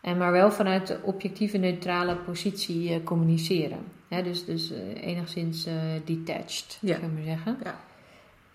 En 0.00 0.16
maar 0.16 0.32
wel 0.32 0.52
vanuit 0.52 0.86
de 0.86 0.98
objectieve 1.02 1.56
neutrale 1.56 2.16
positie 2.16 2.90
uh, 2.90 3.04
communiceren. 3.04 3.78
dus 4.08 4.44
dus 4.44 4.70
uh, 4.70 4.78
enigszins 5.06 5.66
uh, 5.66 5.74
detached, 6.04 6.78
ja. 6.80 6.98
maar 6.98 7.22
zeggen. 7.24 7.58
Ja. 7.64 7.74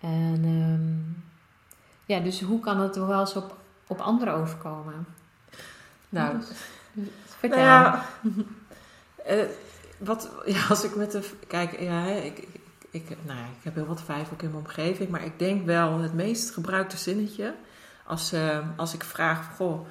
En 0.00 0.44
um, 0.44 1.24
ja, 2.06 2.20
dus 2.20 2.40
hoe 2.40 2.60
kan 2.60 2.80
het 2.80 2.96
wel 2.96 3.20
eens 3.20 3.36
op, 3.36 3.56
op 3.86 4.00
anderen 4.00 4.34
overkomen? 4.34 5.06
Nou, 6.08 6.38
dus, 6.38 6.48
vertel. 7.38 7.58
Nou 7.58 7.68
ja, 7.68 8.04
uh, 9.30 9.42
wat, 10.08 10.30
ja, 10.46 10.66
als 10.68 10.84
ik 10.84 10.96
met 10.96 11.12
de. 11.12 11.30
Kijk, 11.46 11.80
ja, 11.80 12.04
ik, 12.06 12.38
ik, 12.90 13.10
ik, 13.10 13.16
nou, 13.26 13.38
ik 13.38 13.64
heb 13.64 13.74
heel 13.74 13.86
wat 13.86 14.02
vijf 14.02 14.32
ook 14.32 14.42
in 14.42 14.50
mijn 14.50 14.64
omgeving, 14.64 15.08
maar 15.08 15.24
ik 15.24 15.38
denk 15.38 15.66
wel 15.66 15.98
het 15.98 16.14
meest 16.14 16.50
gebruikte 16.50 16.96
zinnetje. 16.96 17.54
Als, 18.04 18.32
uh, 18.32 18.58
als 18.76 18.94
ik 18.94 19.04
vraag, 19.04 19.56
goh, 19.56 19.86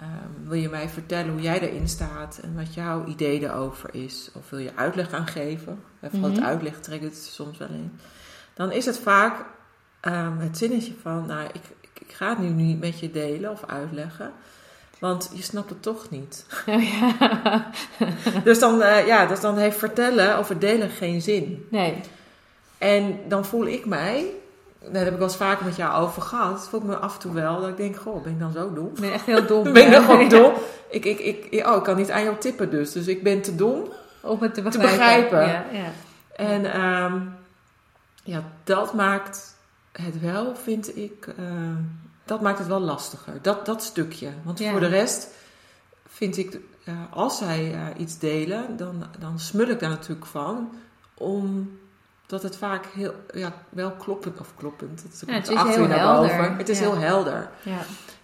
uh, 0.00 0.06
wil 0.44 0.58
je 0.58 0.68
mij 0.68 0.88
vertellen 0.88 1.32
hoe 1.32 1.40
jij 1.40 1.60
erin 1.60 1.88
staat 1.88 2.38
en 2.38 2.54
wat 2.54 2.74
jouw 2.74 3.04
idee 3.04 3.40
erover 3.40 3.94
is? 3.94 4.30
Of 4.34 4.50
wil 4.50 4.58
je 4.58 4.76
uitleg 4.76 5.12
aan 5.12 5.26
geven? 5.26 5.82
Vooral 6.00 6.18
mm 6.18 6.24
-hmm. 6.24 6.34
het 6.34 6.44
uitleg 6.44 6.80
trekt 6.80 7.04
het 7.04 7.16
soms 7.16 7.58
wel 7.58 7.68
in 7.68 7.98
dan 8.58 8.72
is 8.72 8.86
het 8.86 8.98
vaak 8.98 9.44
um, 10.02 10.38
het 10.38 10.58
zinnetje 10.58 10.92
van, 11.02 11.26
nou, 11.26 11.48
ik, 11.52 11.62
ik, 12.06 12.14
ga 12.14 12.28
het 12.28 12.38
nu 12.38 12.48
niet 12.48 12.80
met 12.80 13.00
je 13.00 13.10
delen 13.10 13.50
of 13.50 13.64
uitleggen. 13.66 14.32
Want 14.98 15.30
je 15.34 15.42
snapt 15.42 15.70
het 15.70 15.82
toch 15.82 16.10
niet. 16.10 16.46
Ja. 16.66 17.70
dus, 18.44 18.58
dan, 18.58 18.80
uh, 18.80 19.06
ja, 19.06 19.26
dus 19.26 19.40
dan 19.40 19.56
heeft 19.56 19.78
vertellen 19.78 20.38
of 20.38 20.48
het 20.48 20.60
delen 20.60 20.90
geen 20.90 21.22
zin. 21.22 21.66
Nee. 21.70 22.00
En 22.78 23.20
dan 23.28 23.44
voel 23.44 23.66
ik 23.66 23.86
mij, 23.86 24.26
daar 24.80 25.04
heb 25.04 25.12
ik 25.12 25.18
wel 25.18 25.28
eens 25.28 25.36
vaker 25.36 25.64
met 25.64 25.76
jou 25.76 26.02
over 26.02 26.22
gehad, 26.22 26.68
voel 26.68 26.80
ik 26.80 26.86
me 26.86 26.96
af 26.96 27.14
en 27.14 27.20
toe 27.20 27.32
wel 27.32 27.60
dat 27.60 27.68
ik 27.68 27.76
denk, 27.76 27.96
goh, 27.96 28.22
ben 28.22 28.32
ik 28.32 28.38
dan 28.38 28.52
zo 28.52 28.72
dom? 28.72 28.86
Ik 28.86 29.00
ben 29.00 29.12
echt 29.12 29.26
heel 29.26 29.46
dom. 29.46 29.62
ben 29.72 29.86
ik 29.86 29.92
dan 29.92 30.04
gewoon 30.04 30.28
dom? 30.28 30.52
Ik, 30.90 31.04
ik, 31.04 31.18
ik, 31.20 31.66
oh, 31.66 31.76
ik 31.76 31.82
kan 31.82 31.96
niet 31.96 32.10
aan 32.10 32.22
jou 32.22 32.36
tippen 32.38 32.70
dus, 32.70 32.92
dus 32.92 33.06
ik 33.06 33.22
ben 33.22 33.42
te 33.42 33.54
dom 33.54 33.92
om 34.20 34.38
het 34.40 34.54
te 34.54 34.62
begrijpen. 34.62 34.90
Te 34.90 34.96
begrijpen. 34.96 35.38
Ja, 35.38 35.64
ja. 35.72 35.90
En 36.36 36.80
um, 36.84 37.37
ja, 38.28 38.42
dat 38.64 38.94
maakt 38.94 39.56
het 39.92 40.20
wel, 40.20 40.56
vind 40.56 40.96
ik, 40.96 41.26
uh, 41.26 41.76
dat 42.24 42.40
maakt 42.40 42.58
het 42.58 42.66
wel 42.66 42.80
lastiger. 42.80 43.42
Dat, 43.42 43.66
dat 43.66 43.82
stukje. 43.82 44.30
Want 44.44 44.62
voor 44.64 44.80
de 44.80 44.86
rest 44.86 45.28
vind 46.06 46.36
ik, 46.36 46.58
uh, 46.84 46.94
als 47.10 47.38
zij 47.38 47.74
uh, 47.74 47.86
iets 47.96 48.18
delen, 48.18 48.76
dan, 48.76 49.04
dan 49.18 49.38
smul 49.38 49.68
ik 49.68 49.80
daar 49.80 49.90
natuurlijk 49.90 50.26
van. 50.26 50.72
Omdat 51.14 52.42
het 52.42 52.56
vaak 52.56 52.86
heel, 52.86 53.14
ja, 53.34 53.52
wel 53.68 53.90
kloppend, 53.90 54.40
of 54.40 54.54
kloppend, 54.56 55.02
dat 55.02 55.12
is 55.12 55.22
ja, 55.26 55.32
het 55.32 55.48
is 55.48 55.74
heel 55.74 55.88
helder. 55.88 56.56
Het 56.56 56.68
is 56.68 56.78
heel 56.78 56.96
helder. 56.96 57.50
Ja. 57.62 57.80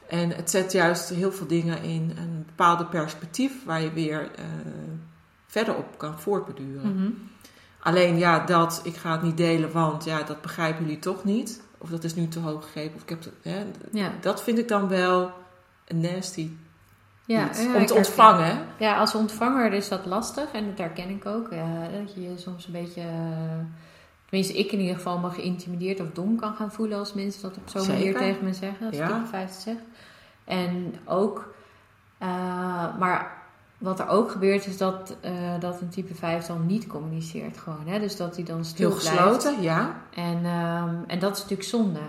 En 0.09 0.31
het 0.31 0.51
zet 0.51 0.73
juist 0.73 1.09
heel 1.09 1.33
veel 1.33 1.47
dingen 1.47 1.83
in 1.83 2.13
een 2.17 2.45
bepaalde 2.47 2.87
perspectief 2.87 3.65
waar 3.65 3.81
je 3.81 3.93
weer 3.93 4.31
verder 5.47 5.77
op 5.77 5.99
kan 5.99 6.19
voortbeduren. 6.19 6.87
Mm 6.87 6.97
-hmm. 6.97 7.33
Alleen 7.85 8.19
ja, 8.19 8.39
dat, 8.39 8.81
ik 8.83 8.97
ga 8.97 9.13
het 9.13 9.23
niet 9.23 9.37
delen, 9.37 9.73
want 9.73 10.05
ja, 10.05 10.23
dat 10.23 10.41
begrijpen 10.41 10.85
jullie 10.85 10.99
toch 10.99 11.25
niet. 11.25 11.63
Of 11.79 11.89
dat 11.89 12.05
is 12.05 12.15
nu 12.15 12.29
te 12.29 12.39
hoog 12.39 12.65
gegeven. 12.65 12.95
Of 12.95 13.03
ik 13.03 13.09
heb 13.09 13.25
hè, 13.43 13.65
ja. 13.93 14.11
Dat 14.21 14.43
vind 14.43 14.59
ik 14.59 14.69
dan 14.69 14.89
wel 14.89 15.31
een 15.87 16.01
nasty 16.01 16.51
ja, 17.25 17.51
ja, 17.55 17.77
om 17.77 17.87
te 17.87 17.95
ontvangen. 17.95 18.67
Ja, 18.79 18.99
als 18.99 19.15
ontvanger 19.15 19.73
is 19.73 19.89
dat 19.89 20.07
lastig 20.07 20.53
en 20.53 20.67
dat 20.67 20.79
herken 20.79 21.09
ik 21.09 21.27
ook. 21.27 21.49
Ja, 21.51 21.89
dat 21.89 22.15
je 22.15 22.23
je 22.23 22.39
soms 22.39 22.67
een 22.67 22.73
beetje, 22.73 23.05
tenminste 24.29 24.59
ik 24.59 24.73
in 24.73 24.81
ieder 24.81 24.97
geval, 24.97 25.19
me 25.19 25.31
geïntimideerd 25.31 26.01
of 26.01 26.11
dom 26.13 26.37
kan 26.37 26.55
gaan 26.55 26.73
voelen 26.73 26.99
als 26.99 27.13
mensen 27.13 27.43
dat 27.43 27.57
op 27.57 27.69
zo'n 27.69 27.87
manier 27.87 28.17
tegen 28.17 28.45
me 28.45 28.53
zeggen. 28.53 28.87
Als 28.87 28.97
ja. 28.97 29.25
ik 29.25 29.31
het 29.31 29.53
zeg. 29.53 29.77
En 30.45 30.95
ook, 31.05 31.55
uh, 32.23 32.99
maar 32.99 33.44
wat 33.85 34.01
er 34.01 34.09
ook 34.09 34.31
gebeurt 34.31 34.67
is 34.67 34.77
dat, 34.77 35.17
uh, 35.25 35.61
dat 35.61 35.81
een 35.81 35.89
type 35.89 36.15
5 36.15 36.47
dan 36.47 36.67
niet 36.67 36.87
communiceert 36.87 37.59
gewoon. 37.59 37.87
Hè? 37.87 37.99
Dus 37.99 38.17
dat 38.17 38.35
hij 38.35 38.45
dan 38.45 38.65
stil 38.65 38.89
Heel 38.89 38.99
gesloten, 38.99 39.63
ja. 39.63 40.01
En, 40.15 40.45
um, 40.45 41.05
en 41.07 41.19
dat 41.19 41.33
is 41.33 41.43
natuurlijk 41.43 41.69
zonde. 41.69 42.01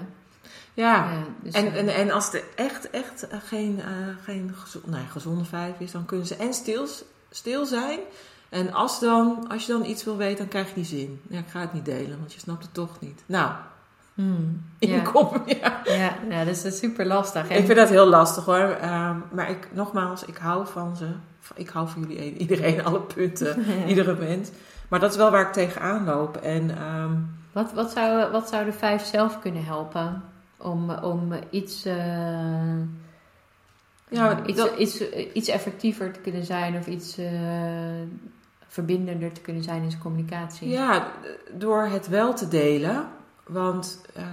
Ja, 0.74 1.12
ja 1.12 1.24
dus 1.42 1.54
en, 1.54 1.74
en, 1.74 1.88
en 1.88 2.12
als 2.12 2.34
er 2.34 2.44
echt, 2.56 2.90
echt 2.90 3.28
geen, 3.30 3.78
uh, 3.78 3.84
geen 4.24 4.52
gezonde, 4.56 4.90
nee, 4.90 5.06
gezonde 5.06 5.46
5 5.46 5.80
is, 5.80 5.92
dan 5.92 6.06
kunnen 6.06 6.28
ze 6.28 6.36
en 6.36 6.54
stil, 6.54 6.88
stil 7.30 7.66
zijn. 7.66 8.00
En 8.50 8.74
als, 8.74 9.00
dan, 9.00 9.48
als 9.48 9.66
je 9.66 9.72
dan 9.72 9.86
iets 9.86 10.04
wil 10.04 10.18
weten, 10.18 10.38
dan 10.38 10.48
krijg 10.48 10.68
je 10.68 10.74
die 10.74 10.86
zin. 10.86 11.22
Ja, 11.28 11.40
ik 11.40 11.48
ga 11.48 11.60
het 11.60 11.74
niet 11.74 11.86
delen, 11.86 12.18
want 12.20 12.34
je 12.34 12.40
snapt 12.40 12.64
het 12.64 12.74
toch 12.74 13.00
niet. 13.00 13.24
Nou, 13.26 13.52
Hmm, 14.16 14.66
inkom. 14.80 15.44
Ja. 15.46 15.82
Ja. 15.84 16.16
ja, 16.30 16.44
dat 16.44 16.64
is 16.64 16.78
super 16.78 17.06
lastig. 17.06 17.50
Ik 17.50 17.66
vind 17.66 17.78
dat 17.78 17.90
heel 17.90 18.08
lastig 18.08 18.46
hoor. 18.46 18.78
Um, 18.84 19.24
maar 19.32 19.50
ik, 19.50 19.68
nogmaals, 19.74 20.26
ik 20.26 20.38
hou 20.38 20.68
van 20.68 20.96
ze. 20.96 21.08
Ik 21.56 21.70
hou 21.70 21.90
van 21.90 22.02
jullie 22.02 22.38
iedereen, 22.38 22.86
alle 22.86 23.02
punten, 23.02 23.66
iedere 23.88 24.16
mens. 24.16 24.50
Maar 24.88 25.00
dat 25.00 25.12
is 25.12 25.18
wel 25.18 25.32
waar 25.32 25.48
ik 25.48 25.54
tegenaan 25.54 26.06
loop. 26.06 26.38
En, 26.38 26.84
um, 26.84 27.36
wat, 27.52 27.74
wat, 27.74 27.92
zou, 27.92 28.32
wat 28.32 28.50
zou 28.50 28.66
de 28.66 28.74
vijf 28.74 29.06
zelf 29.06 29.40
kunnen 29.40 29.66
helpen 29.66 30.24
om, 30.58 30.90
om 30.92 31.34
iets, 31.50 31.86
uh, 31.86 31.94
ja, 34.10 34.46
iets, 34.46 34.58
dat, 34.58 34.76
iets, 34.78 35.10
iets 35.34 35.48
effectiever 35.48 36.12
te 36.12 36.20
kunnen 36.20 36.46
zijn 36.46 36.78
of 36.78 36.88
iets 36.88 37.20
uh, 37.20 37.28
verbindender 38.68 39.32
te 39.32 39.42
kunnen 39.42 39.64
zijn 39.64 39.84
in 39.84 39.90
zijn 39.90 40.02
communicatie? 40.02 40.70
Ja, 40.70 41.12
door 41.54 41.84
het 41.84 42.08
wel 42.08 42.34
te 42.34 42.48
delen. 42.48 43.08
Want 43.48 44.02
uh, 44.18 44.24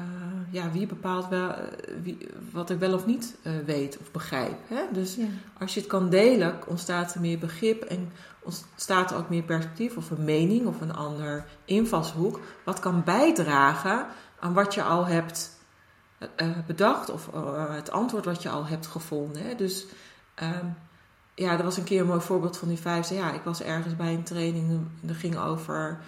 ja, 0.51 0.71
wie 0.71 0.87
bepaalt 0.87 1.29
wel, 1.29 1.49
uh, 1.49 1.57
wie, 2.03 2.29
wat 2.53 2.71
ik 2.71 2.79
wel 2.79 2.95
of 2.95 3.07
niet 3.07 3.37
uh, 3.43 3.53
weet 3.67 3.99
of 3.99 4.11
begrijp. 4.11 4.59
Hè? 4.69 4.83
Dus 4.93 5.15
ja. 5.15 5.27
als 5.59 5.75
je 5.75 5.81
het 5.81 5.89
kan 5.89 6.11
delen, 6.11 6.59
ontstaat 6.67 7.15
er 7.15 7.21
meer 7.21 7.39
begrip 7.39 7.83
en 7.83 8.13
ontstaat 8.43 9.11
er 9.11 9.17
ook 9.17 9.29
meer 9.29 9.43
perspectief 9.43 9.97
of 9.97 10.11
een 10.11 10.25
mening 10.25 10.67
of 10.67 10.81
een 10.81 10.95
ander 10.95 11.45
invalshoek. 11.65 12.41
Wat 12.65 12.81
kan 12.81 13.05
bijdragen 13.05 14.07
aan 14.41 14.53
wat 14.53 14.75
je 14.75 14.83
al 14.83 15.07
hebt 15.07 15.61
bedacht 16.67 17.11
of 17.11 17.31
het 17.71 17.91
antwoord 17.91 18.25
wat 18.25 18.43
je 18.43 18.49
al 18.49 18.67
hebt 18.67 18.87
gevonden. 18.87 19.43
Hè? 19.43 19.55
Dus 19.55 19.87
um, 20.43 20.77
ja, 21.35 21.59
er 21.59 21.65
was 21.65 21.77
een 21.77 21.85
keer 21.85 22.01
een 22.01 22.07
mooi 22.07 22.21
voorbeeld 22.21 22.57
van 22.57 22.69
die 22.69 22.79
vijf. 22.79 23.11
Ja, 23.11 23.33
ik 23.33 23.43
was 23.43 23.63
ergens 23.63 23.97
bij 23.97 24.15
een 24.15 24.23
training 24.23 24.71
en 24.71 24.91
dat 25.01 25.17
ging 25.17 25.39
over 25.39 25.99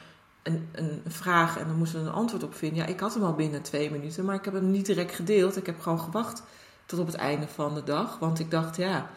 een, 0.45 0.69
een 0.73 1.03
vraag 1.07 1.59
en 1.59 1.67
dan 1.67 1.77
moesten 1.77 2.03
we 2.03 2.07
een 2.07 2.15
antwoord 2.15 2.43
op 2.43 2.55
vinden. 2.55 2.79
Ja, 2.79 2.87
ik 2.87 3.01
had 3.01 3.15
hem 3.15 3.23
al 3.23 3.35
binnen 3.35 3.63
twee 3.63 3.91
minuten, 3.91 4.25
maar 4.25 4.35
ik 4.35 4.45
heb 4.45 4.55
hem 4.55 4.71
niet 4.71 4.87
direct 4.87 5.15
gedeeld. 5.15 5.57
Ik 5.57 5.67
heb 5.67 5.81
gewoon 5.81 6.01
gewacht 6.01 6.43
tot 6.87 6.99
op 6.99 7.07
het 7.07 7.15
einde 7.15 7.49
van 7.49 7.75
de 7.75 7.85
dag. 7.85 8.19
Want 8.19 8.39
ik 8.39 8.51
dacht, 8.51 8.77
ja, 8.77 9.11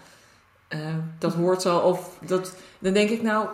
uh, 0.69 0.79
dat 1.19 1.33
hoort 1.33 1.61
zo. 1.61 1.77
Of 1.77 2.17
dat, 2.25 2.55
dan 2.79 2.93
denk 2.93 3.09
ik, 3.09 3.21
nou, 3.21 3.47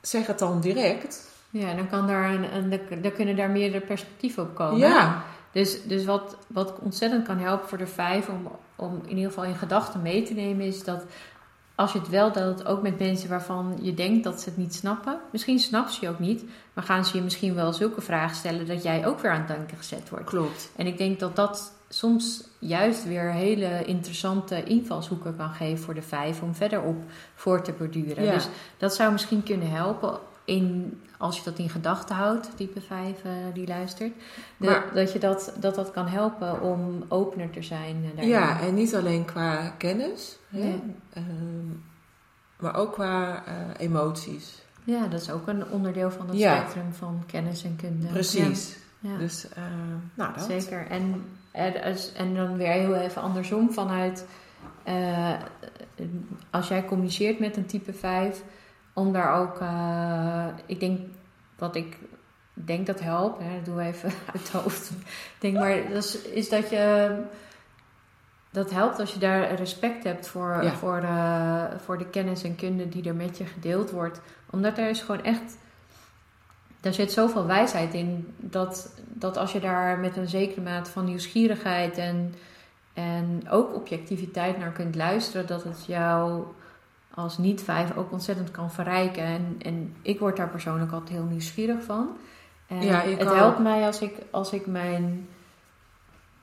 zeg 0.00 0.26
het 0.26 0.38
dan 0.38 0.60
direct. 0.60 1.34
Ja, 1.50 1.74
dan 1.74 1.88
kan 1.88 2.06
daar 2.06 2.30
een, 2.30 2.54
een, 2.54 3.02
dan 3.02 3.12
kunnen 3.12 3.36
daar 3.36 3.50
meerdere 3.50 3.86
perspectieven 3.86 4.42
op 4.42 4.54
komen. 4.54 4.78
Ja. 4.78 5.24
Dus, 5.52 5.82
dus 5.82 6.04
wat, 6.04 6.36
wat 6.46 6.78
ontzettend 6.78 7.26
kan 7.26 7.38
helpen 7.38 7.68
voor 7.68 7.78
de 7.78 7.86
vijf 7.86 8.28
om, 8.28 8.48
om 8.76 9.00
in 9.04 9.16
ieder 9.16 9.30
geval 9.30 9.44
in 9.44 9.54
gedachten 9.54 10.02
mee 10.02 10.22
te 10.22 10.34
nemen, 10.34 10.66
is 10.66 10.84
dat 10.84 11.04
als 11.76 11.92
je 11.92 11.98
het 11.98 12.08
wel 12.08 12.32
deelt, 12.32 12.66
ook 12.66 12.82
met 12.82 12.98
mensen 12.98 13.28
waarvan 13.28 13.78
je 13.80 13.94
denkt 13.94 14.24
dat 14.24 14.40
ze 14.40 14.48
het 14.48 14.58
niet 14.58 14.74
snappen. 14.74 15.20
Misschien 15.32 15.58
snap 15.58 15.88
ze 15.88 15.98
je 16.00 16.08
ook 16.08 16.18
niet, 16.18 16.44
maar 16.72 16.84
gaan 16.84 17.04
ze 17.04 17.16
je 17.16 17.22
misschien 17.22 17.54
wel 17.54 17.72
zulke 17.72 18.00
vragen 18.00 18.36
stellen 18.36 18.66
dat 18.66 18.82
jij 18.82 19.06
ook 19.06 19.20
weer 19.20 19.30
aan 19.30 19.38
het 19.38 19.48
denken 19.48 19.76
gezet 19.76 20.08
wordt. 20.08 20.24
Klopt. 20.24 20.70
En 20.76 20.86
ik 20.86 20.98
denk 20.98 21.20
dat 21.20 21.36
dat 21.36 21.72
soms 21.88 22.44
juist 22.58 23.04
weer 23.04 23.32
hele 23.32 23.84
interessante 23.84 24.64
invalshoeken 24.64 25.36
kan 25.36 25.50
geven 25.50 25.84
voor 25.84 25.94
de 25.94 26.02
vijf 26.02 26.42
om 26.42 26.54
verder 26.54 26.82
op 26.82 26.96
voor 27.34 27.62
te 27.62 27.72
borduren. 27.72 28.24
Ja. 28.24 28.32
Dus 28.32 28.48
dat 28.76 28.94
zou 28.94 29.12
misschien 29.12 29.42
kunnen 29.42 29.70
helpen 29.70 30.18
in, 30.46 31.00
als 31.18 31.36
je 31.36 31.44
dat 31.44 31.58
in 31.58 31.68
gedachten 31.68 32.16
houdt, 32.16 32.56
type 32.56 32.80
5 32.80 33.24
uh, 33.24 33.46
eh, 33.46 33.54
die 33.54 33.66
luistert, 33.66 34.12
dat, 34.94 35.12
je 35.12 35.18
dat, 35.18 35.52
dat 35.60 35.74
dat 35.74 35.90
kan 35.90 36.06
helpen 36.06 36.60
om 36.60 37.04
opener 37.08 37.50
te 37.50 37.62
zijn. 37.62 38.12
Uh, 38.16 38.28
ja, 38.28 38.60
en 38.60 38.74
niet 38.74 38.94
alleen 38.94 39.24
qua 39.24 39.74
kennis, 39.78 40.38
hè, 40.48 40.80
uh, 41.16 41.22
maar 42.58 42.76
ook 42.76 42.92
qua 42.92 43.44
eh, 43.46 43.54
emoties. 43.78 44.64
Ja, 44.84 45.06
dat 45.06 45.20
is 45.20 45.30
ook 45.30 45.46
een 45.46 45.70
onderdeel 45.70 46.10
van 46.10 46.28
het 46.28 46.38
ja. 46.38 46.56
spectrum 46.56 46.92
van 46.92 47.22
kennis 47.26 47.64
en 47.64 47.76
kunde. 47.76 48.06
Precies. 48.06 48.76
Ja. 48.98 49.16
Dus, 49.16 49.48
eh, 49.48 49.62
nou 50.14 50.34
dat. 50.34 50.44
Zeker. 50.44 50.86
En, 50.86 51.24
en 52.16 52.34
dan 52.34 52.56
weer 52.56 52.72
heel 52.72 52.94
even 52.94 53.22
andersom 53.22 53.72
vanuit, 53.72 54.26
als 56.50 56.68
jij 56.68 56.84
communiceert 56.84 57.38
met 57.38 57.56
een 57.56 57.66
type 57.66 57.92
5 57.92 58.42
om 58.96 59.12
daar 59.12 59.40
ook, 59.40 59.60
uh, 59.60 60.46
ik 60.66 60.80
denk 60.80 61.00
wat 61.58 61.76
ik 61.76 61.98
denk 62.52 62.86
dat 62.86 63.00
helpt, 63.00 63.42
hè, 63.42 63.54
dat 63.54 63.64
doe 63.64 63.80
even 63.80 64.10
uit 64.32 64.42
het 64.42 64.48
hoofd. 64.48 64.90
Ik 64.90 65.36
denk 65.38 65.54
maar, 65.54 65.88
dat 65.88 66.04
is, 66.04 66.22
is, 66.22 66.48
dat 66.48 66.70
je, 66.70 67.16
dat 68.50 68.70
helpt 68.70 68.98
als 68.98 69.12
je 69.12 69.18
daar 69.18 69.54
respect 69.54 70.04
hebt 70.04 70.28
voor, 70.28 70.72
voor, 70.78 71.00
de, 71.00 71.66
voor 71.84 71.98
de 71.98 72.06
kennis 72.06 72.42
en 72.42 72.56
kunde 72.56 72.88
die 72.88 73.08
er 73.08 73.14
met 73.14 73.38
je 73.38 73.44
gedeeld 73.44 73.90
wordt. 73.90 74.20
Omdat 74.50 74.78
er 74.78 74.88
is 74.88 75.00
gewoon 75.00 75.22
echt, 75.24 75.56
daar 76.80 76.94
zit 76.94 77.12
zoveel 77.12 77.46
wijsheid 77.46 77.94
in, 77.94 78.34
dat, 78.36 79.00
dat 79.08 79.36
als 79.36 79.52
je 79.52 79.60
daar 79.60 79.98
met 79.98 80.16
een 80.16 80.28
zekere 80.28 80.60
mate 80.60 80.90
van 80.90 81.04
nieuwsgierigheid 81.04 81.98
en, 81.98 82.34
en 82.94 83.42
ook 83.50 83.74
objectiviteit 83.74 84.58
naar 84.58 84.72
kunt 84.72 84.94
luisteren, 84.94 85.46
dat 85.46 85.64
het 85.64 85.84
jou 85.86 86.44
als 87.16 87.38
niet-vijf 87.38 87.96
ook 87.96 88.12
ontzettend 88.12 88.50
kan 88.50 88.70
verrijken. 88.70 89.22
En, 89.22 89.56
en 89.58 89.94
ik 90.02 90.18
word 90.18 90.36
daar 90.36 90.48
persoonlijk 90.48 90.92
altijd 90.92 91.10
heel 91.10 91.26
nieuwsgierig 91.30 91.82
van. 91.84 92.08
En 92.66 92.82
ja, 92.82 93.00
het 93.00 93.34
helpt 93.34 93.58
mij 93.58 93.86
als 93.86 94.00
ik, 94.00 94.12
als 94.30 94.52
ik 94.52 94.66
mijn... 94.66 95.28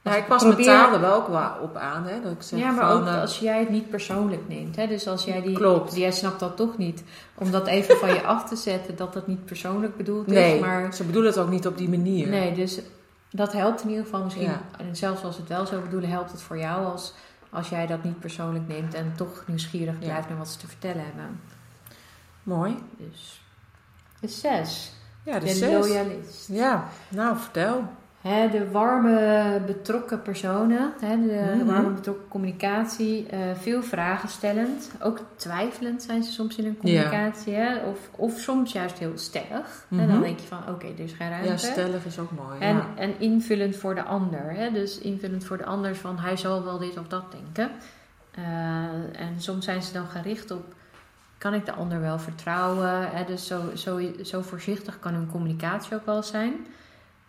Ja, 0.01 0.15
ik 0.15 0.27
pas 0.27 0.43
probeer... 0.43 0.65
mijn 0.65 0.77
taal 0.77 0.93
er 0.93 1.01
wel 1.01 1.57
op 1.61 1.75
aan. 1.75 2.05
Hè, 2.05 2.21
dat 2.21 2.31
ik 2.31 2.41
zeg 2.41 2.59
ja, 2.59 2.71
maar 2.71 2.91
ook 2.91 3.05
uh... 3.05 3.21
als 3.21 3.39
jij 3.39 3.59
het 3.59 3.69
niet 3.69 3.89
persoonlijk 3.89 4.47
neemt. 4.47 4.75
Hè, 4.75 4.87
dus 4.87 5.07
als 5.07 5.23
jij 5.23 5.41
die... 5.41 5.55
Klopt. 5.55 5.95
Jij 5.95 6.11
snapt 6.11 6.39
dat 6.39 6.57
toch 6.57 6.77
niet. 6.77 7.03
Om 7.35 7.51
dat 7.51 7.67
even 7.67 7.97
van 7.97 8.13
je 8.13 8.23
af 8.23 8.49
te 8.49 8.55
zetten, 8.55 8.95
dat 8.95 9.13
dat 9.13 9.27
niet 9.27 9.45
persoonlijk 9.45 9.97
bedoeld 9.97 10.27
nee, 10.27 10.55
is. 10.55 10.61
Maar... 10.61 10.93
ze 10.93 11.03
bedoelen 11.03 11.31
het 11.31 11.39
ook 11.39 11.49
niet 11.49 11.67
op 11.67 11.77
die 11.77 11.89
manier. 11.89 12.27
Nee, 12.27 12.53
dus 12.53 12.81
dat 13.29 13.53
helpt 13.53 13.83
in 13.83 13.89
ieder 13.89 14.03
geval 14.03 14.23
misschien. 14.23 14.51
En 14.77 14.95
zelfs 14.95 15.23
als 15.23 15.37
het 15.37 15.47
wel 15.47 15.65
zo 15.65 15.81
bedoelen, 15.81 16.09
helpt 16.09 16.31
het 16.31 16.41
voor 16.41 16.57
jou 16.57 16.85
als 16.85 17.13
als 17.53 17.69
jij 17.69 17.87
dat 17.87 18.03
niet 18.03 18.19
persoonlijk 18.19 18.67
neemt 18.67 18.93
en 18.93 19.13
toch 19.15 19.43
nieuwsgierig 19.47 19.99
blijft 19.99 20.29
naar 20.29 20.37
wat 20.37 20.49
ze 20.49 20.57
te 20.57 20.67
vertellen 20.67 21.05
hebben. 21.05 21.41
Mooi. 22.43 22.77
Dus 22.97 23.41
de 24.19 24.27
zes. 24.27 24.91
Ja, 25.23 25.39
de, 25.39 25.45
de 25.45 25.53
zes. 25.53 25.87
loyalist. 25.87 26.47
Ja, 26.47 26.87
nou 27.09 27.37
vertel 27.37 27.89
de 28.23 28.71
warme, 28.71 29.61
betrokken 29.65 30.21
personen, 30.21 30.93
de 30.99 31.55
mhm. 31.57 31.65
warme, 31.65 31.89
betrokken 31.89 32.27
communicatie, 32.27 33.27
uh, 33.33 33.39
veel 33.61 33.83
vragen 33.83 34.29
stellend. 34.29 34.91
Ook 34.99 35.19
twijfelend 35.35 36.03
zijn 36.03 36.23
ze 36.23 36.31
soms 36.31 36.55
in 36.55 36.63
hun 36.63 36.77
communicatie. 36.77 37.53
Hè? 37.53 37.77
Of, 37.77 38.09
of 38.15 38.39
soms 38.39 38.71
juist 38.71 38.99
heel 38.99 39.17
stellig. 39.17 39.85
En 39.89 39.97
dan 39.97 40.07
mhm. 40.07 40.21
denk 40.21 40.39
je 40.39 40.47
van, 40.47 40.69
oké, 40.69 40.85
er 40.85 40.99
is 40.99 41.11
geen 41.13 41.29
ruimte. 41.29 41.49
Ja, 41.49 41.57
stellig 41.57 42.05
is 42.05 42.19
ook 42.19 42.31
mooi. 42.31 42.59
En, 42.59 42.83
en 42.95 43.19
invullend 43.19 43.75
voor 43.75 43.95
de 43.95 44.03
ander. 44.03 44.51
Hè? 44.53 44.71
Dus 44.71 44.99
invullend 44.99 45.45
voor 45.45 45.57
de 45.57 45.65
ander 45.65 45.95
van, 45.95 46.19
hij 46.19 46.37
zal 46.37 46.63
wel 46.63 46.77
dit 46.77 46.97
of 46.97 47.07
dat 47.07 47.31
denken. 47.31 47.71
Uh, 48.39 49.21
en 49.21 49.33
soms 49.37 49.65
zijn 49.65 49.81
ze 49.83 49.93
dan 49.93 50.07
gericht 50.07 50.51
op, 50.51 50.73
kan 51.37 51.53
ik 51.53 51.65
de 51.65 51.73
ander 51.73 51.99
wel 51.99 52.19
vertrouwen? 52.19 53.09
Hè? 53.11 53.25
Dus 53.25 53.47
zo, 53.47 53.61
zo, 53.75 53.99
zo 54.23 54.41
voorzichtig 54.41 54.99
kan 54.99 55.13
hun 55.13 55.29
communicatie 55.31 55.95
ook 55.95 56.05
wel 56.05 56.23
zijn. 56.23 56.53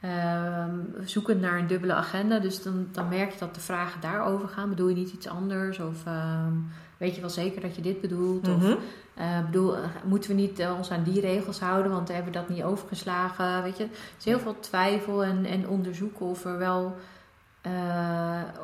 Ehm, 0.04 0.78
zoekend 1.04 1.40
naar 1.40 1.58
een 1.58 1.66
dubbele 1.66 1.92
agenda. 1.94 2.38
Dus 2.38 2.62
dan, 2.62 2.88
dan 2.92 3.08
merk 3.08 3.30
je 3.32 3.38
dat 3.38 3.54
de 3.54 3.60
vragen 3.60 4.00
daarover 4.00 4.48
gaan. 4.48 4.68
Bedoel 4.68 4.88
je 4.88 4.94
niet 4.94 5.12
iets 5.12 5.28
anders? 5.28 5.78
Of 5.80 6.06
ehm, 6.06 6.52
weet 6.96 7.14
je 7.14 7.20
wel 7.20 7.30
zeker 7.30 7.60
dat 7.60 7.76
je 7.76 7.82
dit 7.82 8.00
bedoelt? 8.00 8.48
Of 8.48 8.56
Mhm. 8.62 8.74
eh, 9.14 9.44
bedoel, 9.44 9.76
eh, 9.76 9.82
moeten 10.04 10.30
we 10.30 10.36
niet 10.36 10.58
eh, 10.58 10.74
ons 10.76 10.90
aan 10.90 11.02
die 11.02 11.20
regels 11.20 11.60
houden? 11.60 11.92
Want 11.92 12.08
we 12.08 12.14
hebben 12.14 12.32
dat 12.32 12.48
niet 12.48 12.62
overgeslagen. 12.62 13.62
Weet 13.62 13.76
je, 13.76 13.84
er 13.84 13.90
is 14.18 14.24
heel 14.24 14.38
veel 14.38 14.60
twijfel 14.60 15.24
en, 15.24 15.44
en 15.44 15.68
onderzoeken 15.68 16.26
of 16.26 16.44
er 16.44 16.58
wel, 16.58 16.96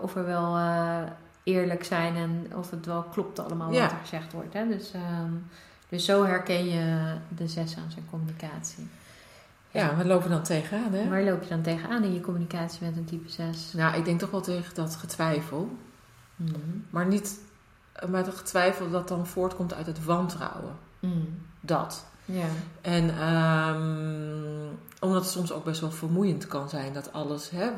of 0.03 0.17
er 0.17 0.27
wel 0.27 0.59
eerlijk 1.43 1.85
zijn 1.85 2.15
en 2.17 2.47
of 2.57 2.71
het 2.71 2.87
wel 2.87 3.03
klopt 3.03 3.39
allemaal 3.39 3.73
Ja. 3.73 3.81
wat 3.83 3.91
er 3.91 3.97
gezegd 3.97 4.33
wordt. 4.33 4.53
Hè? 4.55 4.67
Dus, 4.69 4.93
ehm, 4.93 5.33
dus 5.89 6.05
zo 6.05 6.25
herken 6.25 6.65
je 6.69 7.15
de 7.29 7.49
zes 7.49 7.77
aan 7.77 7.91
zijn 7.91 8.07
communicatie. 8.11 8.89
Ja, 9.71 9.97
waar 9.97 10.07
lopen 10.07 10.29
we 10.29 10.35
dan 10.35 10.43
tegenaan, 10.43 10.93
hè? 10.93 11.09
Waar 11.09 11.23
loop 11.23 11.43
je 11.43 11.49
dan 11.49 11.63
tegenaan 11.63 12.03
in 12.03 12.15
je 12.15 12.21
communicatie 12.21 12.85
met 12.87 12.97
een 12.97 13.05
type 13.05 13.29
6? 13.31 13.73
Nou, 13.73 13.97
ik 13.97 14.05
denk 14.05 14.21
toch 14.21 14.31
wel 14.31 14.41
tegen 14.41 14.75
dat 14.75 14.97
getwijfel. 14.97 15.77
Mhm. 16.37 16.59
Maar 16.91 17.07
niet 17.07 17.39
met 18.09 18.27
het 18.27 18.35
getwijfel 18.35 18.91
dat 18.91 19.09
dan 19.09 19.27
voortkomt 19.27 19.75
uit 19.75 19.87
het 19.87 20.05
wantrouwen. 20.05 20.77
Mhm. 21.01 21.15
Dat. 21.61 22.05
Ja. 22.25 22.47
En 22.81 23.11
ehm, 23.19 24.69
omdat 25.01 25.23
het 25.23 25.31
soms 25.33 25.53
ook 25.53 25.65
best 25.65 25.81
wel 25.81 25.91
vermoeiend 25.91 26.47
kan 26.47 26.69
zijn 26.69 26.93
dat 26.93 27.13
alles 27.13 27.51
hè, 27.51 27.71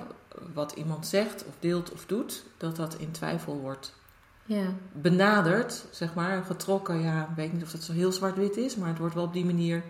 wat 0.54 0.72
iemand 0.72 1.06
zegt 1.06 1.44
of 1.44 1.54
deelt 1.58 1.92
of 1.92 2.06
doet, 2.06 2.44
dat 2.56 2.76
dat 2.76 2.94
in 2.94 3.10
twijfel 3.10 3.54
wordt 3.60 3.94
Ja. 4.44 4.64
benaderd, 4.92 5.84
zeg 5.90 6.14
maar, 6.14 6.42
getrokken. 6.44 7.00
Ja, 7.00 7.22
ik 7.22 7.36
weet 7.36 7.52
niet 7.52 7.62
of 7.62 7.70
dat 7.70 7.82
zo 7.82 7.92
heel 7.92 8.12
zwart-wit 8.12 8.56
is, 8.56 8.76
maar 8.76 8.88
het 8.88 8.98
wordt 8.98 9.14
wel 9.14 9.24
op 9.24 9.32
die 9.32 9.44
manier 9.44 9.82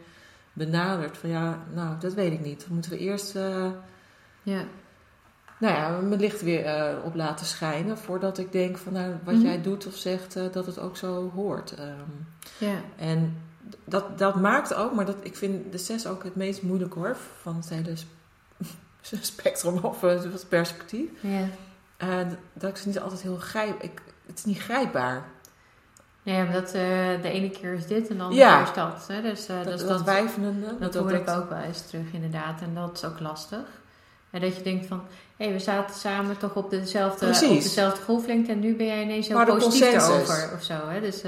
benaderd. 0.53 1.19
Van 1.19 1.29
ja, 1.29 1.59
nou, 1.75 1.99
dat 2.01 2.13
weet 2.15 2.33
ik 2.33 2.41
niet. 2.41 2.61
Dan 2.61 2.73
moeten 2.73 2.91
we 2.91 2.99
eerst, 2.99 3.37
eh, 3.37 3.71
Ja. 4.43 4.65
nou 5.59 5.75
ja, 5.75 5.99
mijn 6.01 6.21
licht 6.21 6.43
weer 6.43 6.65
eh, 6.65 7.05
op 7.05 7.15
laten 7.15 7.47
schijnen 7.47 7.99
voordat 7.99 8.39
ik 8.39 8.53
denk 8.53 8.79
van 8.79 8.93
nou, 8.93 9.15
wat 9.25 9.35
Mhm. 9.35 9.45
jij 9.45 9.63
doet 9.63 9.87
of 9.87 9.95
zegt, 9.95 10.37
eh, 10.37 10.45
dat 10.53 10.67
het 10.67 10.79
ook 10.79 10.97
zo 10.97 11.31
hoort. 11.35 11.73
Ehm, 11.75 12.11
Ja. 12.59 12.81
en 12.97 13.37
dat, 13.85 14.19
dat 14.19 14.41
maakt 14.41 14.75
ook, 14.75 14.93
maar 14.95 15.05
dat, 15.07 15.17
ik 15.23 15.37
vind 15.37 15.73
de 15.73 15.79
zes 15.79 16.07
ook 16.07 16.25
het 16.25 16.37
meest 16.37 16.63
moeilijk 16.63 16.95
hoor, 16.95 17.17
van 17.41 17.57
het 17.57 17.69
hele 17.69 17.97
sp- 17.97 18.11
spectrum 19.21 19.79
of 19.79 20.01
het 20.01 20.47
perspectief. 20.49 21.09
Ja. 21.21 21.47
Dat 22.53 22.71
ik 22.71 22.77
ze 22.77 22.89
niet 22.89 23.01
altijd 23.01 23.23
heel 23.23 23.37
grijp. 23.37 23.83
Ik, 23.83 24.03
het 24.27 24.39
is 24.39 24.45
niet 24.45 24.59
grijpbaar. 24.59 25.25
Nee, 26.23 26.47
omdat 26.47 26.67
eh, 26.67 26.73
de 27.23 27.29
ene 27.31 27.51
keer 27.51 27.73
is 27.73 27.87
dit 27.87 28.09
en 28.09 28.17
de 28.17 28.23
andere 28.23 28.41
Ja. 28.41 28.57
keer 28.57 28.67
is 28.69 28.75
dat. 28.75 29.05
Hè? 29.09 29.23
Dus, 29.23 29.49
eh, 29.49 29.57
dat, 29.57 29.65
dus 29.65 29.81
dat, 29.81 30.07
dat, 30.07 30.79
dat 30.81 30.95
hoor 30.95 31.13
ik 31.13 31.29
ook 31.29 31.49
wel 31.49 31.59
eens 31.59 31.87
terug 31.87 32.13
inderdaad. 32.13 32.61
En 32.61 32.75
dat 32.75 32.97
is 32.97 33.05
ook 33.05 33.21
lastig. 33.21 33.65
En 34.31 34.41
dat 34.41 34.57
je 34.57 34.63
denkt 34.63 34.87
van, 34.87 35.03
hé, 35.37 35.53
we 35.53 35.59
zaten 35.59 35.95
samen 35.97 36.39
toch 36.39 36.55
op 36.55 36.71
dezelfde, 36.71 37.27
Precies. 37.27 37.49
op 37.57 37.63
dezelfde 37.63 38.03
golflengte 38.03 38.53
en 38.53 38.61
nu 38.61 38.75
ben 38.77 38.87
jij 38.87 39.03
ineens 39.03 39.27
zo 39.27 39.35
Maar 39.35 39.47
positief 39.47 39.93
erover 39.93 40.51
of 40.55 40.63
zo. 40.63 40.89
Hè? 40.89 41.01
Dus 41.01 41.23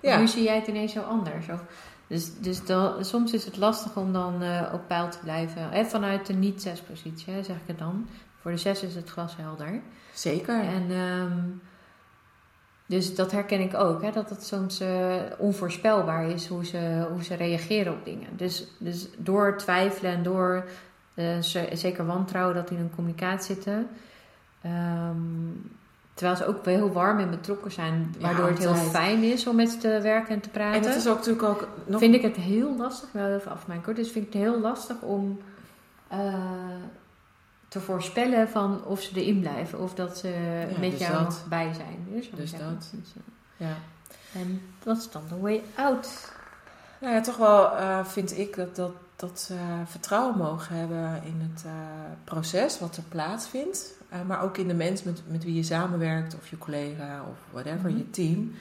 Ja. 0.00 0.18
nu 0.18 0.28
zie 0.28 0.42
jij 0.42 0.54
het 0.56 0.66
ineens 0.66 0.92
zo 0.92 1.00
anders. 1.00 1.48
Of, 1.48 1.60
dus 2.06 2.34
dus 2.38 2.64
dan, 2.64 3.04
soms 3.04 3.32
is 3.32 3.44
het 3.44 3.56
lastig 3.56 3.96
om 3.96 4.12
dan 4.12 4.34
op 4.72 4.80
peil 4.86 5.08
te 5.08 5.18
blijven. 5.22 5.68
Hè? 5.70 5.84
Vanuit 5.84 6.26
de 6.26 6.32
niet-zes-positie, 6.32 7.32
hè, 7.32 7.42
zeg 7.42 7.56
ik 7.56 7.62
het 7.66 7.78
dan. 7.78 8.08
Voor 8.40 8.50
de 8.50 8.56
zes 8.56 8.82
is 8.82 8.94
het 8.94 9.10
glashelder. 9.10 9.80
Zeker. 10.14 10.60
En 10.60 10.86
ehm, 10.90 11.38
dus 12.92 13.14
dat 13.14 13.32
herken 13.32 13.60
ik 13.60 13.74
ook, 13.74 14.02
hè, 14.02 14.10
dat 14.10 14.30
het 14.30 14.44
soms 14.46 14.80
eh, 14.80 15.14
onvoorspelbaar 15.38 16.30
is 16.30 16.46
hoe 16.46 16.64
ze, 16.64 17.06
hoe 17.12 17.24
ze 17.24 17.34
reageren 17.34 17.92
op 17.92 18.04
dingen. 18.04 18.28
Dus, 18.36 18.66
dus 18.78 19.08
door 19.16 19.56
twijfelen 19.56 20.12
en 20.12 20.22
door 20.22 20.64
ze- 21.40 21.68
zeker 21.72 22.06
wantrouwen 22.06 22.54
dat 22.54 22.68
die 22.68 22.76
in 22.78 22.82
een 22.82 22.94
communicatie 22.94 23.54
zitten. 23.54 23.88
ehm, 24.62 25.16
terwijl 26.14 26.36
ze 26.36 26.46
ook 26.46 26.64
wel 26.64 26.74
heel 26.74 26.92
warm 26.92 27.18
en 27.18 27.30
betrokken 27.30 27.70
zijn, 27.72 28.14
Ja, 28.18 28.26
waardoor 28.26 28.46
het 28.48 28.58
heel 28.58 28.74
fijn 28.74 29.22
is 29.22 29.46
om 29.46 29.56
met 29.56 29.70
ze 29.70 29.78
te 29.78 29.98
werken 30.02 30.34
en 30.34 30.40
te 30.40 30.48
praten. 30.48 30.80
En 30.80 30.86
dat 30.88 30.96
is 30.96 31.08
ook 31.08 31.16
natuurlijk 31.16 31.42
ook 31.48 31.68
nog... 31.86 31.98
Vind 32.00 32.14
ik 32.14 32.22
het 32.22 32.36
heel 32.36 32.76
lastig, 32.76 33.08
wel 33.12 33.30
even 33.34 33.50
afmaken 33.50 33.84
hoor. 33.84 33.94
Dus 33.94 34.10
vind 34.10 34.26
ik 34.26 34.32
het 34.32 34.42
heel 34.42 34.60
lastig 34.60 34.96
om 35.00 35.38
eh, 36.08 36.34
te 37.72 37.80
voorspellen 37.80 38.48
van 38.48 38.84
of 38.84 39.00
ze 39.00 39.20
erin 39.20 39.40
blijven 39.40 39.80
of 39.80 39.94
dat 39.94 40.18
ze 40.18 40.28
Ja, 40.28 40.78
met 40.80 40.90
dus 40.90 41.00
jou 41.00 41.22
nog 41.24 41.48
bij 41.48 41.72
zijn. 41.74 42.06
Dus, 42.10 42.30
Dus 42.34 42.50
dat. 42.50 42.90
Dus, 42.92 43.12
eh, 43.16 43.66
ja. 43.68 43.74
en 44.40 44.60
dat 44.82 44.96
is 44.96 45.10
dan 45.10 45.22
de 45.28 45.38
way 45.40 45.62
out. 45.74 46.32
Nou 47.00 47.14
ja, 47.14 47.20
toch 47.20 47.36
wel 47.36 47.76
eh, 47.76 48.04
vind 48.04 48.38
ik 48.38 48.56
dat, 48.56 48.76
dat, 48.76 48.92
dat 49.16 49.40
ze 49.40 49.54
vertrouwen 49.86 50.36
mogen 50.38 50.76
hebben 50.76 51.22
in 51.24 51.50
het 51.52 51.64
eh, 51.64 51.72
proces 52.24 52.78
wat 52.78 52.96
er 52.96 53.02
plaatsvindt. 53.02 53.90
Maar 54.26 54.42
ook 54.42 54.56
in 54.56 54.68
de 54.68 54.74
mens 54.74 55.02
met, 55.02 55.22
met 55.26 55.44
wie 55.44 55.54
je 55.54 55.62
samenwerkt, 55.62 56.34
of 56.34 56.48
je 56.48 56.58
collega 56.58 57.22
of 57.30 57.36
whatever, 57.50 57.90
Mhm. 57.90 57.98
je 57.98 58.10
team. 58.10 58.54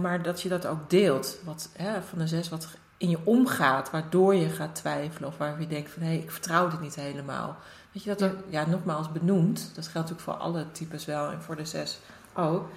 Maar 0.00 0.22
dat 0.22 0.42
je 0.42 0.48
dat 0.48 0.66
ook 0.66 0.90
deelt. 0.90 1.38
Wat, 1.44 1.68
hè, 1.76 2.02
van 2.02 2.18
de 2.18 2.26
zes 2.26 2.48
wat 2.48 2.68
in 2.96 3.10
je 3.10 3.18
omgaat, 3.24 3.90
waardoor 3.90 4.34
je 4.34 4.48
gaat 4.48 4.74
twijfelen. 4.74 5.28
Of 5.28 5.36
waar 5.36 5.60
je 5.60 5.66
denkt 5.66 5.90
van, 5.90 6.02
hé, 6.02 6.12
ik 6.12 6.30
vertrouw 6.30 6.68
dit 6.68 6.80
niet 6.80 6.94
helemaal. 6.94 7.56
Dat 7.96 8.04
je 8.04 8.10
dat 8.10 8.20
Ja. 8.20 8.26
ook, 8.26 8.36
ja, 8.48 8.66
nogmaals 8.66 9.12
benoemt. 9.12 9.58
Dat 9.74 9.84
geldt 9.86 10.08
natuurlijk 10.10 10.20
voor 10.20 10.34
alle 10.34 10.66
types 10.72 11.04
wel 11.04 11.30
en 11.30 11.42
voor 11.42 11.56
de 11.56 11.64
zes 11.64 11.98
ook. 12.34 12.68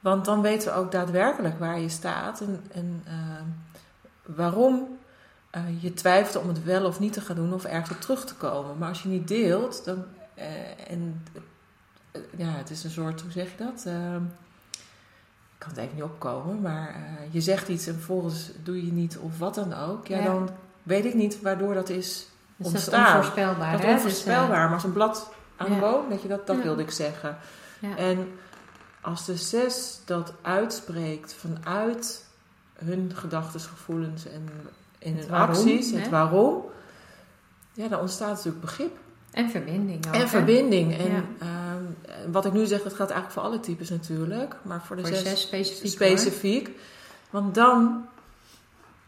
Want 0.00 0.24
dan 0.24 0.40
weten 0.42 0.72
we 0.72 0.78
ook 0.78 0.92
daadwerkelijk 0.92 1.58
waar 1.58 1.80
je 1.80 1.88
staat 1.88 2.40
en, 2.40 2.60
en 2.72 3.02
ehm, 3.06 3.44
waarom 4.36 4.98
eh, 5.50 5.82
je 5.82 5.94
twijfelt 5.94 6.42
om 6.42 6.48
het 6.48 6.64
wel 6.64 6.84
of 6.86 7.00
niet 7.00 7.12
te 7.12 7.20
gaan 7.20 7.36
doen 7.36 7.52
of 7.54 7.64
ergens 7.64 7.90
op 7.90 8.00
terug 8.00 8.24
te 8.24 8.34
komen. 8.34 8.78
Maar 8.78 8.88
als 8.88 9.02
je 9.02 9.08
niet 9.08 9.28
deelt, 9.28 9.84
dan. 9.84 10.04
eh, 10.34 10.90
en 10.90 11.22
eh, 12.12 12.20
ja, 12.36 12.46
het 12.50 12.70
is 12.70 12.84
een 12.84 12.90
soort, 12.90 13.20
hoe 13.20 13.30
zeg 13.30 13.50
je 13.50 13.64
dat? 13.64 13.84
Ik 13.86 15.58
kan 15.58 15.68
het 15.68 15.78
even 15.78 15.94
niet 15.94 16.04
opkomen, 16.04 16.60
maar 16.60 16.88
eh, 16.88 17.32
je 17.32 17.40
zegt 17.40 17.68
iets 17.68 17.86
en 17.86 17.94
vervolgens 17.94 18.50
doe 18.62 18.86
je 18.86 18.92
niet 18.92 19.18
of 19.18 19.38
wat 19.38 19.54
dan 19.54 19.72
ook. 19.74 20.06
Ja, 20.06 20.18
Ja. 20.18 20.24
dan 20.24 20.50
weet 20.82 21.04
ik 21.04 21.14
niet 21.14 21.40
waardoor 21.40 21.74
dat 21.74 21.88
is 21.88 22.26
Dus 22.56 22.72
dat 22.72 22.82
is 22.82 22.88
onvoorspelbaar. 22.98 23.72
dat? 23.72 23.80
Dus, 23.80 23.90
onvoorspelbaar, 23.90 24.70
maar 24.70 24.80
zo'n 24.80 24.92
blad 24.92 25.30
aan 25.56 25.72
de 25.72 25.78
boom, 25.78 26.08
dat, 26.08 26.22
je 26.22 26.28
dat, 26.28 26.46
dat 26.46 26.62
wilde 26.62 26.82
ik 26.82 26.90
zeggen. 26.90 27.36
eh, 27.80 27.88
ja. 27.90 27.96
En 27.96 28.32
als 29.00 29.24
de 29.24 29.36
zes 29.36 30.00
dat 30.04 30.32
uitspreekt 30.42 31.34
vanuit 31.34 32.24
hun 32.74 33.12
gedachten, 33.14 33.60
gevoelens 33.60 34.26
en 34.26 34.48
in 34.98 35.16
hun 35.16 35.28
waarom, 35.28 35.48
acties, 35.56 35.90
hè? 35.90 35.98
het 35.98 36.08
waarom, 36.08 36.62
ja, 37.72 37.88
dan 37.88 38.00
ontstaat 38.00 38.28
natuurlijk 38.30 38.60
begrip 38.60 38.96
En 39.30 39.50
verbinding 39.50 40.06
ook. 40.06 40.14
en 40.14 40.20
hè? 40.20 40.26
verbinding. 40.28 40.98
En 40.98 41.10
Ja. 41.12 41.22
ehm, 41.38 42.32
wat 42.32 42.44
ik 42.44 42.52
nu 42.52 42.66
zeg, 42.66 42.82
dat 42.82 42.92
gaat 42.94 43.10
eigenlijk 43.10 43.32
voor 43.32 43.42
alle 43.42 43.60
types 43.60 43.90
natuurlijk, 43.90 44.54
maar 44.62 44.82
voor 44.82 44.96
de 44.96 45.02
Voor 45.06 45.14
zes 45.16 45.22
zes 45.28 45.40
specifiek. 45.40 45.90
specifiek. 45.92 46.70
Want 47.30 47.54
dan. 47.54 48.06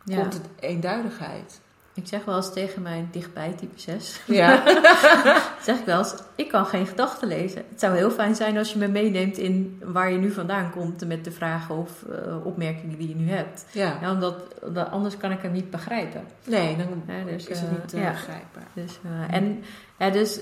Ja. 0.05 0.20
komt 0.20 0.32
het 0.32 0.42
eenduidigheid. 0.61 1.61
Ik 1.97 2.07
zeg 2.07 2.24
wel 2.24 2.36
eens 2.36 2.53
tegen 2.53 2.82
mijn 2.82 3.09
dichtbij 3.11 3.53
type 3.53 3.80
6. 3.80 4.20
Ja, 4.26 4.62
zeg 5.66 5.78
ik 5.78 5.84
wel 5.84 5.99
eens, 5.99 6.14
ik 6.34 6.49
kan 6.49 6.66
geen 6.66 6.86
gedachten 6.86 7.28
lezen. 7.28 7.64
Het 7.70 7.80
zou 7.80 7.97
heel 7.97 8.11
fijn 8.11 8.34
zijn 8.34 8.59
als 8.59 8.72
je 8.72 8.78
me 8.78 8.88
meeneemt 8.88 9.38
in 9.38 9.82
waar 9.84 10.11
je 10.11 10.18
nu 10.18 10.30
vandaan 10.30 10.70
komt 10.70 11.07
met 11.07 11.24
de 11.24 11.30
vragen 11.30 11.76
of 11.76 12.03
eh, 12.03 12.47
opmerkingen 12.47 12.99
die 12.99 13.09
je 13.09 13.14
nu 13.14 13.30
hebt. 13.30 13.66
ja. 13.72 13.99
Ja, 14.01 14.12
omdat, 14.12 14.34
omdat 14.62 14.90
anders 14.90 15.16
kan 15.16 15.30
ik 15.30 15.42
hem 15.42 15.53
niet 15.53 15.70
begrijpen. 15.70 16.24
nee, 16.44 16.76
dan 16.76 16.86
Ja, 17.07 17.24
dus, 17.24 17.47
is 17.47 17.61
het 17.61 17.68
eh, 17.68 17.74
niet 17.74 17.94
eh, 17.94 18.03
ja. 18.03 18.11
begrijpbaar. 18.11 18.66
Dus, 18.72 18.99
en, 19.30 19.62
ja, 19.99 20.11
dus, 20.11 20.40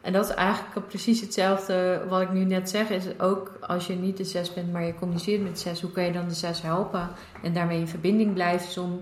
en 0.00 0.12
dat 0.12 0.28
is 0.28 0.34
eigenlijk 0.34 0.86
precies 0.86 1.20
hetzelfde 1.20 2.02
wat 2.08 2.20
ik 2.20 2.32
nu 2.32 2.44
net 2.44 2.70
zeg. 2.70 2.90
Is 2.90 3.04
ook 3.18 3.58
als 3.60 3.86
je 3.86 3.94
niet 3.94 4.16
de 4.16 4.24
zes 4.24 4.54
bent, 4.54 4.72
maar 4.72 4.84
je 4.84 4.94
communiceert 4.94 5.42
met 5.42 5.52
de 5.52 5.60
zes, 5.60 5.80
hoe 5.80 5.92
kan 5.92 6.04
je 6.04 6.12
dan 6.12 6.28
de 6.28 6.34
zes 6.34 6.62
helpen? 6.62 7.08
En 7.42 7.52
daarmee 7.52 7.78
in 7.78 7.88
verbinding 7.88 8.34
blijven 8.34 8.82
om 8.82 9.00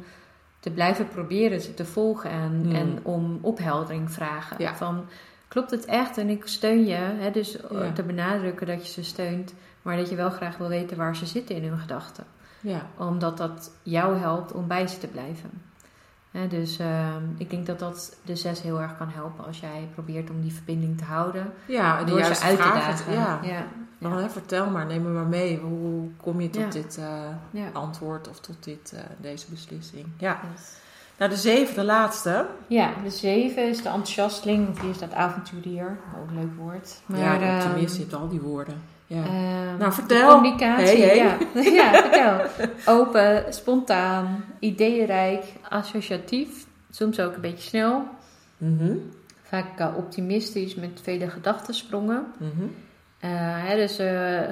te 0.61 0.71
blijven 0.71 1.09
proberen 1.09 1.61
ze 1.61 1.75
te 1.75 1.85
volgen 1.85 2.31
en, 2.31 2.61
Hmm. 2.63 2.75
en 2.75 2.99
om 3.03 3.39
opheldering 3.43 4.13
vragen. 4.13 4.57
Ja. 4.59 4.77
Van, 4.77 5.05
klopt 5.49 5.71
het 5.71 5.85
echt 5.85 6.19
en 6.19 6.29
ik 6.29 6.47
steun 6.47 6.87
je? 6.87 6.95
Hè, 6.95 7.31
dus 7.31 7.57
eh, 7.61 7.81
Ja. 7.81 7.93
te 7.93 8.03
benadrukken 8.03 8.67
dat 8.67 8.87
je 8.87 8.93
ze 8.93 9.05
steunt, 9.05 9.55
maar 9.83 9.97
dat 9.97 10.09
je 10.09 10.17
wel 10.17 10.31
graag 10.31 10.57
wil 10.57 10.69
weten 10.69 10.97
waar 10.97 11.17
ze 11.17 11.27
zitten 11.27 11.57
in 11.57 11.65
hun 11.69 11.79
gedachten 11.79 12.25
Ja, 12.61 12.87
omdat 12.97 13.37
dat 13.37 13.73
jou 13.83 14.17
helpt 14.19 14.53
om 14.53 14.67
bij 14.67 14.87
ze 14.87 14.99
te 14.99 15.07
blijven. 15.07 15.51
Dus 16.47 16.79
ehm, 16.79 17.23
ik 17.37 17.51
denk 17.51 17.67
dat 17.67 17.79
dat 17.79 18.17
de 18.25 18.37
zes 18.37 18.63
heel 18.63 18.81
erg 18.81 18.97
kan 18.97 19.09
helpen 19.09 19.45
als 19.47 19.61
jij 19.61 19.89
probeert 19.95 20.31
om 20.31 20.41
die 20.41 20.53
verbinding 20.53 20.99
te 20.99 21.05
houden. 21.05 21.53
ja 21.67 22.05
de 22.05 22.11
door 22.11 22.25
ze 22.25 22.43
uit 22.45 22.57
te 22.57 22.63
dagen. 22.63 23.13
Ja. 23.13 23.41
ja. 23.43 23.67
Dan, 23.99 24.13
hè, 24.13 24.29
vertel 24.31 24.71
maar, 24.71 24.87
neem 24.87 25.03
me 25.03 25.09
maar 25.09 25.27
mee. 25.27 25.59
Hoe 25.59 26.09
kom 26.17 26.41
je 26.41 26.51
tot 26.51 26.63
Ja. 26.63 26.69
dit 26.71 26.99
eh, 26.99 27.05
ja. 27.51 27.69
antwoord 27.73 28.29
of 28.29 28.41
tot 28.41 28.65
dit, 28.65 28.93
eh, 28.93 29.01
deze 29.21 29.47
beslissing? 29.51 30.07
Ja. 30.19 30.41
Yes. 30.55 30.77
Nou, 31.19 31.31
de 31.31 31.37
zevende, 31.37 31.85
laatste. 31.85 32.47
Ja, 32.67 32.91
de 33.03 33.11
zeven 33.11 33.69
is 33.69 33.83
de 33.83 33.89
enthousiasteling, 33.89 34.69
of 34.69 34.81
hier 34.81 34.95
staat 34.95 35.13
avonturier. 35.15 35.99
Ook 36.23 36.29
een 36.29 36.39
leuk 36.39 36.57
woord. 36.57 37.01
Maar, 37.07 37.19
ja, 37.19 37.41
ehm, 37.41 37.67
optimist, 37.67 37.95
je 37.95 38.01
hebt 38.01 38.15
al 38.15 38.29
die 38.29 38.41
woorden. 38.41 38.83
Ja. 39.09 39.25
ehm, 39.25 39.79
Nou, 39.79 39.93
vertel. 39.93 40.31
Communicatie, 40.35 40.87
Hey, 40.87 40.97
hey. 40.97 41.17
Ja. 41.17 41.37
ja, 41.93 42.03
vertel. 42.03 42.65
Open, 42.95 43.45
spontaan, 43.55 44.45
ideeënrijk, 44.59 45.45
associatief, 45.69 46.67
soms 46.91 47.21
ook 47.21 47.35
een 47.35 47.41
beetje 47.41 47.69
snel. 47.69 48.03
Mhm. 48.57 48.97
vaak 49.43 49.97
optimistisch 49.97 50.75
met 50.75 51.01
vele 51.03 51.29
gedachtensprongen. 51.31 52.27
Mhm. 52.39 52.67
hè, 53.67 53.77
dus 53.77 53.97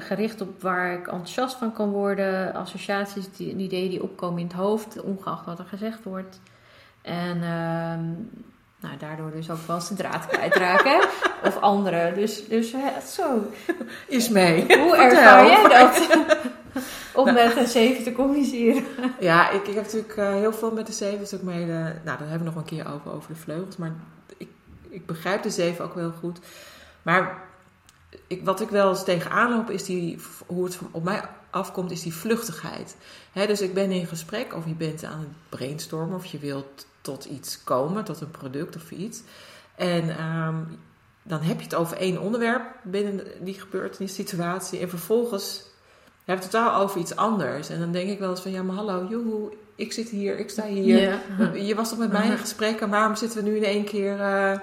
gericht 0.04 0.40
op 0.40 0.62
waar 0.62 0.92
ik 0.92 1.07
enthousiast 1.07 1.57
van 1.57 1.72
kan 1.72 1.90
worden, 1.90 2.54
associaties, 2.54 3.32
die, 3.36 3.57
ideeën 3.57 3.90
die 3.90 4.02
opkomen 4.02 4.40
in 4.40 4.46
het 4.46 4.57
hoofd, 4.57 5.00
ongeacht 5.02 5.46
wat 5.46 5.59
er 5.59 5.64
gezegd 5.64 6.04
wordt. 6.04 6.40
En 7.02 7.42
ehm, 7.42 8.04
nou, 8.87 8.99
daardoor 8.99 9.30
dus 9.30 9.51
ook 9.51 9.66
wel 9.66 9.76
eens 9.76 9.89
de 9.89 9.95
draad 9.95 10.26
kwijtraken. 10.26 11.01
of 11.49 11.61
anderen. 11.61 12.14
Dus, 12.14 12.49
dus 12.49 12.74
zo. 13.12 13.51
Is 14.07 14.28
mee. 14.28 14.78
Hoe 14.78 14.97
ervaar 14.97 15.47
jij 15.47 15.68
dat? 15.68 16.18
Om 17.14 17.24
nou. 17.34 17.37
met 17.37 17.57
een 17.57 17.66
zeven 17.66 18.05
te 18.05 18.12
communiceren. 18.12 18.84
ja, 19.20 19.51
ik, 19.51 19.66
ik 19.66 19.74
heb 19.74 19.84
natuurlijk 19.84 20.16
uh, 20.16 20.28
heel 20.28 20.53
veel 20.53 20.72
met 20.72 20.87
de 20.87 20.93
zeven. 20.93 21.39
ook 21.39 21.45
mee, 21.45 21.66
nou, 21.66 21.95
daar 22.05 22.18
hebben 22.18 22.39
we 22.39 22.45
nog 22.45 22.57
een 22.57 22.64
keer 22.64 22.93
over, 22.95 23.12
over 23.12 23.32
de 23.32 23.41
vleugels. 23.41 23.76
Maar 23.76 23.93
ik, 24.37 24.49
ik 24.89 25.07
begrijp 25.07 25.43
de 25.43 25.51
zeven 25.51 25.84
ook 25.84 25.95
wel 25.95 26.12
goed. 26.20 26.39
Maar 27.03 27.39
ik, 28.26 28.45
wat 28.45 28.61
ik 28.61 28.68
wel 28.68 28.89
eens 28.89 29.05
tegenaan 29.05 29.51
loop, 29.51 29.70
is 29.70 29.84
die, 29.84 30.18
hoe 30.47 30.64
het 30.64 30.78
op 30.91 31.05
mij 31.05 31.22
afkomt, 31.57 31.90
is 31.90 32.02
die 32.02 32.14
vluchtigheid. 32.14 32.96
dus 33.32 33.61
ik 33.61 33.74
ben 33.74 33.90
in 33.90 34.07
gesprek, 34.07 34.54
of 34.54 34.66
je 34.66 34.74
bent 34.74 35.04
aan 35.04 35.18
het 35.18 35.28
brainstormen, 35.48 36.16
of 36.16 36.26
je 36.26 36.38
wilt 36.38 36.86
tot 37.00 37.24
iets 37.24 37.64
komen, 37.64 38.04
tot 38.04 38.20
een 38.20 38.30
product 38.30 38.76
of 38.76 38.90
iets. 38.90 39.22
En 39.76 40.16
ehm, 40.16 40.57
dan 41.22 41.40
heb 41.40 41.59
je 41.59 41.64
het 41.64 41.74
over 41.74 41.96
één 41.96 42.20
onderwerp 42.20 42.62
binnen 42.82 43.20
die 43.40 43.61
gebeurtenis, 43.61 44.14
situatie. 44.14 44.80
En 44.80 44.88
vervolgens 44.88 45.62
heb 46.24 46.36
je 46.36 46.42
het 46.42 46.50
totaal 46.50 46.82
over 46.82 47.00
iets 47.00 47.16
anders. 47.16 47.68
En 47.68 47.78
dan 47.78 47.92
denk 47.92 48.11
ik 48.11 48.18
wel 48.18 48.30
eens 48.30 48.40
van, 48.40 48.50
ja, 48.50 48.62
maar 48.62 48.76
hallo, 48.76 49.07
joehoe, 49.11 49.52
ik 49.74 49.92
zit 49.92 50.09
hier, 50.09 50.38
ik 50.38 50.50
sta 50.50 50.66
hier. 50.66 51.20
Je 51.54 51.74
was 51.74 51.88
toch 51.88 51.98
met 51.98 52.12
mij 52.12 52.28
in 52.28 52.38
gesprek 52.38 52.80
en 52.80 52.90
waarom 52.90 53.16
zitten 53.16 53.44
we 53.44 53.50
nu 53.50 53.57
in 53.57 53.64
één 53.64 53.84
keer... 53.84 54.12
Uh, 54.12 54.59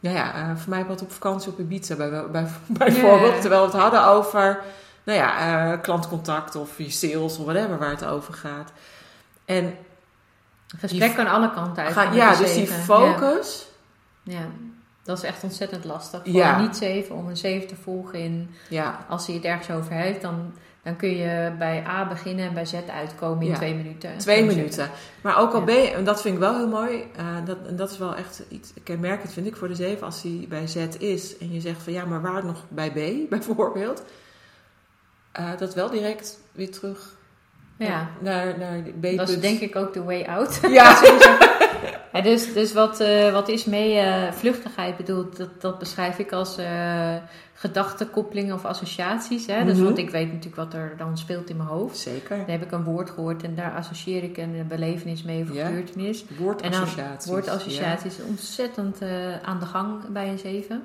nou 0.00 0.16
ja, 0.16 0.50
uh, 0.50 0.56
voor 0.56 0.70
mij 0.70 0.84
wat 0.84 1.02
op 1.02 1.12
vakantie 1.12 1.52
op 1.52 1.58
Ibiza 1.58 1.96
bij, 1.96 2.30
bij, 2.30 2.46
bijvoorbeeld. 2.66 3.40
Terwijl 3.40 3.60
we 3.60 3.70
het 3.70 3.80
hadden 3.80 4.06
over, 4.06 4.62
nou 5.04 5.18
ja, 5.18 5.72
uh, 5.72 5.80
klantcontact 5.80 6.56
of 6.56 6.78
je 6.78 6.90
sales 6.90 7.38
of 7.38 7.44
whatever 7.44 7.78
waar 7.78 7.90
het 7.90 8.04
over 8.04 8.34
gaat. 8.34 8.72
En 9.44 9.76
gesprek 10.78 11.14
kan 11.14 11.26
alle 11.26 11.52
kanten 11.52 11.84
uit. 11.84 12.14
ja, 12.14 12.36
dus 12.36 12.54
die 12.54 12.66
focus. 12.66 13.68
Ja. 14.22 14.46
dat 15.02 15.18
is 15.18 15.24
echt 15.24 15.42
ontzettend 15.42 15.84
lastig. 15.84 16.20
Voor 16.24 16.32
ja. 16.32 16.60
niet 16.60 16.76
zeven, 16.76 17.14
om 17.14 17.28
een 17.28 17.36
zeven 17.36 17.68
te 17.68 17.76
volgen 17.76 18.18
in. 18.18 18.54
Ja. 18.68 19.04
Als 19.08 19.26
hij 19.26 19.34
het 19.34 19.44
ergens 19.44 19.70
over 19.70 19.92
heeft, 19.92 20.22
dan, 20.22 20.52
dan 20.82 20.96
kun 20.96 21.16
je 21.16 21.52
bij 21.58 21.84
A 21.86 22.08
beginnen 22.08 22.46
en 22.46 22.54
bij 22.54 22.64
Z 22.64 22.74
uitkomen 22.94 23.46
in 23.46 23.54
twee 23.54 23.74
minuten. 23.74 24.18
Twee 24.18 24.44
minuten. 24.44 24.90
Maar 25.20 25.38
ook 25.38 25.52
al 25.52 25.64
ben 25.64 25.74
je, 25.74 25.90
en 25.90 26.04
dat 26.04 26.20
vind 26.20 26.34
ik 26.34 26.40
wel 26.40 26.56
heel 26.56 26.68
mooi, 26.68 27.10
uh, 27.18 27.26
dat, 27.44 27.56
en 27.66 27.76
dat 27.76 27.90
is 27.90 27.98
wel 27.98 28.14
echt 28.14 28.42
iets 28.48 28.72
kenmerkend, 28.82 29.32
vind 29.32 29.46
ik, 29.46 29.56
voor 29.56 29.68
de 29.68 29.74
zeven. 29.74 30.06
Als 30.06 30.22
hij 30.22 30.46
bij 30.48 30.66
Z 30.66 30.76
is 30.98 31.38
en 31.38 31.52
je 31.52 31.60
zegt 31.60 31.82
van 31.82 31.92
ja, 31.92 32.04
maar 32.04 32.22
waar 32.22 32.44
nog 32.44 32.64
bij 32.68 32.90
B 32.90 33.28
bijvoorbeeld, 33.30 34.02
uh, 35.40 35.58
dat 35.58 35.74
wel 35.74 35.90
direct 35.90 36.38
weer 36.52 36.70
terug 36.70 37.14
ja. 37.76 38.08
Naar, 38.20 38.58
naar 38.58 38.82
B. 39.00 39.16
Dat 39.16 39.28
is 39.28 39.40
denk 39.40 39.60
ik 39.60 39.76
ook 39.76 39.92
de 39.92 40.02
way 40.02 40.22
out. 40.22 40.60
Ja. 40.70 41.00
ja 42.12 42.20
dus, 42.20 42.52
dus 42.52 42.72
wat, 42.72 43.00
uh, 43.00 43.32
wat 43.32 43.48
is 43.48 43.64
mee 43.64 43.94
uh, 43.94 44.32
vluchtigheid 44.32 44.96
bedoeld, 44.96 45.36
dat, 45.36 45.60
dat 45.60 45.78
beschrijf 45.78 46.18
ik 46.18 46.32
als 46.32 46.58
gedachtekoppelingen 47.54 48.54
of 48.54 48.64
associaties. 48.64 49.46
Hè? 49.46 49.64
Dus, 49.64 49.76
mhm. 49.76 49.84
want 49.84 49.98
ik 49.98 50.10
weet 50.10 50.26
natuurlijk 50.26 50.56
wat 50.56 50.74
er 50.74 50.94
dan 50.96 51.18
speelt 51.18 51.50
in 51.50 51.56
mijn 51.56 51.68
hoofd. 51.68 51.98
Zeker. 51.98 52.36
Dan 52.36 52.50
heb 52.50 52.62
ik 52.62 52.72
een 52.72 52.84
woord 52.84 53.10
gehoord 53.10 53.42
en 53.42 53.54
daar 53.54 53.74
associeer 53.74 54.22
ik 54.22 54.36
een 54.36 54.64
belevenis 54.68 55.22
mee 55.22 55.42
of 55.42 55.54
ja. 55.54 55.66
gebeurtenis. 55.66 56.24
Woordassociaties. 56.38 57.30
woordassociaties 57.30 58.16
ja. 58.16 58.22
ontzettend 58.28 58.98
aan 59.42 59.58
de 59.58 59.66
gang 59.66 60.08
bij 60.08 60.28
een 60.28 60.38
zeven 60.38 60.82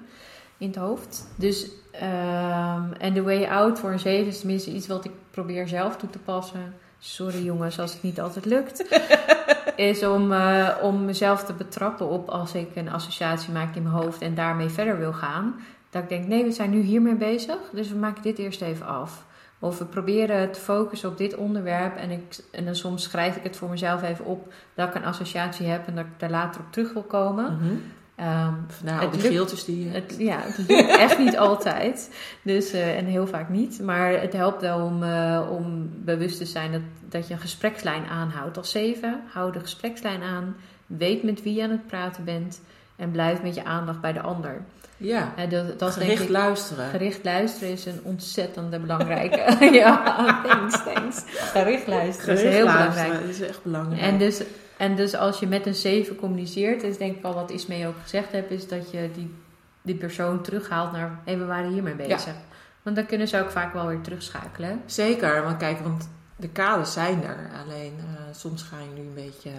in 0.59 0.67
het 0.67 0.75
hoofd. 0.75 1.27
Dus, 1.35 1.63
um, 1.93 2.93
en 2.93 3.13
de 3.13 3.21
way 3.21 3.45
out 3.45 3.79
voor 3.79 3.91
een 3.91 3.99
zeven 3.99 4.27
is 4.27 4.39
tenminste 4.39 4.71
iets 4.71 4.87
wat 4.87 5.05
ik 5.05 5.11
probeer 5.31 5.67
zelf 5.67 5.97
toe 5.97 6.09
te 6.09 6.19
passen. 6.19 6.73
Sorry 6.99 7.43
jongens 7.43 7.79
als 7.79 7.93
het 7.93 8.01
niet 8.01 8.21
altijd 8.21 8.45
lukt. 8.45 8.85
is 9.75 10.05
om, 10.05 10.31
uh, 10.31 10.69
om 10.81 11.05
mezelf 11.05 11.43
te 11.43 11.53
betrappen 11.53 12.09
op 12.09 12.29
als 12.29 12.53
ik 12.53 12.75
een 12.75 12.89
associatie 12.89 13.53
maak 13.53 13.75
in 13.75 13.83
mijn 13.83 13.95
hoofd 13.95 14.21
en 14.21 14.35
daarmee 14.35 14.69
verder 14.69 14.97
wil 14.97 15.13
gaan. 15.13 15.55
Dat 15.89 16.03
ik 16.03 16.09
denk, 16.09 16.27
nee, 16.27 16.43
we 16.43 16.51
zijn 16.51 16.69
nu 16.69 16.79
hiermee 16.79 17.15
bezig, 17.15 17.57
dus 17.71 17.89
we 17.89 17.97
maken 17.97 18.23
dit 18.23 18.37
eerst 18.37 18.61
even 18.61 18.85
af. 18.85 19.25
Of 19.59 19.77
we 19.77 19.85
proberen 19.85 20.51
te 20.51 20.59
focussen 20.59 21.09
op 21.09 21.17
dit 21.17 21.35
onderwerp 21.35 21.95
en, 21.95 22.11
ik, 22.11 22.37
en 22.51 22.65
dan 22.65 22.75
soms 22.75 23.03
schrijf 23.03 23.35
ik 23.35 23.43
het 23.43 23.57
voor 23.57 23.69
mezelf 23.69 24.03
even 24.03 24.25
op 24.25 24.53
dat 24.73 24.87
ik 24.87 24.95
een 24.95 25.05
associatie 25.05 25.67
heb 25.67 25.87
en 25.87 25.95
dat 25.95 26.05
ik 26.05 26.19
daar 26.19 26.29
later 26.29 26.61
op 26.61 26.71
terug 26.71 26.93
wil 26.93 27.03
komen. 27.03 27.59
Mm 27.61 27.81
Um, 28.21 28.65
nou, 28.83 29.11
de 29.11 29.19
geeltjes 29.19 29.65
die 29.65 29.83
je 29.83 29.89
het, 29.89 30.15
Ja, 30.17 30.39
het 30.41 30.57
lukt 30.67 30.97
echt 31.07 31.17
niet 31.17 31.37
altijd. 31.37 32.09
Dus, 32.41 32.73
uh, 32.73 32.97
en 32.97 33.05
heel 33.05 33.27
vaak 33.27 33.49
niet. 33.49 33.81
Maar 33.81 34.21
het 34.21 34.33
helpt 34.33 34.61
wel 34.61 34.85
om, 34.85 35.03
uh, 35.03 35.47
om 35.51 35.89
bewust 35.93 36.37
te 36.37 36.45
zijn 36.45 36.71
dat, 36.71 36.81
dat 37.09 37.27
je 37.27 37.33
een 37.33 37.39
gesprekslijn 37.39 38.05
aanhoudt. 38.05 38.57
Als 38.57 38.71
zeven, 38.71 39.21
hou 39.33 39.51
de 39.51 39.59
gesprekslijn 39.59 40.23
aan. 40.23 40.55
Weet 40.85 41.23
met 41.23 41.43
wie 41.43 41.53
je 41.53 41.63
aan 41.63 41.69
het 41.69 41.87
praten 41.87 42.23
bent. 42.23 42.61
En 42.95 43.11
blijf 43.11 43.41
met 43.41 43.55
je 43.55 43.63
aandacht 43.63 44.01
bij 44.01 44.13
de 44.13 44.21
ander. 44.21 44.61
Ja, 44.97 45.33
uh, 45.37 45.49
dat, 45.49 45.79
dat 45.79 45.93
gericht 45.93 46.17
denk 46.17 46.21
ik, 46.21 46.29
luisteren. 46.29 46.89
Gericht 46.89 47.23
luisteren 47.23 47.71
is 47.71 47.85
een 47.85 47.99
ontzettende 48.03 48.79
belangrijke. 48.85 49.65
ja, 49.81 50.41
thanks, 50.43 50.83
thanks. 50.83 51.23
Gericht 51.27 51.87
luisteren 51.87 52.37
gericht 52.37 52.43
is 52.43 52.55
heel 52.55 52.65
luisteren, 52.65 52.93
belangrijk. 52.93 53.21
Dat 53.21 53.29
is 53.29 53.47
echt 53.47 53.63
belangrijk. 53.63 54.01
En 54.01 54.17
dus 54.17 54.41
en 54.79 54.95
dus 54.95 55.15
als 55.15 55.39
je 55.39 55.47
met 55.47 55.65
een 55.65 55.75
7 55.75 56.15
communiceert, 56.15 56.83
is 56.83 56.97
denk 56.97 57.17
ik 57.17 57.23
al 57.23 57.33
wat 57.33 57.51
Ismee 57.51 57.87
ook 57.87 57.99
gezegd 58.01 58.31
heeft, 58.31 58.51
is 58.51 58.67
dat 58.67 58.91
je 58.91 59.09
die, 59.13 59.35
die 59.81 59.95
persoon 59.95 60.41
terughaalt 60.41 60.91
naar, 60.91 61.09
hé, 61.09 61.31
hey, 61.31 61.39
we 61.39 61.45
waren 61.45 61.71
hiermee 61.71 61.95
bezig. 61.95 62.33
Want 62.81 62.95
dan 62.95 63.05
kunnen 63.05 63.27
ze 63.27 63.39
ook 63.39 63.49
vaak 63.49 63.73
wel 63.73 63.87
weer 63.87 64.01
terugschakelen. 64.01 64.81
Zeker, 64.85 65.43
want 65.43 65.57
kijk, 65.57 65.79
want 65.79 66.09
de 66.35 66.49
kaders 66.49 66.93
zijn 66.93 67.23
er. 67.23 67.51
Alleen 67.63 67.93
uh, 67.97 68.35
soms 68.35 68.63
ga 68.63 68.77
je 68.79 69.01
nu 69.01 69.07
een 69.07 69.13
beetje 69.13 69.51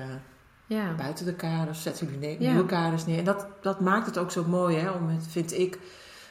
ja. 0.67 0.95
buiten 0.95 1.25
de 1.25 1.35
kaders, 1.35 1.83
zetten 1.83 2.07
jullie 2.07 2.39
nieuwe 2.39 2.67
kaders 2.67 3.07
neer. 3.07 3.19
En 3.19 3.25
dat, 3.25 3.47
dat 3.61 3.81
maakt 3.81 4.07
het 4.07 4.19
ook 4.19 4.31
zo 4.31 4.45
mooi, 4.45 4.77
hè, 4.77 4.91
om 4.91 5.07
met, 5.07 5.27
vind 5.29 5.53
ik, 5.53 5.79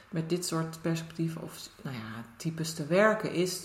met 0.09 0.29
dit 0.29 0.45
soort 0.45 0.81
perspectieven 0.81 1.41
of 1.41 1.69
nou 1.81 1.95
ja, 1.95 2.23
types 2.37 2.73
te 2.73 2.85
werken, 2.85 3.33
is 3.33 3.61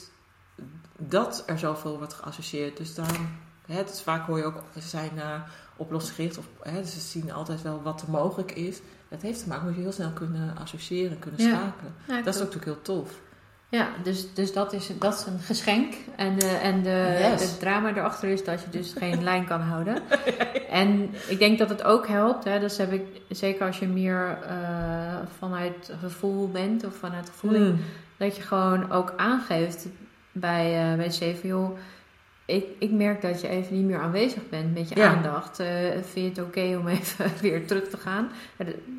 dat 0.96 1.42
er 1.46 1.58
zoveel 1.58 1.98
wordt 1.98 2.14
geassocieerd. 2.14 2.76
Dus 2.76 2.94
dan 2.94 3.28
Hè, 3.66 3.84
dus 3.84 4.02
vaak 4.02 4.26
hoor 4.26 4.38
je 4.38 4.44
ook, 4.44 4.62
ze 4.80 4.88
zijn 4.88 5.10
uh, 5.16 5.40
oplossingsgericht 5.76 6.38
of 6.38 6.46
hè, 6.62 6.84
ze 6.84 7.00
zien 7.00 7.32
altijd 7.32 7.62
wel 7.62 7.82
wat 7.82 8.02
er 8.02 8.10
mogelijk 8.10 8.52
is. 8.52 8.80
Dat 9.08 9.22
heeft 9.22 9.42
te 9.42 9.48
maken 9.48 9.66
met 9.66 9.74
je 9.74 9.80
heel 9.80 9.92
snel 9.92 10.10
kunnen 10.10 10.56
associëren, 10.56 11.18
kunnen 11.18 11.40
schakelen. 11.40 11.94
dat 12.06 12.34
is 12.34 12.40
ook 12.40 12.52
natuurlijk 12.52 12.64
heel 12.64 12.82
tof. 12.82 13.20
Ja, 13.68 13.88
dus, 14.02 14.34
dus 14.34 14.52
dat, 14.52 14.72
is, 14.72 14.90
dat 14.98 15.14
is 15.14 15.26
een 15.26 15.38
geschenk. 15.38 15.94
En, 16.16 16.32
uh, 16.42 16.64
en 16.64 16.82
de, 16.82 16.88
het 16.88 17.58
drama 17.58 17.88
erachter 17.88 18.28
is 18.28 18.44
dat 18.44 18.60
je 18.60 18.70
dus 18.70 18.92
geen 18.98 19.22
lijn 19.22 19.46
kan 19.46 19.60
houden. 19.60 20.02
En 20.70 21.10
ik 21.28 21.38
denk 21.38 21.58
dat 21.58 21.68
het 21.68 21.82
ook 21.82 22.06
helpt. 22.06 22.44
Hè, 22.44 22.60
dus 22.60 22.76
heb 22.76 22.92
ik, 22.92 23.02
zeker 23.28 23.66
als 23.66 23.78
je 23.78 23.86
meer 23.86 24.38
uh, 24.42 25.14
vanuit 25.38 25.92
gevoel 26.00 26.50
bent 26.50 26.84
of 26.84 26.94
vanuit 26.94 27.30
gevoeling, 27.30 27.66
mm. 27.66 27.80
dat 28.16 28.36
je 28.36 28.42
gewoon 28.42 28.90
ook 28.90 29.12
aangeeft 29.16 29.86
bij, 30.32 30.90
uh, 30.90 30.96
bij 30.96 31.04
het 31.04 31.40
joh 31.42 31.78
ik, 32.46 32.64
ik 32.78 32.90
merk 32.90 33.22
dat 33.22 33.40
je 33.40 33.48
even 33.48 33.76
niet 33.76 33.84
meer 33.84 33.98
aanwezig 33.98 34.48
bent 34.48 34.74
met 34.74 34.88
je 34.88 35.04
aandacht. 35.04 35.60
Uh, 35.60 35.66
vind 35.90 36.14
je 36.14 36.20
het 36.20 36.38
oké 36.38 36.76
om 36.78 36.88
even 36.88 37.30
weer 37.40 37.66
terug 37.66 37.88
te 37.88 37.96
gaan? 37.96 38.30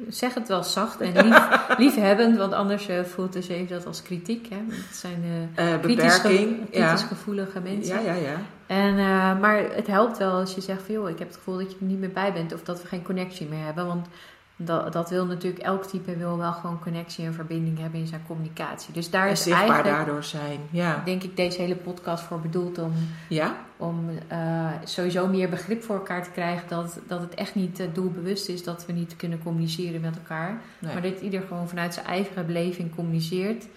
zeg 0.07 0.33
het 0.33 0.47
wel 0.47 0.63
zacht 0.63 1.01
en 1.01 1.27
lief, 1.27 1.47
liefhebbend, 1.77 2.37
want 2.37 2.53
anders 2.53 2.89
uh, 2.89 3.03
voelt 3.03 3.33
dus 3.33 3.47
even 3.47 3.75
dat 3.75 3.85
als 3.85 4.01
kritiek. 4.01 4.47
Hè? 4.49 4.57
Het 4.69 4.95
zijn 4.95 5.23
uh, 5.57 5.81
kritisch, 5.81 6.21
kritisch 6.21 7.01
gevoelige 7.01 7.59
mensen. 7.59 8.03
Ja, 8.03 8.13
ja, 8.13 8.21
ja. 8.21 8.41
En, 8.67 8.95
maar 9.39 9.63
het 9.71 9.87
helpt 9.87 10.17
wel 10.17 10.31
als 10.31 10.55
je 10.55 10.61
zegt 10.61 10.81
van 10.81 10.95
joh, 10.95 11.09
ik 11.09 11.19
heb 11.19 11.27
het 11.27 11.37
gevoel 11.37 11.57
dat 11.57 11.71
je 11.71 11.77
er 11.79 11.85
niet 11.85 11.99
meer 11.99 12.11
bij 12.11 12.33
bent 12.33 12.53
of 12.53 12.63
dat 12.63 12.81
we 12.81 12.87
geen 12.87 13.03
connectie 13.03 13.47
meer 13.47 13.65
hebben. 13.65 13.87
Want 13.87 14.07
dat, 14.55 14.93
dat 14.93 15.09
wil 15.09 15.25
natuurlijk, 15.25 15.63
elk 15.63 15.83
type 15.85 16.17
wil 16.17 16.37
wel 16.37 16.51
gewoon 16.51 16.79
connectie 16.79 17.25
en 17.25 17.33
verbinding 17.33 17.79
hebben 17.79 17.99
in 17.99 18.07
zijn 18.07 18.23
communicatie. 18.27 18.93
Dus 18.93 19.09
daar 19.09 19.29
is 19.29 19.43
zichtbaar 19.43 19.67
eigenlijk, 19.67 19.95
daardoor 19.95 20.23
zijn, 20.23 20.59
ja. 20.69 21.01
denk 21.05 21.23
ik, 21.23 21.35
deze 21.35 21.61
hele 21.61 21.75
podcast 21.75 22.23
voor 22.23 22.39
bedoeld 22.39 22.77
om, 22.77 22.93
ja? 23.29 23.55
om 23.77 24.09
uh, 24.31 24.69
sowieso 24.83 25.27
meer 25.27 25.49
begrip 25.49 25.83
voor 25.83 25.95
elkaar 25.95 26.23
te 26.23 26.29
krijgen. 26.29 26.67
Dat, 26.67 26.99
dat 27.07 27.21
het 27.21 27.33
echt 27.33 27.55
niet 27.55 27.79
uh, 27.79 27.87
doelbewust 27.93 28.49
is 28.49 28.63
dat 28.63 28.85
we 28.85 28.93
niet 28.93 29.15
kunnen 29.15 29.43
communiceren 29.43 30.01
met 30.01 30.15
elkaar. 30.15 30.61
Maar 30.79 31.01
dat 31.01 31.19
ieder 31.19 31.41
gewoon 31.47 31.69
vanuit 31.69 31.93
zijn 31.93 32.05
eigen 32.05 32.45
beleving 32.45 32.95
communiceert. 32.95 33.67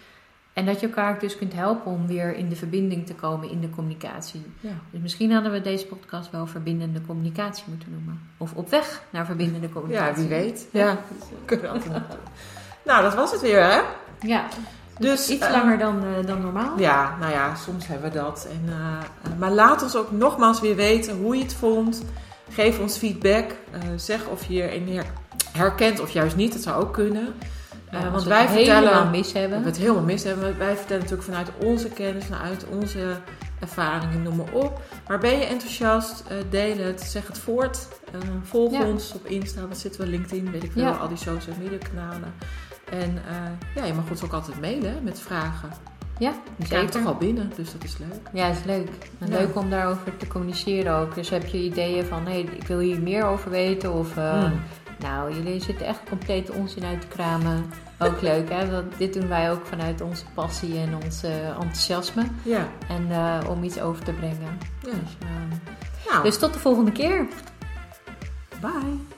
En 0.59 0.67
dat 0.67 0.81
je 0.81 0.87
elkaar 0.87 1.19
dus 1.19 1.37
kunt 1.37 1.53
helpen 1.53 1.93
om 1.93 2.07
weer 2.07 2.35
in 2.35 2.49
de 2.49 2.57
verbinding 2.57 3.07
te 3.07 3.15
komen 3.15 3.51
in 3.51 3.61
de 3.61 3.71
communicatie. 3.71 4.43
Ja. 4.61 4.71
Dus 4.91 5.01
misschien 5.01 5.33
hadden 5.33 5.53
we 5.53 5.61
deze 5.61 5.87
podcast 5.87 6.31
wel 6.31 6.47
verbindende 6.47 7.01
communicatie 7.07 7.65
moeten 7.69 7.91
noemen. 7.91 8.21
Of 8.37 8.53
op 8.55 8.71
weg 8.71 9.03
naar 9.11 9.27
verbindende 9.27 9.69
communicatie. 9.69 10.23
Ja, 10.23 10.29
wie 10.29 10.39
weet. 10.39 10.67
Ja, 10.71 10.99
kunnen 11.45 11.73
we 11.73 12.01
Nou, 12.85 13.03
dat 13.03 13.15
was 13.15 13.33
het 13.33 13.41
weer, 13.41 13.63
hè? 13.63 13.81
Ja. 14.21 14.47
Dus, 14.99 15.31
Iets 15.31 15.47
uh, 15.47 15.53
langer 15.53 15.79
dan, 15.79 16.05
uh, 16.05 16.27
dan 16.27 16.41
normaal. 16.41 16.79
Ja, 16.79 17.17
nou 17.21 17.33
ja, 17.33 17.55
soms 17.55 17.87
hebben 17.87 18.11
we 18.11 18.19
dat. 18.19 18.49
En, 18.51 18.65
uh, 18.69 19.39
maar 19.39 19.51
laat 19.51 19.83
ons 19.83 19.97
ook 19.97 20.11
nogmaals 20.11 20.61
weer 20.61 20.77
weten 20.77 21.17
hoe 21.17 21.37
je 21.37 21.43
het 21.43 21.55
vond. 21.55 22.05
Geef 22.51 22.79
ons 22.79 22.97
feedback. 22.97 23.55
zeg 23.97 24.27
of 24.27 24.45
je 24.45 24.63
hier 24.85 25.05
herkent 25.53 26.01
of 26.01 26.11
juist 26.11 26.37
niet. 26.37 26.53
Dat 26.53 26.63
zou 26.63 26.83
ook 26.83 26.93
kunnen. 26.93 27.35
Uh, 27.95 28.13
want 28.13 28.25
wij 28.25 28.49
vertellen. 28.49 29.11
mis 29.11 29.33
hebben. 29.33 29.61
we 29.61 29.67
het 29.67 29.77
helemaal 29.77 30.03
mis 30.03 30.25
hebben. 30.25 30.59
Wij 30.59 30.77
vertellen 30.77 31.03
natuurlijk 31.03 31.29
vanuit 31.29 31.51
onze 31.63 31.89
kennis, 31.89 32.25
vanuit 32.25 32.65
onze 32.71 33.17
ervaringen, 33.61 34.23
noem 34.23 34.37
maar 34.37 34.53
op. 34.53 34.81
Maar 35.09 35.19
ben 35.19 35.39
je 35.39 35.45
enthousiast? 35.45 36.25
Uh, 36.31 36.37
deel 36.51 36.77
het, 36.77 37.01
zeg 37.01 37.27
het 37.27 37.39
voort. 37.39 37.89
Uh, 38.15 38.21
volg 38.43 38.85
ons 38.85 39.13
op 39.15 39.27
Insta, 39.27 39.67
wat 39.67 39.79
zitten 39.79 40.01
we, 40.01 40.07
LinkedIn, 40.07 40.51
weet 40.51 40.65
ik 40.65 40.73
veel, 40.73 40.87
al 40.87 41.09
die 41.09 41.17
social 41.17 41.57
media 41.63 41.79
kanalen. 41.93 42.35
En 42.91 43.23
ja, 43.75 43.85
je 43.85 43.93
mag 43.93 44.11
ons 44.11 44.23
ook 44.23 44.33
altijd 44.33 44.61
mailen 44.61 45.03
met 45.03 45.21
vragen. 45.21 45.71
Ja, 46.19 46.33
die 46.57 46.67
zijn 46.67 46.91
toch 46.91 47.07
al 47.07 47.15
binnen, 47.15 47.53
dus 47.57 47.73
dat 47.73 47.85
is 47.85 47.99
leuk. 47.99 48.21
Ja, 48.33 48.47
is 48.47 48.65
leuk. 48.65 48.89
En 49.19 49.29
leuk 49.29 49.57
om 49.57 49.71
daarover 49.71 50.17
te 50.17 50.27
communiceren 50.27 50.95
ook. 50.95 51.15
Dus 51.15 51.31
heb 51.31 51.47
je 51.47 51.59
ideeën 51.59 52.05
van, 52.05 52.27
hé, 52.27 52.31
hey, 52.31 52.41
ik 52.41 52.67
wil 52.67 52.79
hier 52.79 53.01
meer 53.01 53.25
over 53.25 53.51
weten 53.51 53.93
of... 53.93 54.15
Hmm. 54.15 54.61
Nou, 54.99 55.35
jullie 55.35 55.63
zitten 55.63 55.87
echt 55.87 56.01
compleet 56.09 56.51
onzin 56.51 56.85
uit 56.85 57.01
te 57.01 57.07
kramen. 57.07 57.73
Ook 57.99 58.21
leuk, 58.21 58.51
hè? 58.51 58.71
Dat, 58.71 58.85
dit 58.97 59.15
doen 59.15 59.29
wij 59.29 59.51
ook 59.51 59.67
vanuit 59.67 60.01
onze 60.01 60.25
passie 60.35 60.79
en 60.79 60.95
ons 61.05 61.23
enthousiasme. 61.23 62.27
Ja. 62.43 62.69
En 62.89 63.07
uh, 63.11 63.51
om 63.51 63.65
iets 63.65 63.81
over 63.81 64.05
te 64.05 64.13
brengen. 64.13 64.59
Ja. 64.83 64.91
Dus, 64.91 65.17
uh, 65.23 66.11
nou. 66.11 66.23
dus 66.23 66.39
tot 66.39 66.53
de 66.53 66.59
volgende 66.59 66.93
keer. 66.93 67.27
Bye. 68.61 69.18